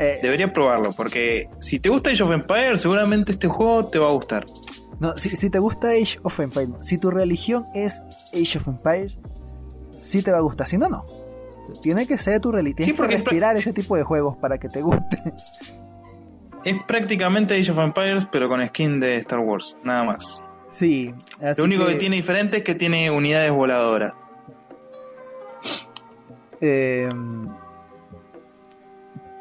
eh, 0.00 0.18
debería 0.20 0.52
probarlo, 0.52 0.92
porque 0.94 1.48
si 1.60 1.78
te 1.78 1.88
gusta 1.88 2.10
Age 2.10 2.24
of 2.24 2.32
Empires, 2.32 2.80
seguramente 2.80 3.30
este 3.30 3.46
juego 3.46 3.86
te 3.86 4.00
va 4.00 4.08
a 4.08 4.10
gustar. 4.10 4.44
No, 4.98 5.14
si, 5.14 5.36
si 5.36 5.48
te 5.48 5.60
gusta 5.60 5.90
Age 5.90 6.18
of 6.24 6.40
Empires, 6.40 6.70
si 6.80 6.98
tu 6.98 7.12
religión 7.12 7.66
es 7.72 8.02
Age 8.32 8.58
of 8.58 8.66
Empires, 8.66 9.16
sí 10.00 10.24
te 10.24 10.32
va 10.32 10.38
a 10.38 10.40
gustar, 10.40 10.66
si 10.66 10.76
no, 10.76 10.88
no. 10.88 11.04
Tiene 11.80 12.08
que 12.08 12.18
ser 12.18 12.40
tu 12.40 12.50
realidad. 12.50 12.78
Tienes 12.78 12.98
que 12.98 13.06
respirar 13.06 13.56
ese 13.56 13.72
tipo 13.72 13.94
de 13.96 14.02
juegos 14.02 14.36
para 14.38 14.58
que 14.58 14.68
te 14.68 14.82
guste. 14.82 15.22
Es 16.64 16.82
prácticamente 16.82 17.54
Age 17.54 17.70
of 17.70 17.78
Empires, 17.78 18.26
pero 18.32 18.48
con 18.48 18.66
skin 18.66 18.98
de 18.98 19.18
Star 19.18 19.38
Wars, 19.38 19.76
nada 19.84 20.02
más. 20.02 20.42
Sí. 20.72 21.14
Lo 21.56 21.62
único 21.62 21.86
que... 21.86 21.94
tiene 21.94 22.16
diferente 22.16 22.58
es 22.58 22.64
que 22.64 22.74
tiene 22.74 23.10
unidades 23.12 23.52
voladoras. 23.52 24.14
Eh, 26.62 27.08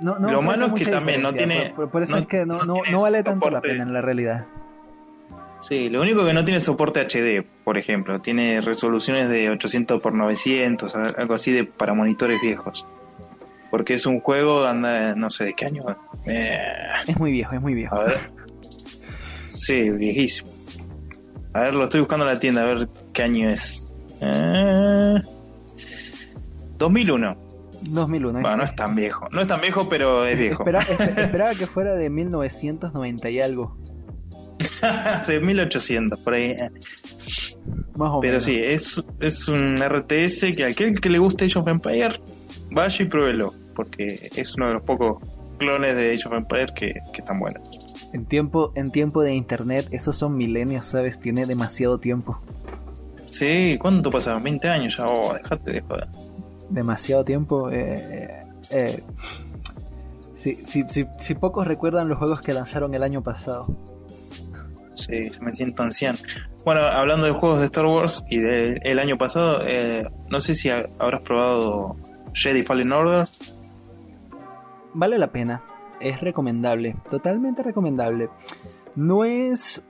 lo 0.01 0.41
malo 0.41 0.65
es 0.65 0.73
que 0.73 0.85
también 0.87 1.21
no 1.21 1.31
tiene. 1.33 1.73
Por, 1.75 2.01
eso 2.01 2.17
es 2.17 2.27
que 2.27 2.45
no, 2.45 2.57
vale 2.99 3.23
tanto 3.23 3.49
la 3.49 3.61
pena 3.61 3.83
en 3.83 3.93
la 3.93 4.01
realidad. 4.01 4.45
Sí, 5.59 5.89
lo 5.89 6.01
único 6.01 6.25
que 6.25 6.33
no 6.33 6.43
tiene 6.43 6.59
soporte 6.59 7.01
HD, 7.01 7.45
por 7.63 7.77
ejemplo. 7.77 8.19
Tiene 8.19 8.61
resoluciones 8.61 9.29
de 9.29 9.51
800 9.51 9.99
x 9.99 10.11
900, 10.11 10.95
algo 10.95 11.35
así 11.35 11.51
de 11.51 11.65
para 11.65 11.93
monitores 11.93 12.41
viejos. 12.41 12.83
Porque 13.69 13.93
es 13.93 14.07
un 14.07 14.19
juego, 14.19 14.65
anda, 14.65 15.15
no 15.15 15.29
sé 15.29 15.45
de 15.45 15.53
qué 15.53 15.67
año. 15.67 15.83
Eh, 16.25 16.57
es 17.07 17.19
muy 17.19 17.31
viejo, 17.31 17.53
es 17.53 17.61
muy 17.61 17.75
viejo. 17.75 17.95
A 17.95 18.05
ver. 18.05 18.19
Sí, 19.49 19.91
viejísimo. 19.91 20.51
A 21.53 21.61
ver, 21.61 21.75
lo 21.75 21.83
estoy 21.83 21.99
buscando 21.99 22.25
en 22.25 22.33
la 22.33 22.39
tienda, 22.39 22.63
a 22.63 22.73
ver 22.73 22.87
qué 23.13 23.21
año 23.21 23.49
es. 23.49 23.85
2001. 26.81 27.37
2001. 27.81 28.39
Bueno, 28.41 28.57
no 28.57 28.63
es 28.63 28.75
tan 28.75 28.95
viejo. 28.95 29.27
No 29.31 29.41
es 29.41 29.47
tan 29.47 29.61
viejo, 29.61 29.87
pero 29.87 30.25
es 30.25 30.37
viejo. 30.37 30.65
esperaba 31.17 31.53
que 31.53 31.67
fuera 31.67 31.93
de 31.93 32.09
1990 32.09 33.29
y 33.29 33.39
algo. 33.39 33.77
de 35.27 35.39
1800, 35.39 36.19
por 36.19 36.33
ahí. 36.33 36.55
Pero 38.21 38.39
sí, 38.39 38.57
es, 38.57 39.01
es 39.19 39.47
un 39.47 39.77
RTS 39.77 40.55
que 40.55 40.65
aquel 40.65 40.99
que 40.99 41.09
le 41.09 41.19
guste 41.19 41.45
Age 41.45 41.59
of 41.59 41.67
Empire, 41.67 42.19
vaya 42.71 43.03
y 43.03 43.07
pruébelo, 43.07 43.53
porque 43.75 44.31
es 44.35 44.55
uno 44.55 44.67
de 44.67 44.73
los 44.73 44.81
pocos 44.81 45.23
clones 45.59 45.95
de 45.95 46.13
Age 46.13 46.27
of 46.27 46.33
Empire 46.33 46.73
que, 46.75 46.93
están 47.15 47.39
buenos. 47.39 47.61
En 48.13 48.25
tiempo, 48.25 48.71
en 48.75 48.91
tiempo 48.91 49.21
de 49.21 49.33
internet, 49.33 49.87
esos 49.91 50.17
son 50.17 50.35
milenios, 50.35 50.87
¿sabes? 50.87 51.19
Tiene 51.19 51.45
demasiado 51.45 51.99
tiempo. 51.99 52.41
Sí, 53.25 53.77
¿cuánto 53.79 54.09
pasaron? 54.09 54.43
20 54.43 54.67
años 54.67 54.97
ya, 54.97 55.05
oh, 55.05 55.33
dejate 55.33 55.73
de 55.73 55.81
joder. 55.81 56.07
Demasiado 56.71 57.23
tiempo. 57.23 57.69
Eh, 57.69 58.39
eh, 58.69 59.03
eh. 60.39 60.63
si 60.65 61.35
pocos 61.35 61.67
recuerdan 61.67 62.09
los 62.09 62.17
juegos 62.17 62.41
que 62.41 62.53
lanzaron 62.53 62.93
el 62.93 63.03
año 63.03 63.21
pasado. 63.21 63.67
Sí, 65.01 65.31
me 65.41 65.53
siento 65.53 65.83
anciano. 65.83 66.19
Bueno, 66.63 66.81
hablando 66.81 67.25
de 67.25 67.31
juegos 67.31 67.59
de 67.59 67.65
Star 67.65 67.85
Wars 67.85 68.23
y 68.29 68.37
del 68.37 68.99
año 68.99 69.17
pasado, 69.17 69.61
eh, 69.65 70.05
no 70.29 70.39
sé 70.41 70.53
si 70.53 70.69
habrás 70.69 71.21
probado 71.23 71.95
Jedi 72.33 72.61
Fallen 72.61 72.91
Order. 72.91 73.27
Vale 74.93 75.17
la 75.17 75.31
pena, 75.31 75.63
es 75.99 76.21
recomendable, 76.21 76.95
totalmente 77.09 77.63
recomendable. 77.63 78.29
No 78.95 79.25
es 79.25 79.81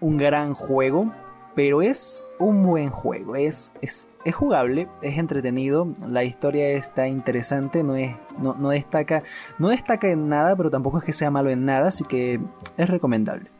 un 0.00 0.18
gran 0.18 0.52
juego, 0.52 1.10
pero 1.54 1.80
es 1.80 2.22
un 2.38 2.62
buen 2.64 2.90
juego, 2.90 3.36
es, 3.36 3.70
es, 3.80 4.06
es 4.24 4.34
jugable, 4.34 4.88
es 5.02 5.18
entretenido, 5.18 5.86
la 6.08 6.24
historia 6.24 6.68
está 6.70 7.06
interesante, 7.06 7.82
no, 7.82 7.94
es, 7.94 8.16
no, 8.38 8.54
no, 8.54 8.70
destaca, 8.70 9.22
no 9.58 9.68
destaca 9.68 10.08
en 10.08 10.28
nada, 10.28 10.56
pero 10.56 10.70
tampoco 10.70 10.98
es 10.98 11.04
que 11.04 11.12
sea 11.12 11.30
malo 11.30 11.50
en 11.50 11.64
nada, 11.64 11.88
así 11.88 12.04
que 12.04 12.40
es 12.76 12.88
recomendable. 12.88 13.50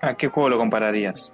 ¿A 0.00 0.14
qué 0.14 0.28
juego 0.28 0.48
lo 0.48 0.58
compararías? 0.58 1.32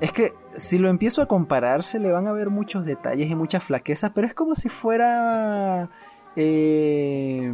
es 0.00 0.10
que 0.12 0.32
si 0.56 0.78
lo 0.78 0.88
empiezo 0.88 1.20
a 1.20 1.26
comparar 1.26 1.84
se 1.84 1.98
le 1.98 2.10
van 2.10 2.26
a 2.28 2.32
ver 2.32 2.48
muchos 2.48 2.86
detalles 2.86 3.30
y 3.30 3.34
muchas 3.34 3.62
flaquezas, 3.62 4.10
pero 4.14 4.26
es 4.26 4.34
como 4.34 4.54
si 4.54 4.68
fuera... 4.68 5.88
Eh, 6.34 7.52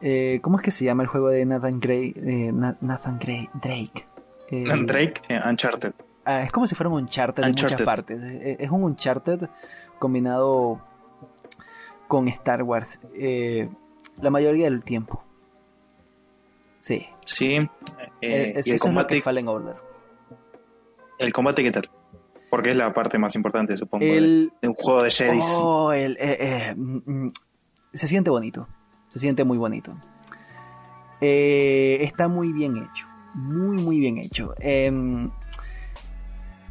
eh, 0.00 0.38
¿Cómo 0.40 0.58
es 0.58 0.64
que 0.64 0.70
se 0.70 0.84
llama 0.84 1.02
el 1.02 1.08
juego 1.08 1.28
de 1.28 1.44
Nathan 1.44 1.80
Gray? 1.80 2.12
Eh, 2.16 2.52
Nathan 2.52 3.18
Gray, 3.18 3.48
Drake. 3.54 4.06
Drake, 4.86 5.22
Uncharted. 5.48 5.94
Ah, 6.24 6.42
es 6.42 6.52
como 6.52 6.66
si 6.66 6.74
fuera 6.74 6.90
un 6.90 7.02
Uncharted, 7.02 7.42
en 7.42 7.50
muchas 7.50 7.82
partes. 7.82 8.20
Es 8.22 8.70
un 8.70 8.84
Uncharted 8.84 9.48
combinado 9.98 10.80
con 12.08 12.28
Star 12.28 12.62
Wars. 12.62 12.98
la 14.20 14.30
mayoría 14.30 14.64
del 14.64 14.84
tiempo. 14.84 15.24
Sí. 16.82 17.06
Sí. 17.24 17.58
Eh, 18.20 18.60
y 18.64 18.70
el 18.70 18.80
combate. 18.80 19.22
¿El 21.18 21.32
combate 21.32 21.62
qué 21.62 21.70
tal? 21.70 21.88
Porque 22.50 22.72
es 22.72 22.76
la 22.76 22.92
parte 22.92 23.18
más 23.18 23.34
importante, 23.34 23.76
supongo, 23.76 24.04
de, 24.04 24.50
un 24.62 24.74
juego 24.74 25.02
de 25.02 25.10
Jedi. 25.10 25.38
Oh, 25.54 25.92
el, 25.92 26.16
eh, 26.20 26.36
eh, 26.40 26.74
mm, 26.76 27.26
mm, 27.26 27.32
se 27.94 28.06
siente 28.08 28.30
bonito. 28.30 28.68
Se 29.08 29.18
siente 29.18 29.44
muy 29.44 29.58
bonito. 29.58 29.94
está 31.20 32.26
muy 32.28 32.52
bien 32.52 32.76
hecho. 32.76 33.06
Muy, 33.34 33.80
muy 33.80 34.00
bien 34.00 34.18
hecho. 34.18 34.52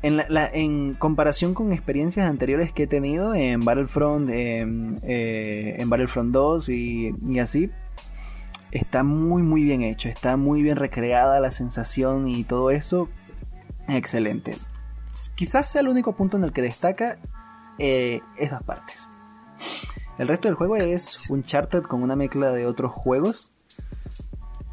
En, 0.03 0.19
en, 0.29 0.93
comparación 0.95 1.53
con 1.53 1.73
experiencias 1.73 2.27
anteriores 2.27 2.73
que 2.73 2.83
he 2.83 2.87
tenido 2.87 3.35
en 3.35 3.63
Battlefront, 3.63 4.29
em, 4.31 4.97
en 5.03 5.89
Battlefront 5.89 6.31
2 6.31 6.69
y, 6.69 7.15
y 7.27 7.39
así, 7.39 7.69
está 8.71 9.03
muy 9.03 9.43
muy 9.43 9.63
bien 9.63 9.83
hecho, 9.83 10.09
está 10.09 10.37
muy 10.37 10.63
bien 10.63 10.77
recreada 10.77 11.39
la 11.39 11.51
sensación 11.51 12.27
y 12.27 12.43
todo 12.43 12.71
eso. 12.71 13.09
Excelente. 13.87 14.55
Quizás 15.35 15.69
sea 15.69 15.81
el 15.81 15.89
único 15.89 16.13
punto 16.13 16.37
en 16.37 16.45
el 16.45 16.53
que 16.53 16.61
destaca 16.61 17.17
eh, 17.77 18.21
esas 18.37 18.63
partes. 18.63 19.05
El 20.17 20.27
resto 20.27 20.47
del 20.47 20.55
juego 20.55 20.77
es 20.77 21.29
un 21.29 21.43
charter 21.43 21.81
con 21.81 22.03
una 22.03 22.15
mezcla 22.15 22.51
de 22.51 22.65
otros 22.65 22.91
juegos. 22.91 23.49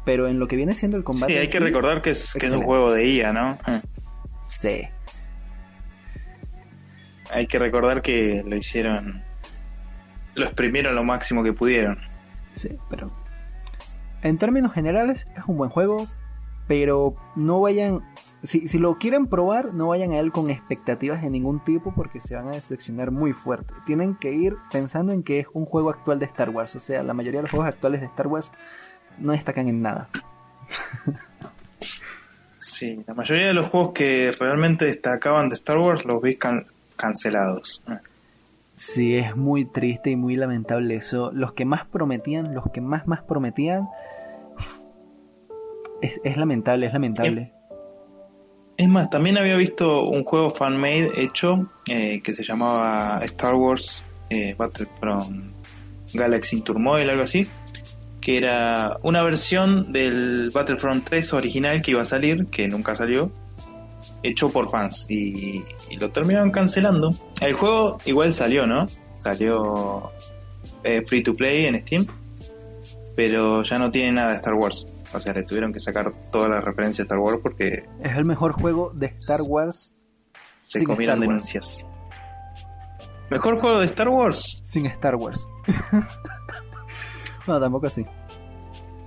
Pero 0.05 0.27
en 0.27 0.39
lo 0.39 0.47
que 0.47 0.55
viene 0.55 0.73
siendo 0.73 0.97
el 0.97 1.03
combate. 1.03 1.33
Sí, 1.33 1.39
hay 1.39 1.49
que 1.49 1.59
recordar 1.59 2.01
que 2.01 2.11
es, 2.11 2.33
que 2.33 2.45
es 2.45 2.53
un 2.53 2.63
juego 2.63 2.91
de 2.91 3.05
IA, 3.05 3.33
¿no? 3.33 3.57
Eh. 3.67 3.81
Sí. 4.49 4.81
Hay 7.31 7.47
que 7.47 7.59
recordar 7.59 8.01
que 8.01 8.43
lo 8.45 8.55
hicieron. 8.55 9.21
Lo 10.35 10.45
exprimieron 10.45 10.95
lo 10.95 11.03
máximo 11.03 11.43
que 11.43 11.53
pudieron. 11.53 11.97
Sí, 12.55 12.69
pero. 12.89 13.11
En 14.21 14.37
términos 14.37 14.73
generales, 14.73 15.27
es 15.37 15.43
un 15.47 15.57
buen 15.57 15.69
juego. 15.69 16.07
Pero 16.67 17.15
no 17.35 17.61
vayan. 17.61 18.01
Si, 18.43 18.67
si 18.67 18.77
lo 18.77 18.99
quieren 18.99 19.25
probar, 19.25 19.73
no 19.73 19.87
vayan 19.87 20.11
a 20.11 20.19
él 20.19 20.31
con 20.31 20.51
expectativas 20.51 21.23
de 21.23 21.29
ningún 21.31 21.63
tipo 21.63 21.93
porque 21.95 22.21
se 22.21 22.35
van 22.35 22.47
a 22.47 22.51
decepcionar 22.51 23.09
muy 23.09 23.33
fuerte. 23.33 23.73
Tienen 23.87 24.15
que 24.15 24.31
ir 24.31 24.55
pensando 24.71 25.11
en 25.11 25.23
que 25.23 25.39
es 25.39 25.47
un 25.53 25.65
juego 25.65 25.89
actual 25.89 26.19
de 26.19 26.25
Star 26.25 26.51
Wars. 26.51 26.75
O 26.75 26.79
sea, 26.79 27.01
la 27.01 27.15
mayoría 27.15 27.39
de 27.39 27.43
los 27.43 27.51
juegos 27.51 27.67
actuales 27.67 28.01
de 28.01 28.07
Star 28.07 28.27
Wars 28.27 28.51
no 29.17 29.31
destacan 29.31 29.67
en 29.67 29.81
nada. 29.81 30.09
sí, 32.57 33.03
la 33.07 33.13
mayoría 33.13 33.47
de 33.47 33.53
los 33.53 33.67
juegos 33.69 33.93
que 33.93 34.31
realmente 34.37 34.85
destacaban 34.85 35.49
de 35.49 35.55
Star 35.55 35.77
Wars 35.77 36.05
los 36.05 36.21
vi 36.21 36.35
cancelados. 36.99 37.81
Sí, 38.75 39.15
es 39.15 39.35
muy 39.35 39.65
triste 39.65 40.11
y 40.11 40.15
muy 40.15 40.35
lamentable 40.35 40.95
eso. 40.95 41.31
Los 41.33 41.53
que 41.53 41.65
más 41.65 41.87
prometían, 41.87 42.53
los 42.53 42.69
que 42.71 42.81
más 42.81 43.07
más 43.07 43.23
prometían, 43.23 43.87
es, 46.01 46.37
lamentable, 46.37 46.85
es 46.85 46.93
lamentable. 46.93 47.53
Es 48.77 48.87
más, 48.87 49.09
también 49.09 49.37
había 49.37 49.57
visto 49.57 50.07
un 50.07 50.23
juego 50.23 50.51
fan-made 50.51 51.11
hecho 51.17 51.69
eh, 51.89 52.21
que 52.23 52.33
se 52.33 52.43
llamaba 52.43 53.19
Star 53.23 53.55
Wars 53.55 54.03
eh, 54.29 54.55
Battlefront 54.57 55.51
Galaxy 56.13 56.61
Turmoil, 56.61 57.09
algo 57.09 57.23
así, 57.23 57.47
que 58.21 58.37
era 58.37 58.97
una 59.01 59.23
versión 59.23 59.91
del 59.91 60.51
Battlefront 60.53 61.03
3 61.03 61.33
original 61.33 61.81
que 61.81 61.91
iba 61.91 62.01
a 62.01 62.05
salir, 62.05 62.45
que 62.47 62.67
nunca 62.67 62.95
salió, 62.95 63.31
hecho 64.23 64.49
por 64.49 64.69
fans 64.69 65.05
y, 65.09 65.63
lo 65.97 66.09
terminaron 66.09 66.51
cancelando. 66.51 67.13
El 67.41 67.53
juego 67.53 67.97
igual 68.05 68.33
salió, 68.33 68.65
¿no? 68.65 68.87
Salió 69.17 70.11
eh, 70.83 71.03
free 71.05 71.23
to 71.23 71.33
play 71.33 71.65
en 71.65 71.77
Steam, 71.79 72.07
pero 73.15 73.63
ya 73.63 73.79
no 73.79 73.91
tiene 73.91 74.13
nada 74.13 74.29
de 74.29 74.35
Star 74.35 74.53
Wars. 74.53 74.87
O 75.13 75.19
sea, 75.19 75.33
le 75.33 75.43
tuvieron 75.43 75.73
que 75.73 75.79
sacar 75.79 76.13
todas 76.31 76.49
las 76.49 76.63
referencias 76.63 77.07
de 77.07 77.13
Star 77.13 77.19
Wars 77.19 77.39
porque... 77.41 77.83
Es 78.01 78.15
el 78.15 78.25
mejor 78.25 78.53
juego 78.53 78.91
de 78.93 79.07
Star 79.19 79.41
Wars. 79.41 79.93
Se 80.61 80.83
comieron 80.83 81.19
denuncias. 81.19 81.85
¿Mejor 83.29 83.59
juego 83.59 83.79
de 83.79 83.85
Star 83.85 84.09
Wars? 84.09 84.59
Sin 84.63 84.85
Star 84.85 85.15
Wars. 85.15 85.47
no, 87.47 87.59
tampoco 87.59 87.87
así. 87.87 88.05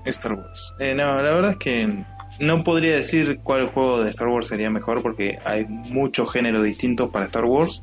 Star 0.04 0.32
Wars. 0.34 0.74
Eh, 0.78 0.94
no, 0.94 1.22
la 1.22 1.32
verdad 1.32 1.52
es 1.52 1.56
que 1.58 2.04
no 2.38 2.64
podría 2.64 2.94
decir 2.94 3.40
cuál 3.42 3.68
juego 3.68 4.02
de 4.02 4.10
Star 4.10 4.28
Wars 4.28 4.48
sería 4.48 4.70
mejor 4.70 5.02
porque 5.02 5.38
hay 5.44 5.66
muchos 5.66 6.32
géneros 6.32 6.62
distintos 6.62 7.10
para 7.10 7.26
Star 7.26 7.44
Wars. 7.44 7.82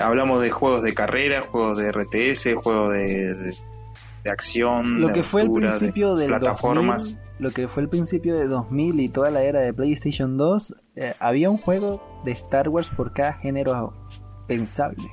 Hablamos 0.00 0.42
de 0.42 0.50
juegos 0.50 0.82
de 0.82 0.94
carrera, 0.94 1.42
juegos 1.42 1.76
de 1.76 1.92
RTS, 1.92 2.54
juegos 2.54 2.92
de, 2.92 3.34
de, 4.24 4.30
acción, 4.30 5.00
lo 5.00 5.08
de 5.08 5.14
que 5.14 5.22
fue 5.22 5.42
el 5.42 5.50
principio 5.50 6.14
de 6.14 6.26
plataformas. 6.26 7.16
lo 7.38 7.50
que 7.50 7.68
fue 7.68 7.82
el 7.82 7.88
principio 7.90 8.38
de 8.38 8.46
2000 8.46 9.00
y 9.00 9.08
toda 9.08 9.30
la 9.30 9.42
era 9.42 9.60
de 9.60 9.74
PlayStation 9.74 10.38
2, 10.38 10.74
eh, 10.96 11.14
había 11.18 11.50
un 11.50 11.58
juego 11.58 12.22
de 12.24 12.32
Star 12.32 12.68
Wars 12.70 12.88
por 12.88 13.12
cada 13.12 13.34
género 13.34 13.92
pensable. 14.46 15.08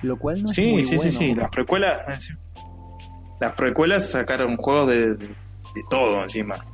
Lo 0.00 0.18
cual 0.18 0.42
no 0.42 0.46
sí, 0.48 0.68
es 0.68 0.72
muy 0.72 0.84
sí, 0.84 0.98
sí, 0.98 1.10
sí, 1.10 1.34
las 1.34 1.50
precuelas 1.50 2.00
las 3.42 3.52
precuelas 3.54 4.08
sacaron 4.08 4.56
juegos 4.56 4.88
de, 4.88 5.14
de, 5.16 5.28
todo 5.90 6.22
encima. 6.22 6.64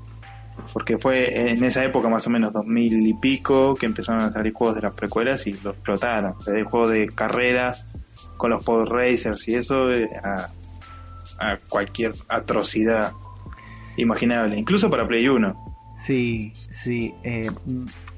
Porque 0.72 0.98
fue 0.98 1.50
en 1.50 1.64
esa 1.64 1.84
época, 1.84 2.08
más 2.08 2.26
o 2.26 2.30
menos 2.30 2.52
2000 2.52 3.06
y 3.06 3.14
pico, 3.14 3.74
que 3.74 3.86
empezaron 3.86 4.22
a 4.22 4.30
salir 4.30 4.52
juegos 4.52 4.76
de 4.76 4.82
las 4.82 4.94
precuelas 4.94 5.46
y 5.46 5.52
los 5.52 5.74
explotaron. 5.74 6.34
Desde 6.46 6.64
juegos 6.64 6.92
de 6.92 7.08
carrera 7.08 7.76
con 8.36 8.50
los 8.50 8.62
pod 8.64 8.88
racers 8.88 9.48
y 9.48 9.54
eso 9.54 9.92
eh, 9.92 10.08
a, 10.22 10.48
a 11.38 11.56
cualquier 11.68 12.14
atrocidad 12.28 13.12
imaginable, 13.96 14.56
incluso 14.56 14.88
para 14.88 15.06
Play 15.06 15.28
1. 15.28 15.68
Sí, 16.04 16.52
sí. 16.70 17.14
Eh, 17.22 17.50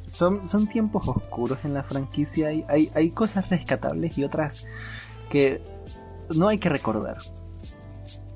son, 0.07 0.47
son 0.47 0.67
tiempos 0.67 1.07
oscuros 1.09 1.59
en 1.65 1.75
la 1.75 1.83
franquicia. 1.83 2.49
Hay, 2.49 2.65
hay, 2.69 2.91
hay 2.95 3.11
cosas 3.11 3.49
rescatables 3.49 4.19
y 4.19 4.25
otras 4.25 4.67
que 5.31 5.63
no 6.35 6.49
hay 6.49 6.59
que 6.59 6.69
recordar. 6.69 7.19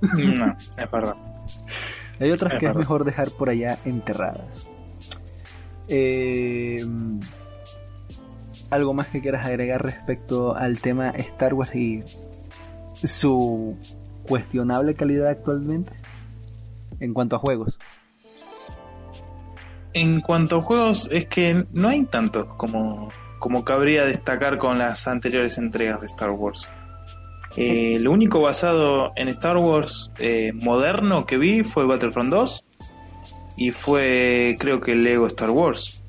No, 0.00 0.56
es 0.76 0.90
verdad. 0.90 1.16
Hay 2.20 2.30
otras 2.30 2.58
que 2.58 2.66
es 2.66 2.74
mejor 2.74 3.04
dejar 3.04 3.30
por 3.30 3.50
allá 3.50 3.78
enterradas. 3.84 4.66
Eh, 5.88 6.84
¿Algo 8.70 8.94
más 8.94 9.08
que 9.08 9.20
quieras 9.20 9.46
agregar 9.46 9.82
respecto 9.82 10.56
al 10.56 10.80
tema 10.80 11.10
Star 11.10 11.54
Wars 11.54 11.74
y 11.74 12.02
su 13.04 13.76
cuestionable 14.26 14.94
calidad 14.94 15.28
actualmente? 15.28 15.92
En 17.00 17.12
cuanto 17.12 17.36
a 17.36 17.38
juegos. 17.38 17.78
En 19.92 20.20
cuanto 20.20 20.58
a 20.58 20.62
juegos, 20.62 21.08
es 21.12 21.26
que 21.26 21.66
no 21.72 21.88
hay 21.88 22.04
tantos 22.04 22.46
como, 22.56 23.12
como 23.38 23.64
cabría 23.64 24.04
destacar 24.04 24.58
con 24.58 24.78
las 24.78 25.06
anteriores 25.06 25.58
entregas 25.58 26.00
de 26.00 26.06
Star 26.06 26.30
Wars. 26.30 26.68
Eh, 27.56 27.98
lo 28.00 28.12
único 28.12 28.40
basado 28.40 29.12
en 29.16 29.28
Star 29.28 29.56
Wars 29.56 30.10
eh, 30.18 30.52
moderno 30.54 31.24
que 31.24 31.38
vi 31.38 31.62
fue 31.62 31.86
Battlefront 31.86 32.32
2 32.32 32.64
y 33.56 33.70
fue 33.70 34.56
creo 34.58 34.80
que 34.80 34.94
Lego 34.94 35.26
Star 35.26 35.50
Wars. 35.50 36.00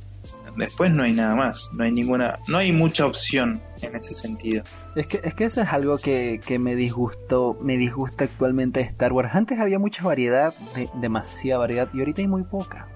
Después 0.56 0.90
no 0.92 1.04
hay 1.04 1.12
nada 1.12 1.36
más, 1.36 1.70
no 1.74 1.84
hay 1.84 1.92
ninguna, 1.92 2.40
no 2.48 2.58
hay 2.58 2.72
mucha 2.72 3.06
opción 3.06 3.62
en 3.82 3.94
ese 3.96 4.14
sentido. 4.14 4.64
Es 4.96 5.06
que, 5.08 5.20
es 5.22 5.34
que 5.34 5.44
eso 5.44 5.62
es 5.62 5.68
algo 5.68 5.98
que, 5.98 6.40
me 6.60 6.76
disgustó, 6.76 7.58
me 7.62 7.78
disgusta 7.78 8.24
actualmente 8.24 8.80
de 8.80 8.86
Star 8.86 9.12
Wars. 9.12 9.32
Antes 9.34 9.60
había 9.60 9.80
mucha 9.80 10.04
variedad, 10.04 10.54
demasiada 10.94 11.60
variedad, 11.60 11.90
y 11.94 12.00
ahorita 12.00 12.22
hay 12.22 12.28
muy 12.28 12.44
poca. 12.44 12.88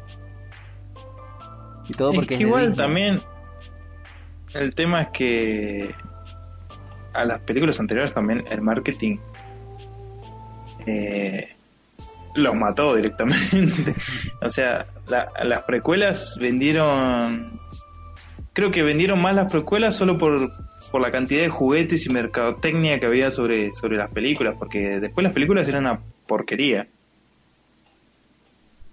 Y 1.90 1.92
todo 1.92 2.14
porque 2.14 2.36
es 2.36 2.38
que 2.38 2.46
igual 2.46 2.76
también 2.76 3.22
el 4.54 4.74
tema 4.74 5.02
es 5.02 5.08
que 5.10 5.94
a 7.14 7.26
las 7.26 7.40
películas 7.40 7.80
anteriores 7.80 8.14
también 8.14 8.44
el 8.50 8.62
marketing 8.62 9.18
eh, 10.86 11.56
los 12.36 12.56
mató 12.56 12.96
directamente. 12.96 13.96
o 14.42 14.50
sea, 14.50 14.86
las 15.08 15.64
precuelas 15.64 16.38
vendieron. 16.40 17.60
Creo 18.54 18.72
que 18.72 18.84
vendieron 18.84 19.22
más 19.22 19.36
las 19.36 19.52
precuelas 19.52 19.96
solo 19.96 20.18
por, 20.18 20.52
por 20.92 21.02
la 21.02 21.12
cantidad 21.12 21.42
de 21.42 21.50
juguetes 21.50 22.06
y 22.06 22.10
mercadotecnia 22.10 23.00
que 23.00 23.06
había 23.06 23.32
sobre, 23.32 23.74
sobre 23.74 23.98
las 23.98 24.10
películas, 24.10 24.56
porque 24.58 25.00
después 25.00 25.24
las 25.24 25.34
películas 25.34 25.68
eran 25.68 25.86
una 25.86 26.00
porquería. 26.28 26.88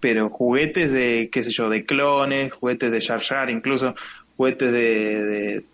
Pero 0.01 0.29
juguetes 0.29 0.93
de, 0.93 1.31
qué 1.33 1.43
sé 1.43 1.51
yo, 1.51 1.69
de 1.69 1.85
clones, 1.85 2.53
juguetes 2.53 2.93
de 2.93 3.01
Jar 3.01 3.21
Jar, 3.21 3.51
incluso 3.51 3.95
juguetes 4.37 4.71
de 4.73 5.65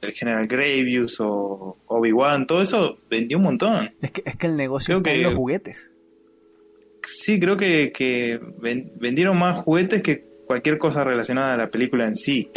el 0.00 0.12
General 0.12 0.46
Gravius 0.46 1.20
o 1.20 1.76
Obi-Wan, 1.86 2.46
todo 2.46 2.62
eso 2.62 2.98
vendió 3.10 3.38
un 3.38 3.44
montón. 3.44 3.92
Es 4.00 4.10
que, 4.12 4.22
es 4.24 4.36
que 4.36 4.46
el 4.46 4.56
negocio 4.56 5.02
creo 5.02 5.16
que 5.16 5.22
los 5.22 5.34
juguetes. 5.34 5.90
Sí, 7.04 7.40
creo 7.40 7.56
que, 7.56 7.92
que 7.92 8.38
vendieron 8.96 9.38
más 9.38 9.58
juguetes 9.58 10.02
que 10.02 10.24
cualquier 10.46 10.78
cosa 10.78 11.04
relacionada 11.04 11.54
a 11.54 11.56
la 11.56 11.70
película 11.70 12.06
en 12.06 12.16
sí. 12.16 12.50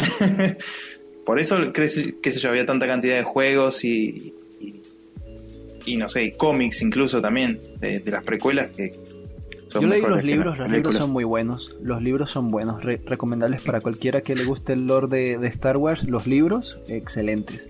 Por 1.26 1.40
eso, 1.40 1.72
qué 1.72 1.88
sé 1.88 2.40
yo, 2.40 2.48
había 2.48 2.66
tanta 2.66 2.86
cantidad 2.86 3.16
de 3.16 3.22
juegos 3.22 3.84
y, 3.84 4.34
y, 5.86 5.96
no 5.96 6.08
sé, 6.08 6.32
cómics 6.32 6.82
incluso 6.82 7.22
también, 7.22 7.60
de 7.80 8.02
las 8.06 8.24
precuelas 8.24 8.70
que, 8.76 8.92
yo 9.74 9.86
leí 9.86 10.02
los 10.02 10.24
libros, 10.24 10.58
los 10.58 10.70
libros 10.70 10.96
son 10.96 11.10
muy 11.10 11.24
buenos. 11.24 11.76
Los 11.82 12.02
libros 12.02 12.30
son 12.30 12.48
buenos, 12.48 12.82
recomendables 12.84 13.62
para 13.62 13.80
cualquiera 13.80 14.20
que 14.20 14.34
le 14.34 14.44
guste 14.44 14.74
el 14.74 14.86
lore 14.86 15.36
de, 15.38 15.46
Star 15.48 15.76
Wars. 15.76 16.08
Los 16.08 16.26
libros, 16.26 16.78
excelentes. 16.88 17.68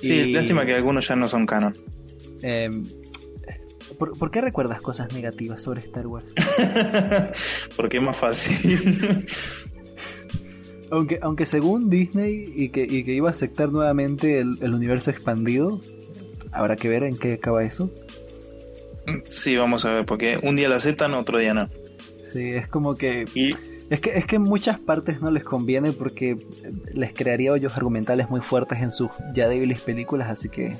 Sí, 0.00 0.32
lástima 0.32 0.66
que 0.66 0.74
algunos 0.74 1.08
ya 1.08 1.16
no 1.16 1.28
son 1.28 1.46
canon. 1.46 1.74
Em, 2.42 2.84
¿por, 3.98 4.30
qué 4.30 4.40
recuerdas 4.40 4.82
cosas 4.82 5.12
negativas 5.12 5.62
sobre 5.62 5.80
Star 5.80 6.06
Wars? 6.06 6.32
Porque 7.76 7.96
es 7.96 8.02
más 8.02 8.16
fácil. 8.16 9.26
aunque, 10.90 11.18
aunque 11.22 11.46
según 11.46 11.90
Disney 11.90 12.52
y 12.54 12.68
que, 12.68 12.82
y 12.82 13.04
que 13.04 13.12
iba 13.12 13.28
a 13.28 13.30
aceptar 13.30 13.70
nuevamente 13.70 14.38
el 14.38 14.74
universo 14.74 15.10
expandido, 15.10 15.80
habrá 16.52 16.76
que 16.76 16.88
ver 16.88 17.04
en 17.04 17.16
qué 17.16 17.34
acaba 17.34 17.62
eso. 17.62 17.90
Sí, 19.28 19.56
vamos 19.56 19.84
a 19.84 19.92
ver, 19.92 20.06
porque 20.06 20.38
un 20.42 20.56
día 20.56 20.68
la 20.68 20.76
aceptan, 20.76 21.14
otro 21.14 21.38
día 21.38 21.54
no. 21.54 21.68
Sí, 22.32 22.50
es 22.50 22.68
como 22.68 22.94
que... 22.94 23.26
Es 23.88 24.00
que, 24.00 24.18
es 24.18 24.26
que 24.26 24.36
en 24.36 24.42
muchas 24.42 24.80
partes 24.80 25.20
no 25.20 25.30
les 25.30 25.44
conviene 25.44 25.92
porque 25.92 26.36
les 26.92 27.12
crearía 27.14 27.52
hoyos 27.52 27.76
argumentales 27.76 28.28
muy 28.28 28.40
fuertes 28.40 28.82
en 28.82 28.90
sus 28.90 29.10
ya 29.32 29.46
débiles 29.46 29.80
películas, 29.80 30.28
así 30.28 30.48
que... 30.48 30.76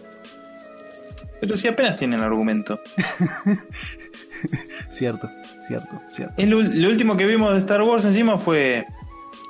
Pero 1.41 1.57
si 1.57 1.69
apenas 1.69 1.97
tienen 1.97 2.21
argumento. 2.21 2.81
Cierto, 4.91 5.29
cierto, 5.67 6.01
cierto. 6.15 6.35
El, 6.37 6.51
lo 6.51 6.89
último 6.89 7.17
que 7.17 7.27
vimos 7.27 7.53
de 7.53 7.59
Star 7.59 7.83
Wars 7.83 8.05
encima 8.05 8.39
fue 8.39 8.87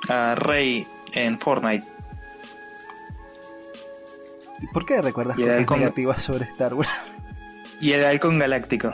a 0.09 0.35
Rey 0.35 0.85
en 1.13 1.39
Fortnite. 1.39 1.85
¿Y 4.61 4.67
por 4.67 4.85
qué 4.85 5.01
recuerdas 5.01 5.37
Y 5.37 5.43
cosas 5.43 5.79
negativas 5.79 6.23
sobre 6.23 6.45
Star 6.45 6.73
Wars? 6.73 6.89
Y 7.79 7.91
el 7.91 8.05
halcón 8.05 8.39
galáctico. 8.39 8.93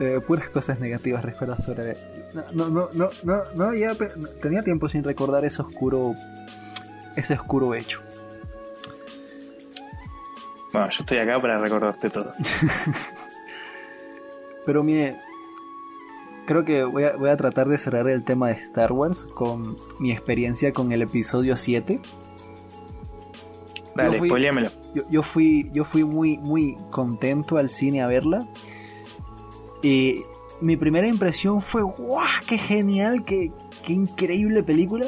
Eh, 0.00 0.20
puras 0.26 0.48
cosas 0.48 0.80
negativas 0.80 1.24
recuerdo 1.24 1.56
sobre... 1.62 1.96
No, 2.52 2.68
no, 2.68 2.88
no, 2.94 3.10
no, 3.22 3.42
no, 3.54 3.74
ya 3.74 3.94
tenía 4.42 4.62
tiempo 4.62 4.88
sin 4.88 5.04
recordar 5.04 5.44
ese 5.44 5.62
oscuro... 5.62 6.14
Ese 7.14 7.34
oscuro 7.34 7.74
hecho. 7.74 8.00
Bueno, 10.72 10.90
yo 10.90 10.96
estoy 10.98 11.18
acá 11.18 11.40
para 11.40 11.58
recordarte 11.58 12.10
todo. 12.10 12.32
Pero 14.66 14.82
mire, 14.82 15.16
creo 16.46 16.64
que 16.64 16.82
voy 16.82 17.04
a, 17.04 17.16
voy 17.16 17.30
a 17.30 17.36
tratar 17.36 17.68
de 17.68 17.78
cerrar 17.78 18.08
el 18.08 18.24
tema 18.24 18.48
de 18.48 18.54
Star 18.54 18.90
Wars 18.90 19.26
con 19.34 19.76
mi 20.00 20.10
experiencia 20.10 20.72
con 20.72 20.90
el 20.90 21.02
episodio 21.02 21.56
7. 21.56 22.00
Dale, 23.94 24.18
Yo 24.18 24.24
fui-. 24.24 24.70
Yo, 24.94 25.02
yo 25.10 25.22
fui, 25.22 25.70
yo 25.72 25.84
fui 25.84 26.04
muy, 26.04 26.38
muy 26.38 26.76
contento 26.90 27.56
al 27.56 27.70
cine 27.70 28.02
a 28.02 28.06
verla. 28.06 28.46
Y 29.82 30.22
mi 30.60 30.76
primera 30.76 31.06
impresión 31.06 31.60
fue, 31.60 31.82
¡guau! 31.82 32.26
¡Qué 32.46 32.58
genial! 32.58 33.24
Qué, 33.24 33.52
¡Qué 33.84 33.92
increíble 33.92 34.62
película! 34.62 35.06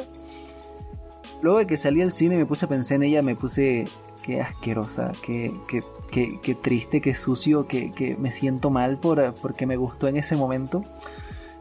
Luego 1.41 1.59
de 1.59 1.67
que 1.67 1.77
salí 1.77 2.01
al 2.01 2.11
cine 2.11 2.37
me 2.37 2.45
puse 2.45 2.65
a 2.65 2.69
pensar 2.69 2.95
en 2.95 3.03
ella, 3.03 3.21
me 3.21 3.35
puse, 3.35 3.85
qué 4.23 4.41
asquerosa, 4.41 5.11
qué, 5.23 5.51
qué, 5.67 5.83
qué, 6.11 6.39
qué 6.41 6.55
triste, 6.55 6.99
qué 6.99 7.13
sucio, 7.13 7.67
que, 7.67 7.91
que 7.91 8.15
me 8.17 8.31
siento 8.31 8.69
mal 8.69 8.97
por, 8.97 9.33
porque 9.41 9.65
me 9.65 9.77
gustó 9.77 10.07
en 10.07 10.17
ese 10.17 10.35
momento. 10.35 10.83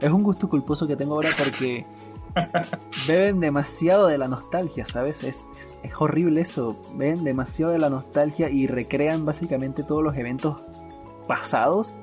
Es 0.01 0.11
un 0.11 0.23
gusto 0.23 0.49
culposo 0.49 0.87
que 0.87 0.97
tengo 0.97 1.15
ahora 1.15 1.31
porque 1.39 1.85
beben 3.07 3.41
demasiado 3.41 4.07
de 4.07 4.19
la 4.19 4.29
nostalgia, 4.29 4.85
¿sabes? 4.87 5.23
Es, 5.25 5.45
es, 5.59 5.79
es 5.83 5.93
horrible 5.99 6.41
eso. 6.43 6.77
Beben 6.95 7.25
demasiado 7.25 7.73
de 7.73 7.79
la 7.79 7.89
nostalgia 7.91 8.51
y 8.51 8.67
recrean 8.67 9.25
básicamente 9.25 9.83
todos 9.83 10.03
los 10.03 10.17
eventos 10.17 10.61
pasados. 11.27 11.97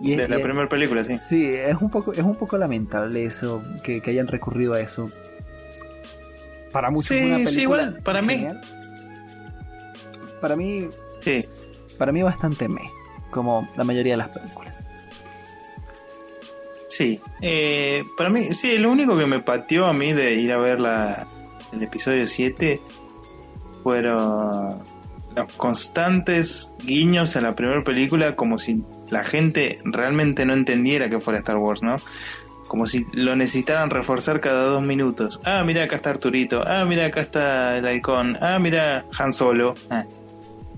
Y 0.00 0.12
es- 0.12 0.18
De 0.18 0.28
la 0.28 0.42
primera 0.42 0.68
película, 0.68 1.04
sí. 1.04 1.16
Sí, 1.16 1.46
es 1.46 1.80
un 1.80 1.90
poco, 1.90 2.12
es 2.12 2.22
un 2.22 2.34
poco 2.34 2.58
lamentable 2.58 3.24
eso, 3.24 3.62
que, 3.84 4.00
que 4.00 4.10
hayan 4.10 4.26
recurrido 4.26 4.74
a 4.74 4.80
eso. 4.80 5.06
Para 6.72 6.90
muchos 6.90 7.06
Sí, 7.06 7.18
es 7.18 7.24
una 7.40 7.46
sí, 7.50 7.60
igual, 7.62 7.98
para 8.02 8.22
mí-. 8.22 8.46
Para 10.40 10.56
mí, 10.56 10.88
Sí. 11.20 11.46
para 11.98 12.10
mí 12.12 12.22
bastante 12.22 12.68
me, 12.68 12.80
como 13.30 13.68
la 13.76 13.84
mayoría 13.84 14.14
de 14.14 14.16
las 14.18 14.28
películas. 14.30 14.81
Sí, 16.92 17.20
eh, 17.40 18.04
para 18.18 18.28
mí, 18.28 18.52
sí, 18.52 18.76
lo 18.76 18.90
único 18.90 19.16
que 19.16 19.24
me 19.24 19.40
pateó 19.40 19.86
a 19.86 19.94
mí 19.94 20.12
de 20.12 20.34
ir 20.34 20.52
a 20.52 20.58
ver 20.58 20.78
la, 20.78 21.26
el 21.72 21.82
episodio 21.82 22.26
7 22.26 22.82
fueron 23.82 24.78
los 25.34 25.52
constantes 25.56 26.70
guiños 26.84 27.34
a 27.36 27.40
la 27.40 27.54
primera 27.56 27.82
película 27.82 28.36
como 28.36 28.58
si 28.58 28.84
la 29.08 29.24
gente 29.24 29.78
realmente 29.84 30.44
no 30.44 30.52
entendiera 30.52 31.08
que 31.08 31.18
fuera 31.18 31.38
Star 31.38 31.56
Wars, 31.56 31.82
¿no? 31.82 31.96
Como 32.68 32.86
si 32.86 33.06
lo 33.14 33.36
necesitaran 33.36 33.88
reforzar 33.88 34.42
cada 34.42 34.64
dos 34.64 34.82
minutos. 34.82 35.40
Ah, 35.46 35.64
mira, 35.64 35.84
acá 35.84 35.96
está 35.96 36.10
Arturito. 36.10 36.62
Ah, 36.62 36.84
mira, 36.84 37.06
acá 37.06 37.22
está 37.22 37.78
el 37.78 37.86
halcón. 37.86 38.36
Ah, 38.42 38.58
mira, 38.58 39.06
Han 39.18 39.32
Solo. 39.32 39.76
Ah. 39.88 40.04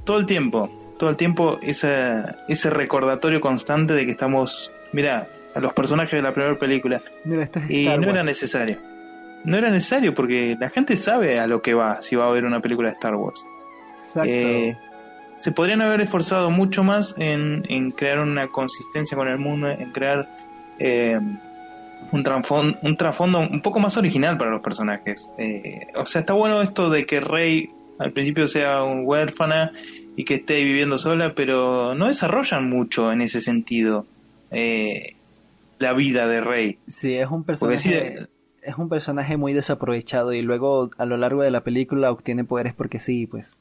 Todo 0.05 0.19
el 0.19 0.27
tiempo, 0.27 0.71
todo 0.97 1.11
el 1.11 1.17
tiempo 1.17 1.59
ese 1.61 2.71
recordatorio 2.71 3.41
constante 3.41 3.95
de 3.95 4.05
que 4.05 4.13
estamos, 4.13 4.71
mira, 4.93 5.29
a 5.55 5.61
los 5.61 5.73
personajes 5.73 6.13
de 6.13 6.23
la 6.23 6.33
primera 6.33 6.57
película. 6.57 7.01
Mira, 7.25 7.45
esto 7.45 7.61
es 7.61 7.71
Y 7.71 7.85
no 7.85 8.11
era 8.11 8.23
necesario. 8.23 8.79
No 9.45 9.57
era 9.57 9.71
necesario 9.71 10.15
porque 10.15 10.57
la 10.59 10.71
gente 10.71 10.97
sabe 10.97 11.39
a 11.39 11.47
lo 11.47 11.63
que 11.63 11.75
va 11.75 12.03
si 12.03 12.17
va 12.17 12.27
a 12.27 12.33
ver 12.33 12.45
una 12.45 12.61
película 12.61 12.89
de 12.89 12.95
Star 12.95 13.15
Wars. 13.15 13.45
Exacto. 14.09 14.31
Eh, 14.31 14.77
se 15.39 15.53
podrían 15.53 15.83
haber 15.83 16.01
esforzado 16.01 16.51
mucho 16.51 16.83
más 16.83 17.15
en, 17.19 17.65
en 17.69 17.91
crear 17.91 18.21
una 18.21 18.49
consistencia 18.49 19.17
con 19.17 19.29
el 19.29 19.37
mundo, 19.37 19.69
en 19.69 19.93
crear 19.93 20.27
eh, 20.79 21.21
un, 22.13 22.23
trasfondo, 22.23 22.79
un 22.83 22.97
trasfondo 22.97 23.41
un 23.41 23.61
poco 23.61 23.79
más 23.79 23.97
original 23.97 24.39
para 24.39 24.51
los 24.51 24.63
personajes. 24.63 25.31
Eh, 25.37 25.81
o 25.97 26.07
sea, 26.07 26.21
está 26.21 26.33
bueno 26.33 26.63
esto 26.63 26.89
de 26.89 27.05
que 27.05 27.21
Rey 27.21 27.69
al 27.99 28.13
principio 28.13 28.47
sea 28.47 28.83
un 28.85 29.03
huérfana 29.05 29.73
y 30.17 30.25
que 30.25 30.35
esté 30.35 30.65
viviendo 30.65 30.99
sola, 30.99 31.33
pero 31.35 31.95
no 31.95 32.07
desarrollan 32.09 32.69
mucho 32.69 33.13
en 33.13 33.21
ese 33.21 33.41
sentido 33.41 34.07
eh, 34.51 35.15
la 35.85 35.93
vida 35.93 36.27
de 36.27 36.41
Rey. 36.41 36.79
Sí, 36.89 37.15
es 37.15 37.31
un 37.31 37.45
personaje. 37.45 37.79
sí, 37.79 37.91
de- 37.91 38.27
Es 38.63 38.77
un 38.79 38.89
personaje 38.89 39.37
muy 39.37 39.53
desaprovechado 39.53 40.33
y 40.33 40.41
luego 40.43 40.91
a 40.99 41.05
lo 41.05 41.17
largo 41.17 41.43
de 41.43 41.51
la 41.51 41.61
película 41.63 42.11
obtiene 42.11 42.45
poderes 42.45 42.73
porque 42.75 42.99
sí, 42.99 43.27
pues. 43.27 43.59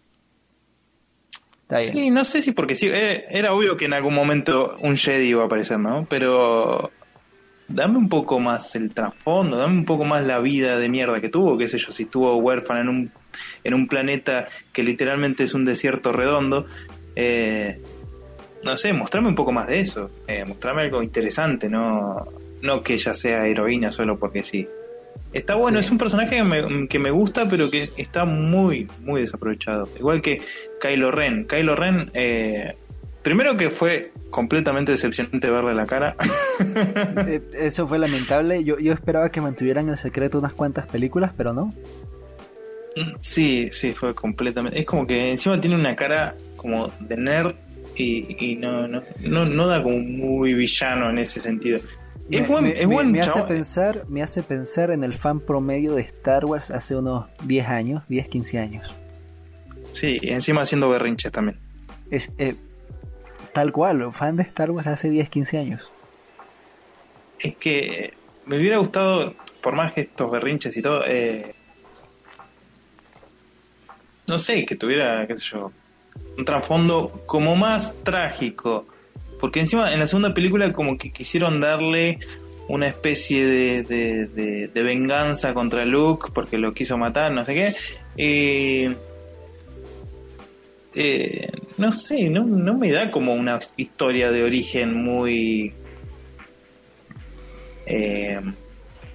Está 1.64 1.78
bien. 1.80 1.92
Sí, 1.92 2.10
no 2.12 2.26
sé 2.26 2.42
si 2.42 2.52
porque 2.52 2.76
sí, 2.76 2.88
era, 2.88 3.14
era 3.30 3.54
obvio 3.54 3.78
que 3.78 3.86
en 3.86 3.94
algún 3.94 4.14
momento 4.14 4.78
un 4.82 4.96
Jedi 4.98 5.28
iba 5.30 5.44
a 5.44 5.46
aparecer, 5.48 5.80
¿no? 5.80 6.06
Pero 6.10 6.92
dame 7.68 7.98
un 7.98 8.10
poco 8.10 8.40
más 8.40 8.76
el 8.76 8.94
trasfondo, 8.94 9.58
dame 9.58 9.74
un 9.74 9.86
poco 9.86 10.04
más 10.06 10.26
la 10.26 10.40
vida 10.40 10.78
de 10.78 10.90
mierda 10.90 11.22
que 11.22 11.30
tuvo, 11.30 11.58
qué 11.58 11.68
sé 11.68 11.78
yo, 11.80 11.92
si 11.92 12.04
estuvo 12.04 12.36
huérfana 12.38 12.82
en 12.82 12.90
un, 12.90 13.12
en 13.64 13.74
un 13.74 13.88
planeta 13.88 14.46
que 14.74 14.84
literalmente 14.84 15.44
es 15.44 15.54
un 15.54 15.66
desierto 15.66 16.12
redondo, 16.12 16.66
eh, 17.16 17.80
no 18.64 18.78
sé, 18.78 18.94
mostrame 18.94 19.28
un 19.28 19.36
poco 19.36 19.52
más 19.52 19.68
de 19.68 19.80
eso, 19.82 20.10
eh, 20.28 20.46
mostrame 20.46 20.82
algo 20.84 21.04
interesante, 21.04 21.70
no, 21.70 22.26
no 22.62 22.82
que 22.82 22.94
ella 22.96 23.14
sea 23.14 23.46
heroína 23.48 23.92
solo 23.92 24.18
porque 24.18 24.44
sí. 24.44 24.68
Está 25.34 25.56
bueno, 25.56 25.80
Sí. 25.80 25.86
es 25.86 25.92
un 25.92 25.98
personaje 25.98 26.36
que 26.38 26.44
me, 26.44 26.88
que 26.88 27.00
me 27.00 27.10
gusta, 27.12 27.50
pero 27.50 27.70
que 27.72 27.92
está 27.98 28.24
muy, 28.26 28.88
muy 29.02 29.22
desaprovechado. 29.22 29.90
Igual 29.98 30.22
que 30.22 30.42
Kylo 30.80 31.10
Ren. 31.12 31.46
Kylo 31.46 31.76
Ren, 31.76 32.12
eh, 32.14 32.76
primero 33.24 33.58
que 33.58 33.72
fue 33.72 34.12
completamente 34.30 34.92
decepcionante 34.92 35.50
verle 35.50 35.74
la 35.74 35.86
cara. 35.88 36.16
Eh, 37.28 37.42
Eso 37.54 37.88
fue 37.88 37.98
lamentable. 37.98 38.64
Yo, 38.64 38.78
yo 38.78 38.94
esperaba 38.94 39.30
que 39.32 39.42
mantuvieran 39.42 39.90
el 39.90 39.98
secreto 39.98 40.38
unas 40.38 40.54
cuantas 40.54 40.86
películas, 40.86 41.32
pero 41.36 41.52
no. 41.52 41.74
sí, 43.20 43.70
sí, 43.72 43.94
fue 43.94 44.14
completamente. 44.14 44.80
Es 44.80 44.86
como 44.86 45.08
que 45.08 45.32
encima 45.32 45.60
tiene 45.60 45.76
una 45.76 45.96
cara 45.96 46.36
como 46.56 46.92
de 47.00 47.18
nerd 47.18 47.56
y, 47.96 48.36
y 48.40 48.56
no, 48.56 48.88
no, 48.88 49.02
no, 49.22 49.46
no 49.46 49.68
da 49.68 49.82
como 49.84 49.98
muy 50.00 50.54
villano 50.54 51.10
en 51.10 51.18
ese 51.20 51.40
sentido. 51.40 51.80
Es 52.32 52.42
Me- 52.42 52.48
buen, 52.48 52.64
me, 52.66 52.70
es 52.72 52.88
buen 52.88 53.12
me 53.12 53.22
hace 53.22 53.42
pensar, 53.44 54.06
me 54.08 54.24
hace 54.24 54.44
pensar 54.44 54.92
en 54.92 55.04
el 55.04 55.14
fan 55.14 55.40
promedio 55.40 55.94
de 55.96 56.02
Star 56.04 56.46
Wars 56.46 56.72
hace 56.72 56.96
unos 56.96 57.26
10 57.44 57.68
años, 57.68 58.04
10, 58.08 58.28
15 58.30 58.60
años. 58.60 58.88
Sí, 59.92 60.20
y 60.22 60.30
encima 60.30 60.62
haciendo 60.62 60.90
berrinches 60.90 61.32
también. 61.32 61.60
Es 62.10 62.32
eh, 62.38 62.56
tal 63.54 63.72
cual, 63.72 64.12
fan 64.14 64.36
de 64.38 64.44
Star 64.44 64.72
Wars 64.72 64.88
hace 64.88 65.10
10, 65.10 65.30
15 65.30 65.58
años. 65.58 65.92
Es 67.40 67.56
que 67.58 68.12
me 68.46 68.58
hubiera 68.58 68.78
gustado, 68.78 69.34
por 69.62 69.76
más 69.76 69.92
que 69.94 70.02
estos 70.02 70.32
berrinches 70.32 70.76
y 70.78 70.82
todo, 70.82 71.04
eh, 71.06 71.54
no 74.28 74.40
sé, 74.40 74.66
que 74.66 74.76
tuviera, 74.76 75.28
qué 75.28 75.36
sé 75.36 75.44
yo, 75.52 75.72
un 76.38 76.46
trasfondo 76.46 77.24
como 77.26 77.56
más 77.56 77.94
trágico. 78.04 78.86
Porque 79.40 79.60
encima 79.60 79.92
en 79.92 80.00
la 80.00 80.08
segunda 80.08 80.34
película 80.34 80.72
como 80.74 80.98
que 80.98 81.12
quisieron 81.12 81.60
darle 81.60 82.20
una 82.70 82.88
especie 82.88 83.46
de, 83.46 83.84
de, 83.84 84.84
venganza 84.84 85.54
contra 85.54 85.86
Luke 85.86 86.30
porque 86.34 86.58
lo 86.58 86.74
quiso 86.74 86.98
matar, 86.98 87.32
no 87.32 87.46
sé 87.46 87.54
qué. 87.54 87.76
Eh, 88.16 88.96
eh, 90.96 91.50
no 91.78 91.92
sé, 91.92 92.30
no, 92.30 92.44
no 92.46 92.78
me 92.78 92.92
da 92.92 93.12
como 93.12 93.34
una 93.34 93.60
historia 93.76 94.32
de 94.32 94.44
origen 94.44 94.94
muy 94.94 95.74
eh, 97.86 98.40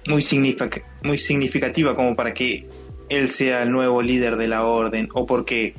muy, 0.07 0.21
signific- 0.21 0.83
muy 1.03 1.17
significativa 1.17 1.95
como 1.95 2.15
para 2.15 2.33
que 2.33 2.67
él 3.09 3.29
sea 3.29 3.63
el 3.63 3.71
nuevo 3.71 4.01
líder 4.01 4.35
de 4.35 4.47
la 4.47 4.63
orden 4.63 5.09
o 5.13 5.25
porque 5.25 5.73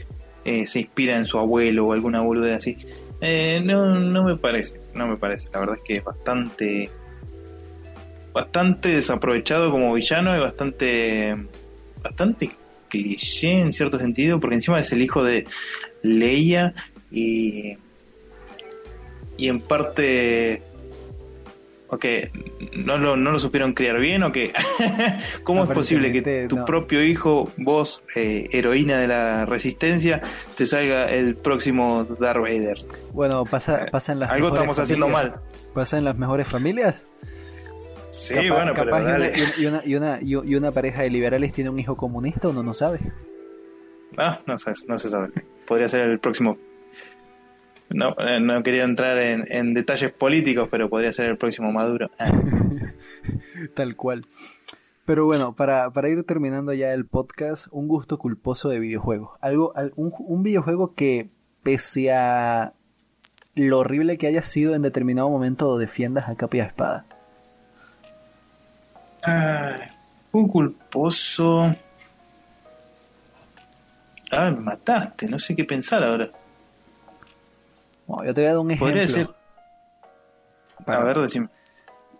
eh, 0.44 0.66
se 0.66 0.80
inspira 0.80 1.16
en 1.16 1.26
su 1.26 1.38
abuelo 1.38 1.86
o 1.86 1.92
alguna 1.92 2.20
boludez 2.20 2.56
así. 2.56 2.76
Eh, 3.20 3.60
no, 3.64 4.00
no 4.00 4.24
me 4.24 4.36
parece, 4.36 4.80
no 4.94 5.06
me 5.06 5.16
parece. 5.16 5.48
La 5.52 5.60
verdad 5.60 5.76
es 5.76 5.82
que 5.82 5.96
es 5.96 6.04
bastante 6.04 6.90
bastante 8.32 8.90
desaprovechado 8.90 9.72
como 9.72 9.92
villano 9.92 10.36
y 10.36 10.40
bastante 10.40 11.36
bastante 12.00 12.48
cliché 12.88 13.60
en 13.60 13.72
cierto 13.72 13.98
sentido 13.98 14.38
porque 14.38 14.54
encima 14.56 14.78
es 14.78 14.92
el 14.92 15.02
hijo 15.02 15.24
de 15.24 15.46
Leia 16.02 16.72
y 17.10 17.76
y 19.36 19.48
en 19.48 19.60
parte 19.60 20.62
o 21.90 21.98
que 21.98 22.30
no 22.76 22.98
lo, 22.98 23.16
no 23.16 23.32
lo 23.32 23.38
supieron 23.38 23.72
criar 23.72 23.98
bien 23.98 24.22
o 24.22 24.32
que 24.32 24.52
cómo 25.42 25.64
es 25.64 25.70
posible 25.70 26.12
que 26.12 26.46
tu 26.48 26.58
no. 26.58 26.64
propio 26.64 27.02
hijo 27.04 27.50
vos 27.56 28.02
eh, 28.14 28.48
heroína 28.52 28.98
de 28.98 29.08
la 29.08 29.46
resistencia 29.46 30.22
te 30.56 30.66
salga 30.66 31.10
el 31.10 31.36
próximo 31.36 32.04
Darth 32.04 32.40
Vader 32.40 32.78
Bueno, 33.12 33.44
pasa, 33.44 33.86
pasa 33.90 34.12
en 34.12 34.20
las 34.20 34.30
algo 34.30 34.46
mejores 34.46 34.60
estamos 34.60 34.78
haciendo 34.78 35.08
mal 35.08 35.34
¿Pasa 35.74 35.98
en 35.98 36.04
las 36.04 36.16
mejores 36.16 36.48
familias? 36.48 36.96
Sí, 38.10 38.34
bueno, 38.50 38.72
pero 38.74 38.90
dale. 38.90 39.32
Y, 39.56 39.66
una, 39.66 39.82
y, 39.84 39.94
una, 39.94 40.18
y, 40.20 40.54
una, 40.54 40.72
pareja 40.72 41.02
de 41.02 41.10
liberales 41.10 41.52
tiene 41.52 41.70
un 41.70 41.78
hijo 41.78 41.96
comunista, 41.96 42.48
uno 42.48 42.62
no 42.62 42.74
sabe. 42.74 42.98
Ah, 44.16 44.40
no, 44.46 44.54
no 44.88 44.98
se 44.98 45.08
sabe. 45.08 45.28
Podría 45.66 45.88
ser 45.88 46.08
el 46.08 46.18
próximo. 46.18 46.58
No, 47.90 48.14
eh, 48.18 48.40
no 48.40 48.62
quería 48.62 48.84
entrar 48.84 49.18
en, 49.18 49.44
en 49.48 49.74
detalles 49.74 50.12
políticos, 50.12 50.68
pero 50.70 50.88
podría 50.88 51.12
ser 51.12 51.26
el 51.30 51.36
próximo 51.36 51.72
Maduro. 51.72 52.10
Ah. 52.18 52.30
Tal 53.74 53.96
cual. 53.96 54.26
Pero 55.04 55.26
bueno, 55.26 55.54
para, 55.54 55.90
para, 55.90 56.08
ir 56.08 56.22
terminando 56.24 56.72
ya 56.72 56.92
el 56.92 57.04
podcast, 57.04 57.66
un 57.72 57.88
gusto 57.88 58.16
culposo 58.16 58.68
de 58.68 58.78
videojuegos. 58.78 59.30
Algo, 59.40 59.74
un, 59.96 60.12
un 60.18 60.42
videojuego 60.44 60.94
que, 60.94 61.30
pese 61.64 62.12
a 62.12 62.72
lo 63.56 63.80
horrible 63.80 64.18
que 64.18 64.28
haya 64.28 64.42
sido 64.42 64.74
en 64.74 64.82
determinado 64.82 65.28
momento, 65.28 65.76
defiendas 65.78 66.28
a 66.28 66.36
capa 66.36 66.56
y 66.56 66.60
a 66.60 66.66
espada. 66.66 67.04
un 70.32 70.48
culposo. 70.48 71.74
Ah, 74.32 74.50
me 74.52 74.60
mataste, 74.60 75.28
no 75.28 75.40
sé 75.40 75.56
qué 75.56 75.64
pensar 75.64 76.04
ahora. 76.04 76.30
Yo 78.24 78.34
te 78.34 78.40
voy 78.40 78.48
a 78.48 78.52
dar 78.52 78.58
un 78.58 78.70
ejemplo. 78.70 78.86
Podría 78.86 79.02
decir. 79.02 79.28
A 80.86 81.04
ver, 81.04 81.18
decime. 81.20 81.48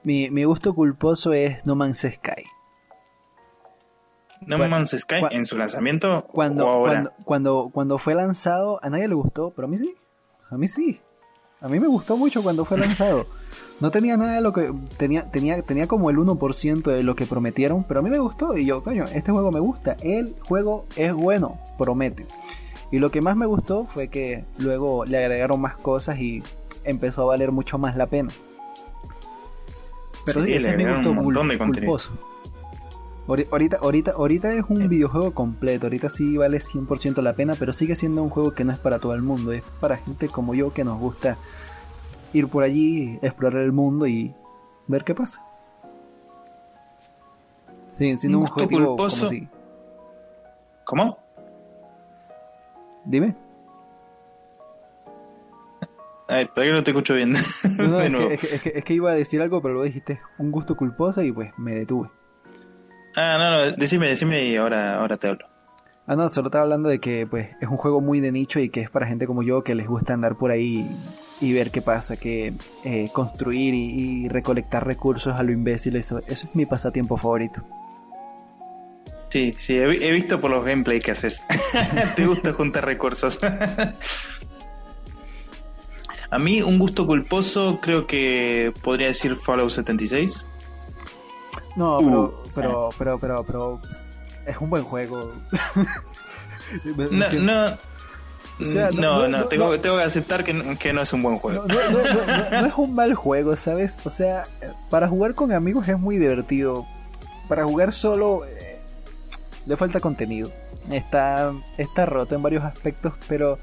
Mi, 0.03 0.31
mi 0.31 0.45
gusto 0.45 0.75
culposo 0.75 1.33
es 1.33 1.65
No 1.67 1.75
Man's 1.75 2.01
Sky. 2.01 2.45
No 4.47 4.57
Man's 4.57 4.91
Sky 4.99 5.17
en 5.31 5.45
su 5.45 5.59
lanzamiento 5.59 6.25
cuando, 6.33 6.81
Cuando, 6.81 7.13
cuando, 7.25 7.71
cuando 7.73 7.99
fue 7.99 8.15
lanzado, 8.15 8.81
a 8.83 8.89
nadie 8.89 9.09
le 9.09 9.15
gustó, 9.15 9.53
pero 9.55 9.67
a 9.67 9.71
mí 9.71 9.77
sí. 9.79 9.95
A 10.51 10.57
mí 10.57 10.67
sí. 10.67 11.01
A 11.61 11.69
mí 11.69 11.79
me 11.79 11.89
gustó 11.89 12.17
mucho 12.17 12.43
cuando 12.43 12.65
fue 12.65 12.79
lanzado. 12.79 13.27
No 13.81 13.91
tenía 13.91 14.17
nada 14.17 14.35
de 14.35 14.41
lo 14.41 14.53
que. 14.53 14.73
Tenía, 14.97 15.31
tenía, 15.31 15.61
tenía 15.63 15.87
como 15.87 16.11
el 16.11 16.17
1% 16.17 16.83
de 16.83 17.03
lo 17.03 17.15
que 17.15 17.27
prometieron, 17.27 17.85
pero 17.85 18.01
a 18.01 18.03
mí 18.03 18.11
me 18.11 18.19
gustó. 18.19 18.57
Y 18.57 18.65
yo, 18.65 18.83
coño, 18.83 19.05
este 19.05 19.33
juego 19.33 19.51
me 19.51 19.61
gusta. 19.61 19.97
El 20.03 20.35
juego 20.41 20.87
es 20.97 21.13
bueno, 21.13 21.59
promete. 21.79 22.27
Y 22.91 22.99
lo 22.99 23.11
que 23.11 23.21
más 23.21 23.37
me 23.37 23.47
gustó 23.47 23.87
fue 23.87 24.09
que 24.09 24.45
luego 24.59 25.05
le 25.05 25.19
agregaron 25.19 25.61
más 25.61 25.77
cosas 25.77 26.19
y 26.19 26.43
empezó 26.85 27.23
a 27.23 27.27
valer 27.27 27.53
mucho 27.53 27.79
más 27.79 27.97
la 27.97 28.07
pena. 28.07 28.31
Pero 30.27 30.45
sí, 30.45 30.53
ese 30.53 30.71
es 30.71 30.77
mi 30.77 30.85
gusto 30.85 31.15
culposo. 31.59 32.11
Ahorita, 33.29 33.79
ahorita, 33.81 34.11
ahorita 34.13 34.53
es 34.55 34.65
un 34.69 34.89
videojuego 34.89 35.33
completo, 35.33 35.87
ahorita 35.87 36.11
sí 36.11 36.37
vale 36.37 36.59
100% 36.59 37.23
la 37.23 37.33
pena, 37.33 37.55
pero 37.57 37.73
sigue 37.73 37.95
siendo 37.95 38.25
un 38.25 38.29
juego 38.29 38.53
que 38.53 38.65
no 38.65 38.73
es 38.73 38.81
para 38.81 38.99
todo 38.99 39.15
el 39.15 39.23
mundo, 39.23 39.53
es 39.53 39.63
para 39.79 39.99
gente 39.99 40.27
como 40.29 40.53
yo 40.53 40.73
que 40.73 40.83
nos 40.83 40.99
gusta 40.99 41.37
ir 42.33 42.49
por 42.49 42.65
allí, 42.65 43.21
explorar 43.23 43.63
el 43.63 43.71
mundo 43.71 44.09
y 44.09 44.35
ver 44.89 45.05
qué 45.05 45.15
pasa. 45.15 45.41
Sí, 47.99 48.17
siendo 48.17 48.39
un, 48.39 48.47
juego 48.47 48.69
culposo. 48.69 49.29
Como 49.29 49.47
¿Cómo? 50.85 51.19
Dime. 53.11 53.35
Ay, 56.29 56.45
para 56.45 56.69
que 56.69 56.73
no 56.73 56.83
te 56.85 56.93
escucho 56.93 57.17
bien. 57.17 57.35
es, 57.35 58.85
que, 58.85 58.95
iba 58.95 59.11
a 59.11 59.15
decir 59.15 59.43
algo, 59.43 59.61
pero 59.61 59.75
lo 59.75 59.83
dijiste 59.83 60.21
un 60.39 60.53
gusto 60.53 60.77
culposo 60.77 61.21
y 61.21 61.33
pues 61.33 61.51
me 61.59 61.75
detuve. 61.75 62.09
Ah, 63.17 63.37
no, 63.37 63.51
no, 63.51 63.77
decime, 63.77 64.07
decime 64.07 64.45
y 64.45 64.57
ahora, 64.57 65.01
ahora 65.01 65.17
te 65.17 65.27
hablo. 65.27 65.45
Ah, 66.07 66.15
no, 66.15 66.29
solo 66.29 66.49
estaba 66.49 66.63
hablando 66.63 66.89
de 66.89 67.01
que 67.01 67.27
pues 67.27 67.49
es 67.61 67.69
un 67.69 67.77
juego 67.77 68.01
muy 68.01 68.21
de 68.21 68.31
nicho 68.31 68.61
y 68.61 68.71
que 68.71 68.81
es 68.81 68.91
para 68.91 69.09
gente 69.09 69.27
como 69.27 69.43
yo 69.43 69.65
que 69.65 69.75
les 69.75 69.89
gusta 69.89 70.15
andar 70.15 70.37
por 70.37 70.53
ahí 70.53 70.89
y 71.41 71.53
ver 71.53 71.73
qué 71.73 71.83
pasa, 71.83 72.17
que 72.17 72.53
eh, 72.85 73.09
construir 73.13 73.75
y, 73.75 74.29
recolectar 74.29 74.87
recursos 74.87 75.35
a 75.35 75.43
lo 75.43 75.51
imbécil, 75.51 75.97
eso, 75.97 76.21
eso 76.29 76.47
es 76.47 76.55
mi 76.55 76.65
pasatiempo 76.65 77.17
favorito. 77.17 77.63
Sí, 79.31 79.55
sí, 79.57 79.77
he, 79.77 80.11
visto 80.11 80.41
por 80.41 80.51
los 80.51 80.65
gameplays 80.65 81.05
que 81.05 81.13
haces. 81.13 81.43
Te 82.17 82.27
gusta 82.27 82.53
juntar 82.53 82.85
recursos. 82.85 83.39
a 86.31 86.39
mí 86.39 86.63
un 86.63 86.79
gusto 86.79 87.07
culposo 87.07 87.79
creo 87.81 88.07
que 88.07 88.73
podría 88.83 89.07
decir 89.09 89.37
Fallout 89.37 89.71
76. 89.71 90.47
No, 91.77 91.99
pero 91.99 92.23
uh 92.23 92.41
pero, 92.55 92.91
pero, 92.99 93.19
pero, 93.19 93.45
pero, 93.45 93.81
es 94.47 94.57
un 94.59 94.71
buen 94.71 94.85
juego. 94.85 95.33
no, 96.85 97.33
no. 97.41 97.79
no, 98.93 99.29
no, 99.29 99.45
tengo, 99.47 99.71
que 99.81 99.89
aceptar 100.03 100.45
que, 100.45 100.77
que, 100.79 100.93
no 100.93 101.03
es 101.03 101.13
un 101.13 101.23
buen 101.23 101.39
juego. 101.39 101.65
No, 101.67 102.67
es 102.67 102.75
un 102.77 102.95
mal 102.95 103.15
juego, 103.15 103.57
¿sabes? 103.57 103.97
O 104.05 104.11
sea, 104.11 104.45
para 104.91 105.09
jugar 105.09 105.35
con 105.35 105.53
amigos 105.53 105.89
es 105.89 105.99
muy 105.99 106.19
divertido. 106.19 106.87
Para 107.49 107.65
jugar 107.65 107.93
solo 107.93 108.45
le 109.71 109.77
falta 109.77 110.01
contenido. 110.01 110.51
Está, 110.91 111.53
está 111.79 112.05
roto 112.05 112.35
en 112.35 112.43
varios 112.43 112.65
aspectos, 112.65 113.15
pero... 113.29 113.57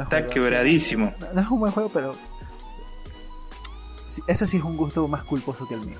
está 0.00 0.28
quebradísimo. 0.28 1.12
No, 1.34 1.40
es 1.40 1.48
un 1.48 1.58
buen 1.58 1.72
juego, 1.72 1.90
pero... 1.92 2.14
Ese 4.28 4.46
sí 4.46 4.58
es 4.58 4.62
un 4.62 4.76
gusto 4.76 5.08
más 5.08 5.24
culposo 5.24 5.66
que 5.66 5.74
el 5.74 5.80
mío. 5.80 5.98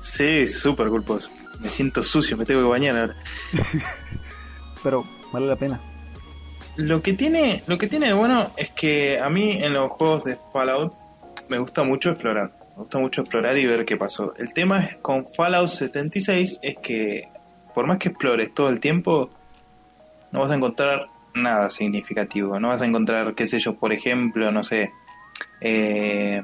Sí, 0.00 0.48
súper 0.48 0.88
culposo. 0.88 1.28
Me 1.60 1.68
siento 1.68 2.02
sucio, 2.02 2.36
me 2.38 2.46
tengo 2.46 2.62
que 2.62 2.68
bañar 2.68 2.96
ahora. 2.96 3.16
Pero 4.82 5.04
vale 5.32 5.46
la 5.48 5.56
pena. 5.56 5.80
Lo 6.76 7.02
que 7.02 7.12
tiene, 7.12 7.62
lo 7.66 7.76
que 7.76 7.88
tiene 7.88 8.06
de 8.06 8.14
bueno 8.14 8.50
es 8.56 8.70
que 8.70 9.20
a 9.20 9.28
mí 9.28 9.52
en 9.62 9.74
los 9.74 9.90
juegos 9.90 10.24
de 10.24 10.38
Fallout 10.52 10.94
me 11.48 11.58
gusta 11.58 11.82
mucho 11.82 12.10
explorar. 12.10 12.52
Me 12.78 12.82
gusta 12.82 12.98
mucho 13.00 13.22
explorar 13.22 13.58
y 13.58 13.66
ver 13.66 13.84
qué 13.84 13.96
pasó. 13.96 14.32
El 14.36 14.52
tema 14.52 14.88
con 15.02 15.26
Fallout 15.26 15.68
76 15.68 16.60
es 16.62 16.76
que 16.78 17.28
por 17.74 17.88
más 17.88 17.98
que 17.98 18.10
explores 18.10 18.54
todo 18.54 18.68
el 18.68 18.78
tiempo, 18.78 19.30
no 20.30 20.38
vas 20.38 20.52
a 20.52 20.54
encontrar 20.54 21.08
nada 21.34 21.70
significativo. 21.70 22.60
No 22.60 22.68
vas 22.68 22.80
a 22.80 22.86
encontrar, 22.86 23.34
qué 23.34 23.48
sé 23.48 23.58
yo, 23.58 23.74
por 23.74 23.92
ejemplo, 23.92 24.52
no 24.52 24.62
sé, 24.62 24.92
eh, 25.60 26.40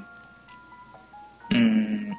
mm, 1.51 2.11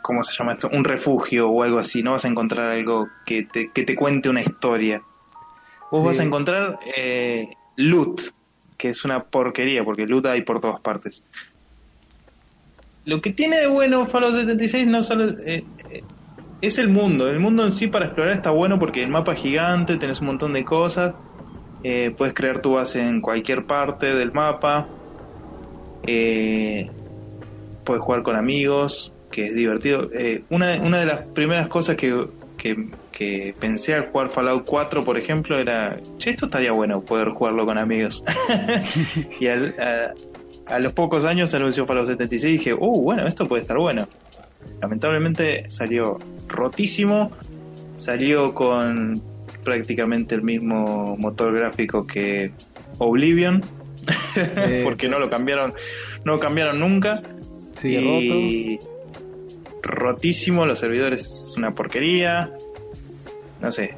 ¿cómo 0.00 0.24
se 0.24 0.34
llama 0.34 0.54
esto? 0.54 0.70
Un 0.72 0.84
refugio 0.84 1.50
o 1.50 1.62
algo 1.62 1.78
así, 1.78 2.02
no 2.02 2.12
vas 2.12 2.24
a 2.24 2.28
encontrar 2.28 2.70
algo 2.70 3.06
que 3.26 3.42
te, 3.42 3.68
que 3.68 3.82
te 3.82 3.96
cuente 3.96 4.30
una 4.30 4.40
historia. 4.40 5.02
Vos 5.90 6.02
vas 6.02 6.20
a 6.20 6.22
encontrar 6.22 6.78
eh, 6.96 7.50
loot, 7.76 8.32
que 8.78 8.88
es 8.88 9.04
una 9.04 9.24
porquería, 9.24 9.84
porque 9.84 10.06
loot 10.06 10.24
hay 10.24 10.40
por 10.40 10.62
todas 10.62 10.80
partes. 10.80 11.22
Lo 13.06 13.22
que 13.22 13.30
tiene 13.30 13.58
de 13.58 13.68
bueno 13.68 14.04
Fallout 14.04 14.34
76 14.34 14.86
no 14.86 15.02
solo 15.02 15.30
eh, 15.30 15.64
eh, 15.90 16.02
es 16.60 16.78
el 16.78 16.88
mundo. 16.88 17.30
El 17.30 17.40
mundo 17.40 17.64
en 17.64 17.72
sí 17.72 17.86
para 17.86 18.04
explorar 18.04 18.34
está 18.34 18.50
bueno 18.50 18.78
porque 18.78 19.02
el 19.02 19.08
mapa 19.08 19.32
es 19.32 19.40
gigante, 19.40 19.96
tenés 19.96 20.20
un 20.20 20.26
montón 20.26 20.52
de 20.52 20.64
cosas. 20.64 21.14
puedes 22.16 22.34
crear 22.34 22.60
tu 22.60 22.74
base 22.74 23.00
en 23.00 23.22
cualquier 23.22 23.64
parte 23.64 24.14
del 24.14 24.32
mapa. 24.32 24.86
puedes 26.02 28.02
jugar 28.02 28.22
con 28.22 28.36
amigos 28.36 29.12
que 29.36 29.46
es 29.46 29.54
divertido. 29.54 30.08
Eh, 30.14 30.42
una, 30.48 30.76
una 30.82 30.98
de 30.98 31.06
las 31.06 31.20
primeras 31.20 31.68
cosas 31.68 31.96
que, 31.96 32.26
que, 32.56 33.54
pensé 33.60 33.94
al 33.94 34.08
jugar 34.08 34.28
Fallout 34.28 34.64
4, 34.64 35.04
por 35.04 35.18
ejemplo, 35.18 35.58
era, 35.58 35.98
che, 36.16 36.30
esto 36.30 36.46
estaría 36.46 36.72
bueno 36.72 37.02
poder 37.02 37.28
jugarlo 37.28 37.66
con 37.66 37.76
amigos. 37.76 38.24
y 39.40 39.46
al, 39.48 39.74
a, 39.78 40.14
los 40.80 40.92
pocos 40.92 41.24
años 41.24 41.50
se 41.50 41.56
anunció 41.56 41.86
Fallout 41.86 42.08
76 42.08 42.54
y 42.54 42.58
dije, 42.58 42.74
uh, 42.74 43.02
bueno, 43.02 43.26
esto 43.26 43.46
puede 43.46 43.62
estar 43.62 43.78
bueno. 43.78 44.08
Lamentablemente 44.80 45.70
salió 45.70 46.18
rotísimo, 46.48 47.30
salió 47.96 48.54
con 48.54 49.22
prácticamente 49.64 50.34
el 50.34 50.42
mismo 50.42 51.16
motor 51.18 51.56
gráfico 51.56 52.06
que 52.06 52.52
Oblivion, 52.98 53.62
porque 54.84 55.08
no 55.08 55.18
lo 55.18 55.30
cambiaron, 55.30 55.72
no 56.24 56.34
lo 56.34 56.40
cambiaron 56.40 56.80
nunca. 56.80 57.22
y, 57.82 58.78
rotísimo, 59.82 60.66
los 60.66 60.78
servidores 60.78 61.20
es 61.20 61.54
una 61.56 61.74
porquería. 61.74 62.50
No 63.60 63.72
sé, 63.72 63.94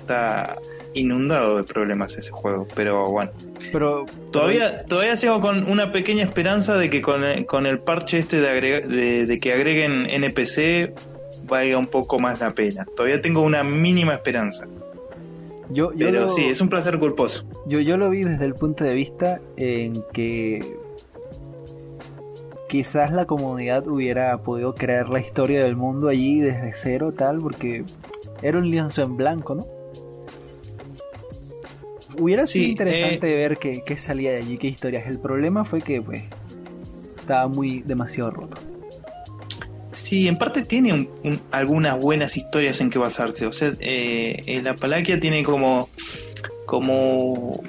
está 0.00 0.56
inundado 0.94 1.56
de 1.56 1.64
problemas 1.64 2.16
ese 2.16 2.30
juego, 2.30 2.66
pero 2.74 3.10
bueno. 3.10 3.30
Pero 3.72 4.06
todavía 4.30 4.84
todavía 4.84 5.16
sigo 5.16 5.40
con 5.40 5.70
una 5.70 5.92
pequeña 5.92 6.22
esperanza 6.24 6.76
de 6.76 6.90
que 6.90 7.02
con, 7.02 7.24
el 7.66 7.78
parche 7.80 8.18
este 8.18 8.40
de, 8.40 9.26
de, 9.26 9.40
que 9.40 9.52
agreguen 9.52 10.06
NPC 10.08 10.94
valga 11.46 11.78
un 11.78 11.88
poco 11.88 12.18
más 12.18 12.40
la 12.40 12.52
pena. 12.52 12.86
Todavía 12.96 13.20
tengo 13.20 13.42
una 13.42 13.64
mínima 13.64 14.14
esperanza. 14.14 14.66
Yo, 15.70 15.92
pero 15.96 16.28
sí, 16.28 16.44
es 16.44 16.60
un 16.60 16.68
placer 16.68 16.98
culposo. 16.98 17.44
Yo, 17.66 17.80
yo 17.80 17.96
lo 17.96 18.10
vi 18.10 18.22
desde 18.22 18.44
el 18.44 18.54
punto 18.54 18.84
de 18.84 18.94
vista 18.94 19.40
en 19.56 19.94
que 20.12 20.60
quizás 22.68 23.12
la 23.12 23.24
comunidad 23.24 23.86
hubiera 23.88 24.36
podido 24.38 24.74
crear 24.74 25.08
la 25.08 25.20
historia 25.20 25.64
del 25.64 25.76
mundo 25.76 26.08
allí 26.08 26.40
desde 26.40 26.72
cero, 26.74 27.12
tal, 27.16 27.40
porque 27.40 27.84
era 28.42 28.58
un 28.58 28.70
lienzo 28.70 29.02
en 29.02 29.16
blanco, 29.16 29.54
¿no? 29.54 29.66
Hubiera 32.18 32.46
sido 32.46 32.66
interesante 32.66 33.34
ver 33.34 33.58
qué, 33.58 33.82
qué, 33.84 33.98
salía 33.98 34.32
de 34.32 34.38
allí, 34.38 34.58
qué 34.58 34.68
historias. 34.68 35.06
El 35.06 35.18
problema 35.18 35.64
fue 35.64 35.80
que, 35.80 36.00
pues, 36.00 36.22
estaba 37.18 37.48
muy 37.48 37.82
demasiado 37.82 38.30
roto. 38.30 38.58
Sí, 39.94 40.26
en 40.26 40.36
parte 40.36 40.62
tiene 40.62 41.08
algunas 41.52 41.98
buenas 42.00 42.36
historias 42.36 42.80
en 42.80 42.90
que 42.90 42.98
basarse. 42.98 43.46
O 43.46 43.52
sea, 43.52 43.72
eh, 43.78 44.60
la 44.62 44.74
Palaquia 44.74 45.20
tiene 45.20 45.44
como, 45.44 45.88
como 46.66 47.62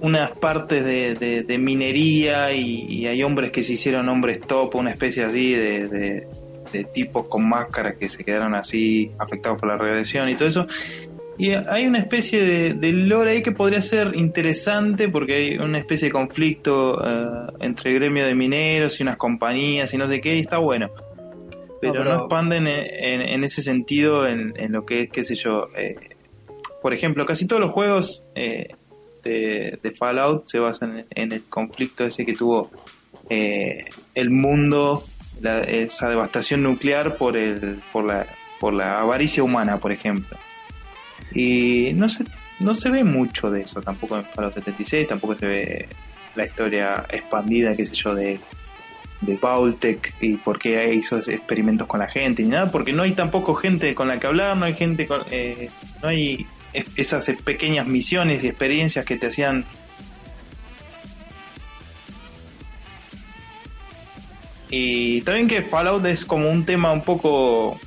unas 0.00 0.30
partes 0.30 0.84
de, 0.84 1.58
minería 1.58 2.52
y, 2.52 3.06
hay 3.06 3.22
hombres 3.22 3.50
que 3.50 3.64
se 3.64 3.74
hicieron 3.74 4.08
hombres 4.08 4.40
top, 4.40 4.76
una 4.76 4.90
especie 4.90 5.24
así 5.24 5.52
de, 5.52 5.88
de, 5.88 6.84
tipos 6.94 7.26
con 7.26 7.48
máscaras 7.48 7.96
que 7.96 8.08
se 8.08 8.22
quedaron 8.22 8.54
así 8.54 9.10
afectados 9.18 9.58
por 9.58 9.68
la 9.68 9.76
radiación 9.76 10.28
y 10.28 10.36
todo 10.36 10.48
eso. 10.48 10.66
Y 11.38 11.52
hay 11.52 11.86
una 11.86 11.98
especie 11.98 12.74
de, 12.74 12.92
lore 12.92 13.30
ahí 13.30 13.42
que 13.42 13.52
podría 13.52 13.80
ser 13.80 14.12
interesante 14.14 15.08
porque 15.08 15.34
hay 15.34 15.56
una 15.56 15.78
especie 15.78 16.08
de 16.08 16.12
conflicto 16.12 17.02
eh, 17.02 17.52
entre 17.60 17.92
el 17.92 17.96
gremio 17.96 18.26
de 18.26 18.34
mineros 18.34 19.00
y 19.00 19.02
unas 19.02 19.16
compañías 19.16 19.92
y 19.94 19.96
no 19.96 20.06
sé 20.06 20.20
qué, 20.20 20.36
y 20.36 20.40
está 20.40 20.58
bueno. 20.58 20.90
Pero 21.80 22.04
no, 22.04 22.14
expanden 22.14 22.66
en, 22.66 23.42
ese 23.42 23.62
sentido 23.62 24.28
en, 24.28 24.52
lo 24.70 24.84
que 24.84 25.02
es, 25.02 25.10
qué 25.10 25.24
sé 25.24 25.34
yo. 25.34 25.68
Eh, 25.78 25.94
por 26.82 26.92
ejemplo, 26.92 27.24
casi 27.24 27.46
todos 27.46 27.60
los 27.60 27.70
juegos 27.70 28.22
eh, 28.34 28.74
de, 29.24 29.94
Fallout 29.98 30.46
se 30.46 30.58
basan 30.58 31.06
en, 31.08 31.32
el 31.32 31.42
conflicto 31.44 32.04
ese 32.04 32.26
que 32.26 32.34
tuvo 32.34 32.70
el 33.30 34.30
mundo, 34.30 35.04
esa 35.42 36.10
devastación 36.10 36.62
nuclear 36.62 37.16
por, 37.16 37.38
el, 37.38 37.80
por, 37.94 38.04
la, 38.04 38.26
por 38.60 38.74
la 38.74 39.00
avaricia 39.00 39.42
humana, 39.42 39.78
por 39.78 39.90
ejemplo. 39.90 40.36
Y 41.32 41.92
no 41.94 42.08
se, 42.08 42.24
no 42.58 42.74
se 42.74 42.90
ve 42.90 43.04
mucho 43.04 43.50
de 43.50 43.62
eso 43.62 43.80
tampoco 43.80 44.18
en 44.18 44.24
Fallout 44.24 44.54
76, 44.54 45.06
tampoco 45.06 45.36
se 45.36 45.46
ve 45.46 45.88
la 46.34 46.46
historia 46.46 47.06
expandida, 47.10 47.76
qué 47.76 47.84
sé 47.84 47.94
yo, 47.94 48.14
de, 48.14 48.40
de 49.20 49.36
Vaultec 49.36 50.14
y 50.20 50.36
por 50.36 50.58
qué 50.58 50.92
hizo 50.94 51.18
experimentos 51.18 51.86
con 51.86 52.00
la 52.00 52.08
gente, 52.08 52.42
ni 52.42 52.50
nada, 52.50 52.70
porque 52.70 52.92
no 52.92 53.02
hay 53.02 53.12
tampoco 53.12 53.54
gente 53.54 53.94
con 53.94 54.08
la 54.08 54.18
que 54.18 54.26
hablar, 54.26 54.56
no 54.56 54.66
hay 54.66 54.74
gente 54.74 55.06
con, 55.06 55.22
eh, 55.30 55.70
no 56.02 56.08
hay 56.08 56.46
esas 56.96 57.26
pequeñas 57.44 57.86
misiones 57.86 58.44
y 58.44 58.48
experiencias 58.48 59.04
que 59.04 59.16
te 59.16 59.26
hacían 59.26 59.64
y 64.70 65.22
también 65.22 65.48
que 65.48 65.62
Fallout 65.62 66.06
es 66.06 66.24
como 66.24 66.48
un 66.48 66.64
tema 66.64 66.92
un 66.92 67.02
poco 67.02 67.78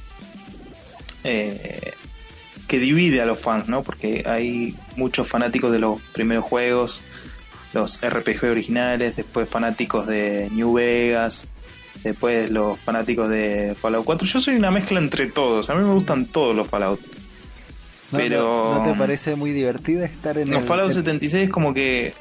eh, 1.23 1.93
que 2.73 2.79
divide 2.79 3.21
a 3.21 3.27
los 3.27 3.39
fans, 3.39 3.69
¿no? 3.69 3.83
Porque 3.83 4.23
hay 4.25 4.75
muchos 4.95 5.27
fanáticos 5.27 5.71
de 5.71 5.77
los 5.77 6.01
primeros 6.11 6.43
juegos, 6.43 7.03
los 7.71 8.01
RPG 8.01 8.45
originales, 8.45 9.15
después 9.15 9.47
fanáticos 9.47 10.07
de 10.07 10.49
New 10.51 10.73
Vegas, 10.73 11.47
después 12.03 12.49
los 12.49 12.79
fanáticos 12.79 13.29
de 13.29 13.75
Fallout 13.79 14.05
4. 14.05 14.27
Yo 14.27 14.41
soy 14.41 14.55
una 14.55 14.71
mezcla 14.71 14.97
entre 14.97 15.27
todos, 15.27 15.69
a 15.69 15.75
mí 15.75 15.83
me 15.83 15.93
gustan 15.93 16.25
todos 16.25 16.55
los 16.55 16.67
Fallout. 16.67 16.99
pero... 18.09 18.79
¿No, 18.83 18.91
te 18.91 18.97
parece 18.97 19.35
muy 19.35 19.51
divertido 19.51 20.03
estar 20.03 20.35
en 20.39 20.49
los 20.49 20.65
Fallout 20.65 20.93
76 20.93 21.43
es 21.43 21.49
como 21.51 21.75
que 21.75 22.15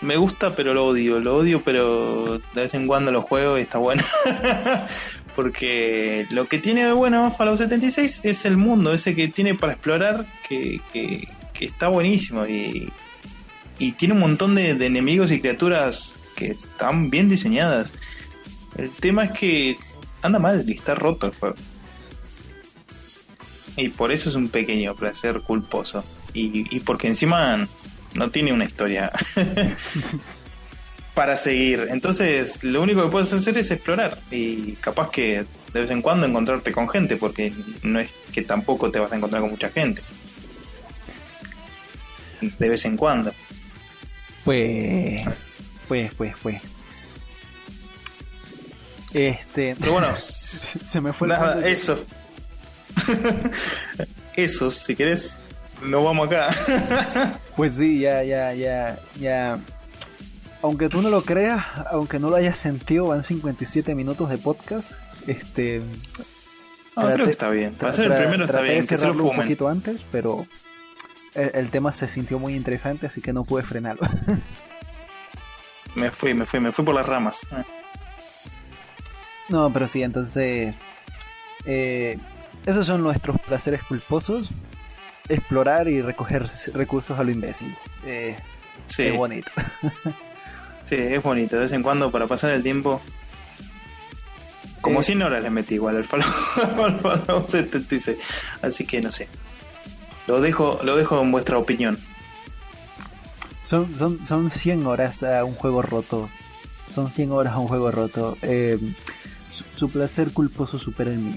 me 0.00 0.16
gusta 0.16 0.56
pero 0.56 0.74
lo 0.74 0.84
odio, 0.84 1.20
lo 1.20 1.36
odio 1.36 1.62
pero 1.64 2.38
de 2.38 2.62
vez 2.62 2.74
en 2.74 2.88
cuando 2.88 3.12
lo 3.12 3.22
juego 3.22 3.56
y 3.56 3.60
está 3.60 3.78
bueno. 3.78 4.02
porque 5.34 6.26
lo 6.30 6.46
que 6.46 6.58
tiene 6.58 6.84
de 6.84 6.92
bueno 6.92 7.30
Fallout 7.30 7.58
76 7.58 8.20
es 8.24 8.44
el 8.44 8.56
mundo, 8.56 8.92
ese 8.92 9.14
que 9.14 9.28
tiene 9.28 9.54
para 9.54 9.74
explorar, 9.74 10.26
que, 10.48 10.80
que, 10.92 11.28
está 11.60 11.86
buenísimo 11.86 12.44
y, 12.44 12.92
y, 13.78 13.92
tiene 13.92 14.14
un 14.14 14.20
montón 14.20 14.56
de, 14.56 14.70
enemigos 14.70 15.30
y 15.30 15.40
criaturas 15.40 16.16
que 16.34 16.46
están 16.48 17.08
bien 17.08 17.28
diseñadas. 17.28 17.94
El 18.76 18.90
tema 18.90 19.24
es 19.24 19.30
que 19.30 19.76
anda 20.22 20.40
mal 20.40 20.64
y 20.66 20.72
está 20.72 20.96
roto 20.96 21.28
el 21.28 21.34
juego. 21.34 21.54
Y 23.76 23.90
por 23.90 24.10
eso 24.10 24.28
es 24.28 24.34
un 24.34 24.48
pequeño 24.48 24.96
placer 24.96 25.42
culposo. 25.42 26.04
Y, 26.34 26.74
y 26.74 26.80
porque 26.80 27.06
encima 27.06 27.68
no 28.14 28.30
tiene 28.30 28.52
una 28.52 28.64
historia 28.64 29.12
para 31.14 31.36
seguir. 31.36 31.88
Entonces, 31.90 32.64
lo 32.64 32.82
único 32.82 33.02
que 33.02 33.10
puedes 33.10 33.32
hacer 33.32 33.58
es 33.58 33.70
explorar 33.70 34.18
y 34.30 34.72
capaz 34.76 35.10
que 35.10 35.44
de 35.72 35.80
vez 35.80 35.90
en 35.90 36.02
cuando 36.02 36.26
encontrarte 36.26 36.72
con 36.72 36.88
gente, 36.88 37.16
porque 37.16 37.52
no 37.82 38.00
es 38.00 38.12
que 38.32 38.42
tampoco 38.42 38.90
te 38.90 38.98
vas 38.98 39.12
a 39.12 39.16
encontrar 39.16 39.42
con 39.42 39.50
mucha 39.50 39.70
gente. 39.70 40.02
De 42.40 42.68
vez 42.68 42.84
en 42.84 42.96
cuando. 42.96 43.32
Pues, 44.44 45.22
pues, 45.88 46.12
pues, 46.14 46.34
pues. 46.42 46.62
Este. 49.14 49.76
Pero 49.78 49.92
bueno, 49.92 50.08
se 50.16 51.00
me 51.00 51.12
fue 51.12 51.28
nada, 51.28 51.66
eso. 51.66 52.04
eso, 54.36 54.70
si 54.70 54.94
querés, 54.94 55.40
no 55.82 56.04
vamos 56.04 56.26
acá. 56.26 56.54
pues 57.56 57.76
sí, 57.76 58.00
ya, 58.00 58.22
ya, 58.22 58.52
ya, 58.54 58.98
ya 59.18 59.58
aunque 60.62 60.88
tú 60.88 61.02
no 61.02 61.10
lo 61.10 61.22
creas, 61.22 61.64
aunque 61.90 62.18
no 62.18 62.30
lo 62.30 62.36
hayas 62.36 62.56
sentido, 62.56 63.06
van 63.06 63.24
57 63.24 63.94
minutos 63.94 64.30
de 64.30 64.38
podcast. 64.38 64.92
Este. 65.26 65.82
Ah, 66.96 67.10
creo 67.12 67.26
que 67.26 67.32
está 67.32 67.50
bien. 67.50 67.74
Para 67.74 67.92
ser 67.92 68.12
el 68.12 68.18
primero 68.18 68.44
está 68.44 68.60
bien. 68.60 68.86
Que 68.86 68.96
se 68.96 69.06
lo 69.06 69.24
un 69.24 69.36
poquito 69.36 69.68
antes, 69.68 70.00
pero 70.12 70.46
el, 71.34 71.70
tema 71.70 71.92
se 71.92 72.06
sintió 72.06 72.38
muy 72.38 72.54
interesante, 72.54 73.06
así 73.06 73.20
que 73.20 73.32
no 73.32 73.44
pude 73.44 73.64
frenarlo. 73.64 74.06
me 75.96 76.10
fui, 76.10 76.32
me 76.32 76.46
fui, 76.46 76.60
me 76.60 76.72
fui 76.72 76.84
por 76.84 76.94
las 76.94 77.06
ramas. 77.06 77.48
No, 79.48 79.72
pero 79.72 79.88
sí, 79.88 80.02
entonces. 80.02 80.74
Eh, 81.64 82.18
esos 82.66 82.86
son 82.86 83.02
nuestros 83.02 83.40
placeres 83.40 83.82
culposos. 83.82 84.48
Explorar 85.28 85.88
y 85.88 86.02
recoger 86.02 86.46
recursos 86.74 87.18
a 87.18 87.24
lo 87.24 87.30
imbécil. 87.30 87.74
Eh, 88.04 88.36
sí. 88.86 89.04
Es 89.04 89.16
bonito. 89.16 89.50
Sí, 90.84 90.96
es 90.96 91.22
bonito. 91.22 91.56
De 91.56 91.62
vez 91.62 91.72
en 91.72 91.82
cuando 91.82 92.10
para 92.10 92.26
pasar 92.26 92.50
el 92.50 92.62
tiempo. 92.62 93.00
Como 94.80 95.02
100 95.02 95.22
horas 95.22 95.42
le 95.42 95.50
metí 95.50 95.74
igual 95.74 95.96
al 95.96 96.04
Fallout 96.04 97.48
76. 97.48 98.18
Así 98.62 98.84
que 98.84 99.00
no 99.00 99.10
sé. 99.10 99.28
Lo 100.26 100.40
dejo, 100.40 100.80
lo 100.82 100.96
dejo 100.96 101.20
en 101.20 101.30
vuestra 101.30 101.56
opinión. 101.56 101.98
Son, 103.62 103.96
son, 103.96 104.26
son 104.26 104.50
100 104.50 104.86
horas 104.86 105.22
a 105.22 105.44
un 105.44 105.54
juego 105.54 105.82
roto. 105.82 106.28
Son 106.92 107.10
100 107.10 107.30
horas 107.32 107.54
a 107.54 107.58
un 107.58 107.68
juego 107.68 107.90
roto. 107.90 108.36
Eh, 108.42 108.76
su, 109.76 109.88
placer 109.88 110.32
culposo 110.32 110.78
supera 110.78 111.10
el 111.10 111.18
mío. 111.18 111.36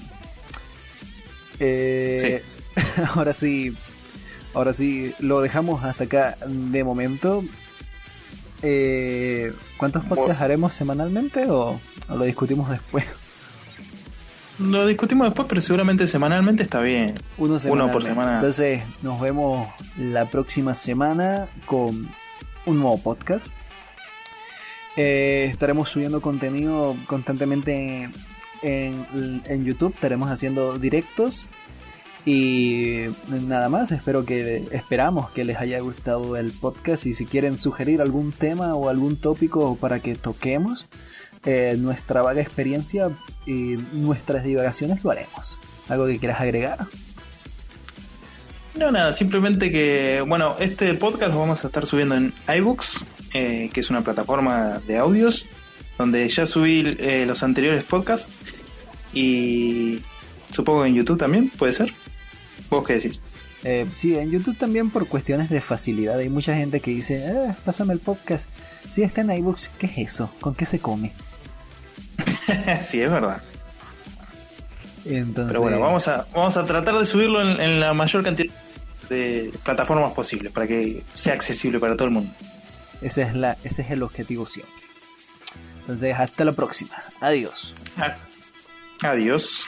Eh, 1.60 2.42
ahora 3.14 3.32
sí. 3.32 3.76
Ahora 4.54 4.72
sí, 4.72 5.14
lo 5.20 5.40
dejamos 5.40 5.84
hasta 5.84 6.04
acá 6.04 6.36
de 6.46 6.82
momento. 6.82 7.44
Eh, 8.68 9.52
¿Cuántos 9.76 10.04
podcasts 10.06 10.42
haremos 10.42 10.74
semanalmente 10.74 11.46
o, 11.48 11.80
lo 12.08 12.24
discutimos 12.24 12.68
después? 12.68 13.04
Lo 14.58 14.84
discutimos 14.88 15.28
después, 15.28 15.46
pero 15.48 15.60
seguramente 15.60 16.08
semanalmente 16.08 16.64
está 16.64 16.80
bien. 16.80 17.14
Uno, 17.38 17.60
por 17.92 18.02
semana. 18.02 18.36
Entonces, 18.36 18.82
nos 19.02 19.20
vemos 19.20 19.68
la 20.00 20.24
próxima 20.24 20.74
semana 20.74 21.46
con 21.66 22.08
un 22.64 22.80
nuevo 22.80 22.98
podcast. 22.98 23.46
Eh, 24.96 25.48
estaremos 25.52 25.88
subiendo 25.90 26.20
contenido 26.20 26.96
constantemente 27.06 28.10
en, 28.62 29.42
en, 29.44 29.64
YouTube. 29.64 29.94
Estaremos 29.94 30.28
haciendo 30.28 30.76
directos 30.76 31.46
y 32.26 33.04
nada 33.28 33.68
más, 33.68 33.92
espero 33.92 34.24
que 34.24 34.66
esperamos 34.72 35.30
que 35.30 35.44
les 35.44 35.58
haya 35.58 35.78
gustado 35.78 36.36
el 36.36 36.50
podcast 36.50 37.06
y 37.06 37.14
si 37.14 37.24
quieren 37.24 37.56
sugerir 37.56 38.02
algún 38.02 38.32
tema 38.32 38.74
o 38.74 38.88
algún 38.88 39.16
tópico 39.16 39.76
para 39.76 40.00
que 40.00 40.16
toquemos 40.16 40.86
eh, 41.44 41.76
nuestra 41.78 42.22
vaga 42.22 42.42
experiencia 42.42 43.10
y 43.46 43.76
nuestras 43.92 44.42
divagaciones 44.42 45.04
lo 45.04 45.12
haremos. 45.12 45.56
¿Algo 45.88 46.06
que 46.08 46.18
quieras 46.18 46.40
agregar? 46.40 46.78
No, 48.74 48.90
nada, 48.90 49.12
simplemente 49.12 49.70
que, 49.70 50.24
bueno, 50.26 50.56
este 50.58 50.94
podcast 50.94 51.32
lo 51.32 51.38
vamos 51.38 51.62
a 51.62 51.68
estar 51.68 51.86
subiendo 51.86 52.16
en 52.16 52.34
iBooks, 52.48 53.04
eh, 53.34 53.70
que 53.72 53.78
es 53.78 53.88
una 53.88 54.02
plataforma 54.02 54.80
de 54.80 54.98
audios, 54.98 55.46
donde 55.96 56.28
ya 56.28 56.44
subí 56.44 56.96
eh, 56.98 57.24
los 57.24 57.44
anteriores 57.44 57.84
podcasts 57.84 58.28
y 59.14 60.02
supongo 60.50 60.82
que 60.82 60.88
en 60.88 60.94
YouTube 60.96 61.18
también, 61.18 61.50
puede 61.50 61.72
ser. 61.72 61.94
¿Vos 62.70 62.86
qué 62.86 62.94
decís? 62.94 63.20
Eh, 63.64 63.86
sí, 63.96 64.16
en 64.16 64.30
YouTube 64.30 64.56
también 64.56 64.90
por 64.90 65.08
cuestiones 65.08 65.50
de 65.50 65.60
facilidad. 65.60 66.18
Hay 66.18 66.28
mucha 66.28 66.54
gente 66.54 66.80
que 66.80 66.90
dice, 66.90 67.16
eh, 67.26 67.54
pásame 67.64 67.94
el 67.94 68.00
podcast. 68.00 68.48
Si 68.90 69.02
está 69.02 69.22
en 69.22 69.30
iBooks, 69.30 69.70
¿qué 69.78 69.86
es 69.86 69.98
eso? 69.98 70.30
¿Con 70.40 70.54
qué 70.54 70.66
se 70.66 70.78
come? 70.78 71.12
sí, 72.80 73.00
es 73.00 73.10
verdad. 73.10 73.42
Pero 75.04 75.60
bueno, 75.60 75.78
vamos 75.78 76.08
a, 76.08 76.26
vamos 76.34 76.56
a 76.56 76.64
tratar 76.64 76.98
de 76.98 77.06
subirlo 77.06 77.40
en, 77.42 77.80
la 77.80 77.94
mayor 77.94 78.24
cantidad 78.24 78.52
de 79.08 79.52
plataformas 79.62 80.12
posibles 80.12 80.52
para 80.52 80.66
que 80.66 81.04
sea 81.12 81.34
accesible 81.34 81.78
para 81.78 81.94
todo 81.94 82.08
el 82.08 82.14
mundo. 82.14 82.32
Ese 83.00 83.22
es, 83.22 83.34
la, 83.34 83.56
ese 83.62 83.82
es 83.82 83.90
el 83.90 84.02
objetivo 84.02 84.46
siempre. 84.46 84.74
Entonces, 85.80 86.14
hasta 86.18 86.44
la 86.44 86.52
próxima. 86.52 86.96
Adiós. 87.20 87.72
Adiós. 89.02 89.66